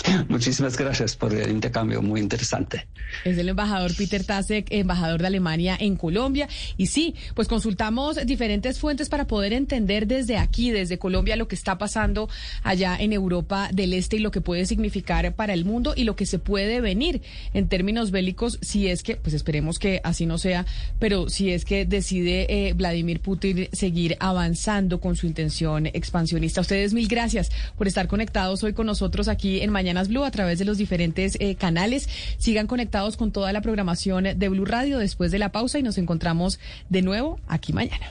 Muchísimas 0.28 0.76
gracias 0.76 1.16
por 1.16 1.34
el 1.34 1.50
intercambio, 1.50 2.02
muy 2.02 2.20
interesante. 2.20 2.86
Es 3.24 3.36
el 3.38 3.48
embajador 3.48 3.94
Peter 3.96 4.24
Tasek, 4.24 4.66
embajador 4.70 5.20
de 5.20 5.26
Alemania 5.26 5.76
en 5.78 5.96
Colombia. 5.96 6.48
Y 6.76 6.86
sí, 6.86 7.14
pues 7.34 7.48
consultamos 7.48 8.24
diferentes 8.26 8.78
fuentes 8.78 9.08
para 9.08 9.26
poder 9.26 9.52
entender 9.52 10.06
desde 10.06 10.36
aquí, 10.36 10.70
desde 10.70 10.98
Colombia, 10.98 11.36
lo 11.36 11.48
que 11.48 11.54
está 11.54 11.78
pasando 11.78 12.28
allá 12.62 12.96
en 12.98 13.12
Europa 13.12 13.68
del 13.72 13.92
Este 13.92 14.16
y 14.16 14.20
lo 14.20 14.30
que 14.30 14.40
puede 14.40 14.66
significar 14.66 15.34
para 15.34 15.52
el 15.52 15.64
mundo 15.64 15.94
y 15.96 16.04
lo 16.04 16.16
que 16.16 16.26
se 16.26 16.38
puede 16.38 16.80
venir 16.80 17.22
en 17.54 17.68
términos 17.68 18.10
bélicos, 18.10 18.58
si 18.62 18.88
es 18.88 19.02
que, 19.02 19.16
pues 19.16 19.34
esperemos 19.34 19.78
que 19.78 20.00
así 20.04 20.26
no 20.26 20.38
sea, 20.38 20.66
pero 20.98 21.28
si 21.28 21.50
es 21.50 21.64
que 21.64 21.84
decide 21.84 22.46
eh, 22.48 22.72
Vladimir 22.72 23.20
Putin 23.20 23.68
seguir 23.72 24.16
avanzando 24.20 25.00
con 25.00 25.16
su 25.16 25.26
intención 25.26 25.86
expansionista. 25.86 26.60
ustedes 26.60 26.94
mil 26.94 27.08
gracias 27.08 27.50
por 27.76 27.86
estar 27.86 28.08
conectados 28.08 28.62
hoy 28.62 28.72
con 28.72 28.86
nosotros 28.86 29.28
aquí 29.28 29.60
en 29.60 29.70
Mañanas 29.82 30.06
Blue 30.06 30.22
a 30.22 30.30
través 30.30 30.60
de 30.60 30.64
los 30.64 30.78
diferentes 30.78 31.36
eh, 31.40 31.56
canales. 31.56 32.08
Sigan 32.38 32.68
conectados 32.68 33.16
con 33.16 33.32
toda 33.32 33.52
la 33.52 33.62
programación 33.62 34.28
de 34.36 34.48
Blue 34.48 34.64
Radio 34.64 34.98
después 34.98 35.32
de 35.32 35.40
la 35.40 35.50
pausa 35.50 35.80
y 35.80 35.82
nos 35.82 35.98
encontramos 35.98 36.60
de 36.88 37.02
nuevo 37.02 37.40
aquí 37.48 37.72
mañana. 37.72 38.06